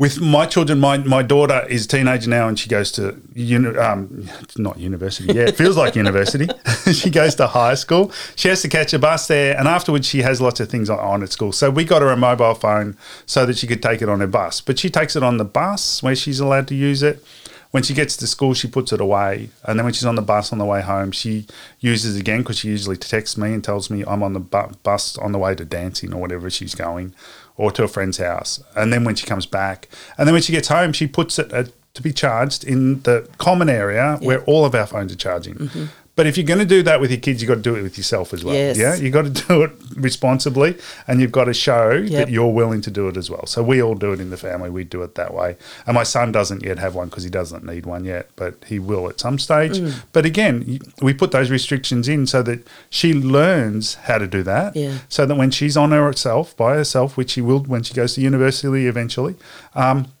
with 0.00 0.18
my 0.18 0.46
children 0.46 0.80
my, 0.80 0.96
my 0.96 1.22
daughter 1.22 1.66
is 1.68 1.84
a 1.84 1.88
teenager 1.88 2.30
now 2.30 2.48
and 2.48 2.58
she 2.58 2.70
goes 2.70 2.90
to 2.90 3.20
uni- 3.34 3.76
um, 3.76 4.26
not 4.56 4.78
university 4.78 5.30
yeah 5.34 5.42
it 5.42 5.56
feels 5.56 5.76
like 5.76 5.94
university. 5.94 6.48
She 6.90 7.10
goes 7.10 7.36
to 7.36 7.46
high 7.46 7.74
school. 7.74 8.10
She 8.34 8.48
has 8.48 8.62
to 8.62 8.68
catch 8.68 8.92
a 8.94 8.98
bus 8.98 9.28
there 9.28 9.56
and 9.56 9.68
afterwards 9.68 10.08
she 10.08 10.22
has 10.22 10.40
lots 10.40 10.58
of 10.58 10.68
things 10.68 10.90
on, 10.90 11.22
at 11.22 11.30
school. 11.30 11.52
So 11.52 11.70
we 11.70 11.84
got 11.84 12.02
her 12.02 12.08
a 12.08 12.16
mobile 12.16 12.54
phone 12.54 12.96
so 13.26 13.46
that 13.46 13.58
she 13.58 13.66
could 13.68 13.82
take 13.82 14.02
it 14.02 14.08
on 14.08 14.18
her 14.20 14.26
bus 14.26 14.60
but 14.60 14.78
she 14.78 14.88
takes 14.90 15.14
it 15.14 15.22
on 15.22 15.36
the 15.36 15.44
bus 15.44 16.02
where 16.02 16.16
she's 16.16 16.40
allowed 16.40 16.66
to 16.68 16.74
use 16.74 17.02
it. 17.02 17.22
When 17.70 17.84
she 17.84 17.94
gets 17.94 18.16
to 18.16 18.26
school, 18.26 18.52
she 18.54 18.66
puts 18.66 18.92
it 18.92 19.00
away, 19.00 19.50
and 19.64 19.78
then 19.78 19.84
when 19.84 19.92
she's 19.94 20.04
on 20.04 20.16
the 20.16 20.22
bus 20.22 20.52
on 20.52 20.58
the 20.58 20.64
way 20.64 20.82
home, 20.82 21.12
she 21.12 21.46
uses 21.78 22.16
it 22.16 22.20
again 22.20 22.38
because 22.40 22.58
she 22.58 22.68
usually 22.68 22.96
texts 22.96 23.38
me 23.38 23.54
and 23.54 23.62
tells 23.62 23.88
me 23.90 24.02
I'm 24.08 24.24
on 24.24 24.32
the 24.32 24.40
bu- 24.40 24.74
bus 24.82 25.16
on 25.18 25.30
the 25.30 25.38
way 25.38 25.54
to 25.54 25.64
dancing 25.64 26.12
or 26.12 26.20
whatever 26.20 26.50
she's 26.50 26.74
going, 26.74 27.14
or 27.60 27.70
to 27.70 27.84
a 27.84 27.88
friend's 27.88 28.16
house. 28.16 28.64
And 28.74 28.90
then 28.90 29.04
when 29.04 29.14
she 29.14 29.26
comes 29.26 29.44
back, 29.44 29.86
and 30.16 30.26
then 30.26 30.32
when 30.32 30.40
she 30.40 30.52
gets 30.52 30.68
home, 30.68 30.94
she 30.94 31.06
puts 31.06 31.38
it 31.38 31.52
at, 31.52 31.70
to 31.92 32.00
be 32.00 32.10
charged 32.10 32.64
in 32.64 33.02
the 33.02 33.28
common 33.36 33.68
area 33.68 34.16
where 34.22 34.42
all 34.44 34.64
of 34.64 34.74
our 34.74 34.86
phones 34.86 35.12
are 35.12 35.16
charging. 35.16 35.56
Mm-hmm. 35.56 35.84
But 36.16 36.26
if 36.26 36.36
you're 36.36 36.46
going 36.46 36.58
to 36.58 36.66
do 36.66 36.82
that 36.82 37.00
with 37.00 37.10
your 37.10 37.20
kids, 37.20 37.40
you've 37.40 37.48
got 37.48 37.54
to 37.54 37.62
do 37.62 37.76
it 37.76 37.82
with 37.82 37.96
yourself 37.96 38.34
as 38.34 38.44
well. 38.44 38.54
Yes. 38.54 38.76
Yeah, 38.76 38.94
you've 38.96 39.12
got 39.12 39.22
to 39.22 39.30
do 39.48 39.62
it 39.62 39.70
responsibly, 39.96 40.76
and 41.06 41.20
you've 41.20 41.32
got 41.32 41.44
to 41.44 41.54
show 41.54 41.90
Yep. 41.92 42.10
that 42.10 42.30
you're 42.30 42.52
willing 42.52 42.80
to 42.82 42.90
do 42.90 43.08
it 43.08 43.16
as 43.16 43.30
well. 43.30 43.46
So 43.46 43.62
we 43.62 43.80
all 43.82 43.94
do 43.94 44.12
it 44.12 44.20
in 44.20 44.30
the 44.30 44.36
family. 44.36 44.68
We 44.70 44.84
do 44.84 45.02
it 45.02 45.14
that 45.14 45.32
way. 45.32 45.56
And 45.86 45.94
my 45.94 46.02
son 46.02 46.32
doesn't 46.32 46.62
yet 46.62 46.78
have 46.78 46.94
one 46.94 47.08
because 47.08 47.24
he 47.24 47.30
doesn't 47.30 47.64
need 47.64 47.86
one 47.86 48.04
yet, 48.04 48.28
but 48.36 48.62
he 48.66 48.78
will 48.78 49.08
at 49.08 49.18
some 49.20 49.38
stage. 49.38 49.78
Mm. 49.78 50.02
But 50.12 50.26
again, 50.26 50.80
we 51.00 51.14
put 51.14 51.30
those 51.30 51.50
restrictions 51.50 52.08
in 52.08 52.26
so 52.26 52.42
that 52.42 52.66
she 52.90 53.14
learns 53.14 53.94
how 53.94 54.18
to 54.18 54.26
do 54.26 54.42
that. 54.42 54.76
Yeah. 54.76 54.98
So 55.08 55.24
that 55.26 55.34
when 55.36 55.50
she's 55.50 55.76
on 55.76 55.92
herself 55.92 56.56
by 56.56 56.74
herself, 56.74 57.16
which 57.16 57.30
she 57.30 57.40
will 57.40 57.60
when 57.60 57.82
she 57.82 57.94
goes 57.94 58.14
to 58.14 58.20
university 58.20 58.86
eventually, 58.86 59.36
um, 59.74 60.12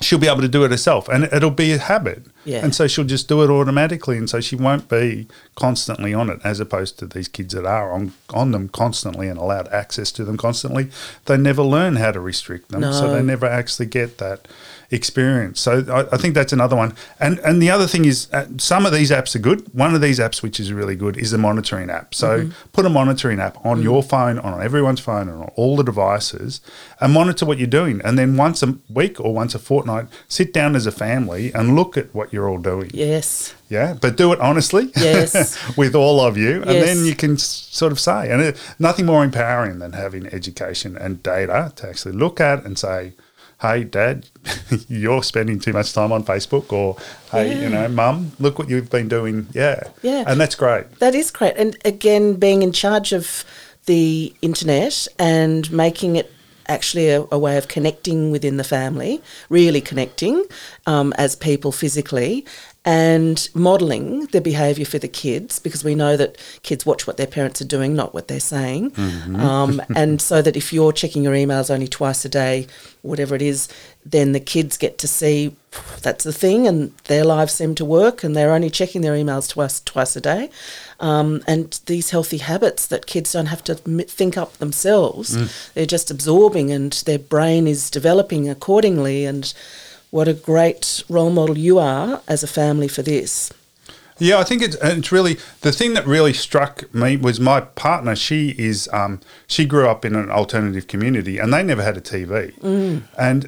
she'll 0.00 0.18
be 0.18 0.28
able 0.28 0.42
to 0.42 0.48
do 0.48 0.62
it 0.62 0.70
herself 0.70 1.08
and 1.08 1.24
it'll 1.24 1.50
be 1.50 1.72
a 1.72 1.78
habit. 1.78 2.26
Yeah. 2.44 2.62
And 2.62 2.74
so 2.74 2.86
she'll 2.86 3.06
just 3.06 3.28
do 3.28 3.42
it 3.42 3.50
automatically. 3.50 4.18
And 4.18 4.28
so 4.28 4.40
she 4.40 4.54
won't 4.54 4.88
be 4.88 5.26
constantly 5.54 6.12
on 6.12 6.28
it 6.28 6.38
as 6.44 6.60
opposed 6.60 6.98
to 6.98 7.06
these 7.06 7.28
kids 7.28 7.54
that 7.54 7.64
are 7.64 7.92
on, 7.92 8.12
on 8.34 8.50
them 8.50 8.68
constantly 8.68 9.28
and 9.28 9.38
allowed 9.38 9.68
access 9.68 10.12
to 10.12 10.24
them 10.24 10.36
constantly. 10.36 10.90
They 11.24 11.38
never 11.38 11.62
learn 11.62 11.96
how 11.96 12.12
to 12.12 12.20
restrict 12.20 12.68
them. 12.68 12.82
So 12.92 13.12
they 13.12 13.22
never 13.22 13.46
actually 13.46 13.86
get 13.86 14.18
that 14.18 14.46
experience. 14.90 15.60
So 15.60 15.84
I, 15.90 16.14
I 16.14 16.16
think 16.16 16.34
that's 16.34 16.52
another 16.52 16.76
one. 16.76 16.94
And 17.20 17.38
and 17.40 17.60
the 17.60 17.70
other 17.70 17.86
thing 17.86 18.04
is 18.04 18.32
uh, 18.32 18.46
some 18.58 18.86
of 18.86 18.92
these 18.92 19.10
apps 19.10 19.34
are 19.34 19.40
good. 19.40 19.66
One 19.74 19.94
of 19.94 20.00
these 20.00 20.18
apps 20.20 20.42
which 20.42 20.60
is 20.60 20.72
really 20.72 20.94
good 20.96 21.16
is 21.16 21.32
a 21.32 21.38
monitoring 21.38 21.90
app. 21.90 22.14
So 22.14 22.50
put 22.72 22.86
a 22.86 22.90
monitoring 22.90 23.40
app 23.40 23.64
on 23.66 23.82
your 23.82 24.02
phone, 24.02 24.38
on 24.38 24.62
everyone's 24.62 25.00
phone, 25.00 25.28
and 25.28 25.42
on 25.42 25.50
all 25.56 25.76
the 25.76 25.82
devices, 25.84 26.60
and 27.00 27.12
monitor 27.12 27.44
what 27.44 27.58
you're 27.58 27.66
doing. 27.66 28.00
And 28.04 28.18
then 28.18 28.36
once 28.36 28.62
a 28.62 28.78
week 28.88 29.18
or 29.20 29.34
once 29.34 29.54
a 29.54 29.58
fortnight, 29.58 30.06
sit 30.28 30.52
down 30.52 30.76
as 30.76 30.86
a 30.86 30.92
family 30.92 31.52
and 31.52 31.74
look 31.74 31.96
at 31.96 32.14
what 32.14 32.32
you're 32.32 32.36
you're 32.36 32.50
all 32.50 32.58
doing. 32.58 32.90
Yes. 32.92 33.54
Yeah, 33.70 33.94
but 33.98 34.18
do 34.18 34.30
it 34.34 34.40
honestly. 34.40 34.90
Yes. 34.94 35.56
with 35.76 35.94
all 35.94 36.20
of 36.20 36.36
you, 36.36 36.60
and 36.62 36.70
Yes. 36.72 36.86
then 36.86 37.06
you 37.06 37.14
can 37.14 37.38
sort 37.38 37.92
of 37.92 37.98
say, 37.98 38.30
and 38.30 38.42
it, 38.42 38.58
nothing 38.78 39.06
more 39.06 39.24
empowering 39.24 39.78
than 39.78 39.92
having 39.94 40.26
education 40.26 40.98
and 40.98 41.22
data 41.22 41.72
to 41.76 41.88
actually 41.88 42.12
look 42.12 42.40
at 42.40 42.62
and 42.66 42.78
say, 42.78 43.14
"Hey, 43.60 43.84
Dad, 43.84 44.26
you're 44.88 45.22
spending 45.22 45.58
too 45.58 45.72
much 45.72 45.92
time 45.92 46.12
on 46.12 46.24
Facebook," 46.24 46.72
or 46.72 46.96
"Hey, 47.30 47.60
you 47.62 47.68
know, 47.68 47.88
Mum, 47.88 48.32
look 48.38 48.58
what 48.58 48.68
you've 48.68 48.90
been 48.90 49.08
doing." 49.08 49.46
Yeah, 49.52 49.82
Yeah. 50.02 50.24
and 50.26 50.40
that's 50.40 50.54
great. 50.54 50.98
That 50.98 51.14
is 51.14 51.30
great. 51.30 51.54
And 51.56 51.76
again, 51.84 52.34
being 52.34 52.62
in 52.62 52.72
charge 52.72 53.12
of 53.12 53.44
the 53.86 54.34
internet 54.42 55.06
and 55.18 55.70
making 55.70 56.16
it 56.16 56.32
actually 56.68 57.08
a, 57.10 57.24
a 57.30 57.38
way 57.38 57.56
of 57.56 57.68
connecting 57.68 58.32
within 58.32 58.56
the 58.56 58.64
family, 58.64 59.22
really 59.48 59.80
connecting 59.80 60.44
um, 60.86 61.12
as 61.16 61.36
people 61.36 61.70
physically, 61.70 62.44
and 62.86 63.48
modelling 63.52 64.26
the 64.26 64.40
behaviour 64.40 64.86
for 64.86 65.00
the 65.00 65.08
kids 65.08 65.58
because 65.58 65.82
we 65.82 65.96
know 65.96 66.16
that 66.16 66.38
kids 66.62 66.86
watch 66.86 67.04
what 67.04 67.16
their 67.16 67.26
parents 67.26 67.60
are 67.60 67.66
doing, 67.66 67.96
not 67.96 68.14
what 68.14 68.28
they're 68.28 68.38
saying. 68.38 68.92
Um, 68.96 69.82
and 69.96 70.22
so 70.22 70.40
that 70.40 70.56
if 70.56 70.72
you're 70.72 70.92
checking 70.92 71.24
your 71.24 71.34
emails 71.34 71.68
only 71.68 71.88
twice 71.88 72.24
a 72.24 72.28
day, 72.28 72.68
whatever 73.02 73.34
it 73.34 73.42
is, 73.42 73.68
then 74.04 74.30
the 74.30 74.40
kids 74.40 74.76
get 74.76 74.98
to 74.98 75.08
see 75.08 75.56
that's 76.00 76.24
the 76.24 76.32
thing, 76.32 76.66
and 76.66 76.96
their 77.04 77.24
lives 77.24 77.52
seem 77.52 77.74
to 77.74 77.84
work, 77.84 78.22
and 78.22 78.34
they're 78.36 78.52
only 78.52 78.70
checking 78.70 79.02
their 79.02 79.14
emails 79.14 79.50
twice 79.50 79.80
twice 79.80 80.14
a 80.16 80.20
day. 80.20 80.48
Um, 81.00 81.42
and 81.46 81.78
these 81.86 82.10
healthy 82.10 82.38
habits 82.38 82.86
that 82.86 83.06
kids 83.06 83.32
don't 83.32 83.46
have 83.46 83.64
to 83.64 83.74
think 83.74 84.38
up 84.38 84.54
themselves, 84.54 85.36
they're 85.74 85.86
just 85.86 86.10
absorbing, 86.10 86.70
and 86.70 86.92
their 87.04 87.18
brain 87.18 87.66
is 87.66 87.90
developing 87.90 88.48
accordingly. 88.48 89.26
And 89.26 89.52
what 90.16 90.28
a 90.28 90.32
great 90.52 91.02
role 91.08 91.30
model 91.30 91.58
you 91.58 91.78
are 91.78 92.22
as 92.26 92.42
a 92.42 92.46
family 92.46 92.88
for 92.88 93.02
this. 93.02 93.52
Yeah, 94.18 94.38
I 94.38 94.44
think 94.44 94.62
it's 94.62 94.76
it's 94.82 95.12
really 95.12 95.34
the 95.60 95.72
thing 95.72 95.92
that 95.92 96.06
really 96.06 96.32
struck 96.32 96.74
me 96.94 97.18
was 97.18 97.38
my 97.38 97.60
partner. 97.60 98.16
She 98.16 98.54
is 98.70 98.88
um, 99.00 99.20
she 99.46 99.66
grew 99.66 99.86
up 99.92 100.06
in 100.06 100.14
an 100.16 100.30
alternative 100.30 100.86
community, 100.88 101.38
and 101.38 101.52
they 101.52 101.62
never 101.62 101.82
had 101.82 101.96
a 101.98 102.00
TV. 102.00 102.54
And 103.18 103.40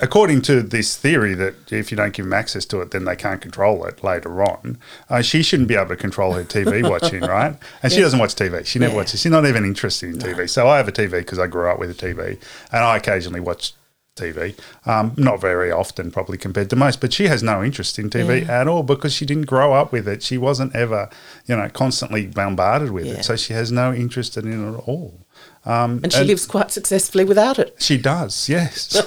according 0.00 0.40
to 0.42 0.62
this 0.62 0.96
theory 0.96 1.34
that 1.34 1.54
if 1.70 1.90
you 1.90 1.96
don't 1.98 2.14
give 2.14 2.24
them 2.24 2.32
access 2.32 2.64
to 2.70 2.80
it, 2.80 2.90
then 2.92 3.04
they 3.04 3.16
can't 3.16 3.42
control 3.42 3.84
it 3.84 4.02
later 4.02 4.42
on. 4.42 4.78
Uh, 5.10 5.20
she 5.20 5.42
shouldn't 5.42 5.68
be 5.68 5.76
able 5.76 5.88
to 5.90 5.96
control 5.96 6.32
her 6.32 6.42
TV 6.44 6.88
watching, 6.94 7.20
right? 7.20 7.54
And 7.82 7.92
she 7.92 8.00
doesn't 8.00 8.18
watch 8.18 8.34
TV. 8.34 8.64
She 8.64 8.78
never 8.78 8.92
Yeah. 8.94 9.00
watches. 9.00 9.20
She's 9.20 9.30
not 9.30 9.44
even 9.46 9.64
interested 9.64 10.08
in 10.14 10.18
TV. 10.18 10.48
So 10.48 10.66
I 10.68 10.78
have 10.78 10.88
a 10.88 10.92
TV 10.92 11.10
because 11.18 11.38
I 11.38 11.46
grew 11.48 11.68
up 11.68 11.78
with 11.78 11.90
a 11.90 11.94
TV, 12.06 12.38
and 12.72 12.82
I 12.82 12.96
occasionally 12.96 13.40
watch. 13.40 13.74
TV, 14.16 14.54
um, 14.86 15.12
not 15.16 15.40
very 15.40 15.70
often, 15.72 16.10
probably 16.10 16.38
compared 16.38 16.70
to 16.70 16.76
most, 16.76 17.00
but 17.00 17.12
she 17.12 17.26
has 17.26 17.42
no 17.42 17.62
interest 17.64 17.98
in 17.98 18.10
TV 18.10 18.48
at 18.48 18.68
all 18.68 18.82
because 18.82 19.12
she 19.12 19.26
didn't 19.26 19.46
grow 19.46 19.72
up 19.72 19.90
with 19.92 20.06
it. 20.06 20.22
She 20.22 20.38
wasn't 20.38 20.74
ever, 20.74 21.10
you 21.46 21.56
know, 21.56 21.68
constantly 21.68 22.26
bombarded 22.26 22.92
with 22.92 23.06
Yeah. 23.06 23.14
it, 23.14 23.24
so 23.24 23.36
she 23.36 23.52
has 23.54 23.72
no 23.72 23.92
interest 23.92 24.36
in 24.36 24.46
it 24.52 24.68
at 24.74 24.80
all. 24.88 25.20
And 25.64 26.12
she 26.12 26.22
lives 26.24 26.46
quite 26.46 26.70
successfully 26.70 27.24
without 27.24 27.58
it. 27.58 27.74
She 27.78 27.98
does, 27.98 28.48
yes. 28.48 28.94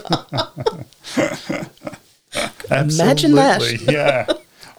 Imagine 2.69 3.35
that. 3.35 3.81
Yeah. 3.81 4.27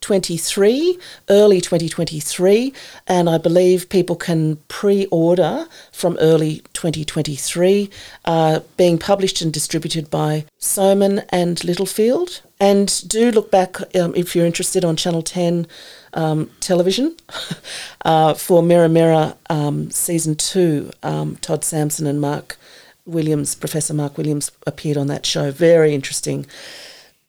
2023, 0.00 0.98
early 1.28 1.60
2023, 1.60 2.72
and 3.06 3.28
I 3.28 3.38
believe 3.38 3.88
people 3.88 4.16
can 4.16 4.56
pre 4.68 5.06
order 5.06 5.66
from 5.92 6.16
early 6.20 6.62
2023, 6.72 7.90
uh, 8.24 8.60
being 8.76 8.98
published 8.98 9.40
and 9.40 9.52
distributed 9.52 10.10
by 10.10 10.44
Rowman 10.76 11.24
and 11.30 11.62
Littlefield. 11.64 12.42
And 12.58 13.02
do 13.06 13.30
look 13.30 13.50
back 13.50 13.76
um, 13.96 14.14
if 14.14 14.34
you're 14.34 14.46
interested 14.46 14.84
on 14.84 14.96
Channel 14.96 15.22
10 15.22 15.66
um, 16.14 16.50
television 16.60 17.16
uh, 18.04 18.34
for 18.34 18.62
Mirror 18.62 18.88
Mirror 18.88 19.34
um, 19.50 19.90
season 19.90 20.34
two. 20.34 20.90
Um, 21.02 21.36
Todd 21.36 21.64
Sampson 21.64 22.06
and 22.06 22.20
Mark 22.20 22.56
Williams, 23.04 23.54
Professor 23.54 23.94
Mark 23.94 24.18
Williams, 24.18 24.50
appeared 24.66 24.96
on 24.96 25.06
that 25.06 25.24
show. 25.24 25.50
Very 25.50 25.94
interesting. 25.94 26.46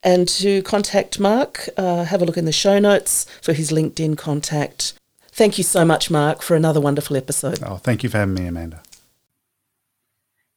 And 0.03 0.27
to 0.29 0.61
contact 0.63 1.19
Mark, 1.19 1.69
uh, 1.77 2.05
have 2.05 2.21
a 2.21 2.25
look 2.25 2.37
in 2.37 2.45
the 2.45 2.51
show 2.51 2.79
notes 2.79 3.25
for 3.41 3.53
his 3.53 3.71
LinkedIn 3.71 4.17
contact. 4.17 4.93
Thank 5.31 5.57
you 5.57 5.63
so 5.63 5.85
much, 5.85 6.09
Mark, 6.09 6.41
for 6.41 6.55
another 6.55 6.81
wonderful 6.81 7.15
episode. 7.17 7.59
Oh, 7.63 7.77
thank 7.77 8.03
you 8.03 8.09
for 8.09 8.17
having 8.17 8.35
me, 8.35 8.47
Amanda. 8.47 8.81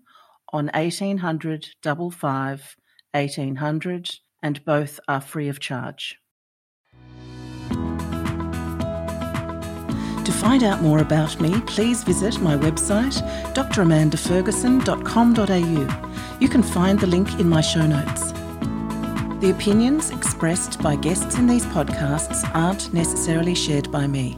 on 0.52 0.66
1800 0.74 1.68
55 1.82 2.76
1800 3.12 4.10
and 4.42 4.64
both 4.64 5.00
are 5.08 5.20
free 5.20 5.48
of 5.48 5.58
charge. 5.58 6.20
To 10.26 10.32
find 10.32 10.62
out 10.64 10.82
more 10.82 10.98
about 10.98 11.40
me, 11.40 11.60
please 11.68 12.02
visit 12.02 12.40
my 12.40 12.56
website 12.56 13.22
dramandaferguson.com.au. 13.54 16.38
You 16.40 16.48
can 16.48 16.64
find 16.64 16.98
the 16.98 17.06
link 17.06 17.38
in 17.38 17.48
my 17.48 17.60
show 17.60 17.86
notes. 17.86 18.32
The 19.40 19.54
opinions 19.56 20.10
expressed 20.10 20.82
by 20.82 20.96
guests 20.96 21.36
in 21.36 21.46
these 21.46 21.64
podcasts 21.66 22.42
aren't 22.56 22.92
necessarily 22.92 23.54
shared 23.54 23.92
by 23.92 24.08
me. 24.08 24.36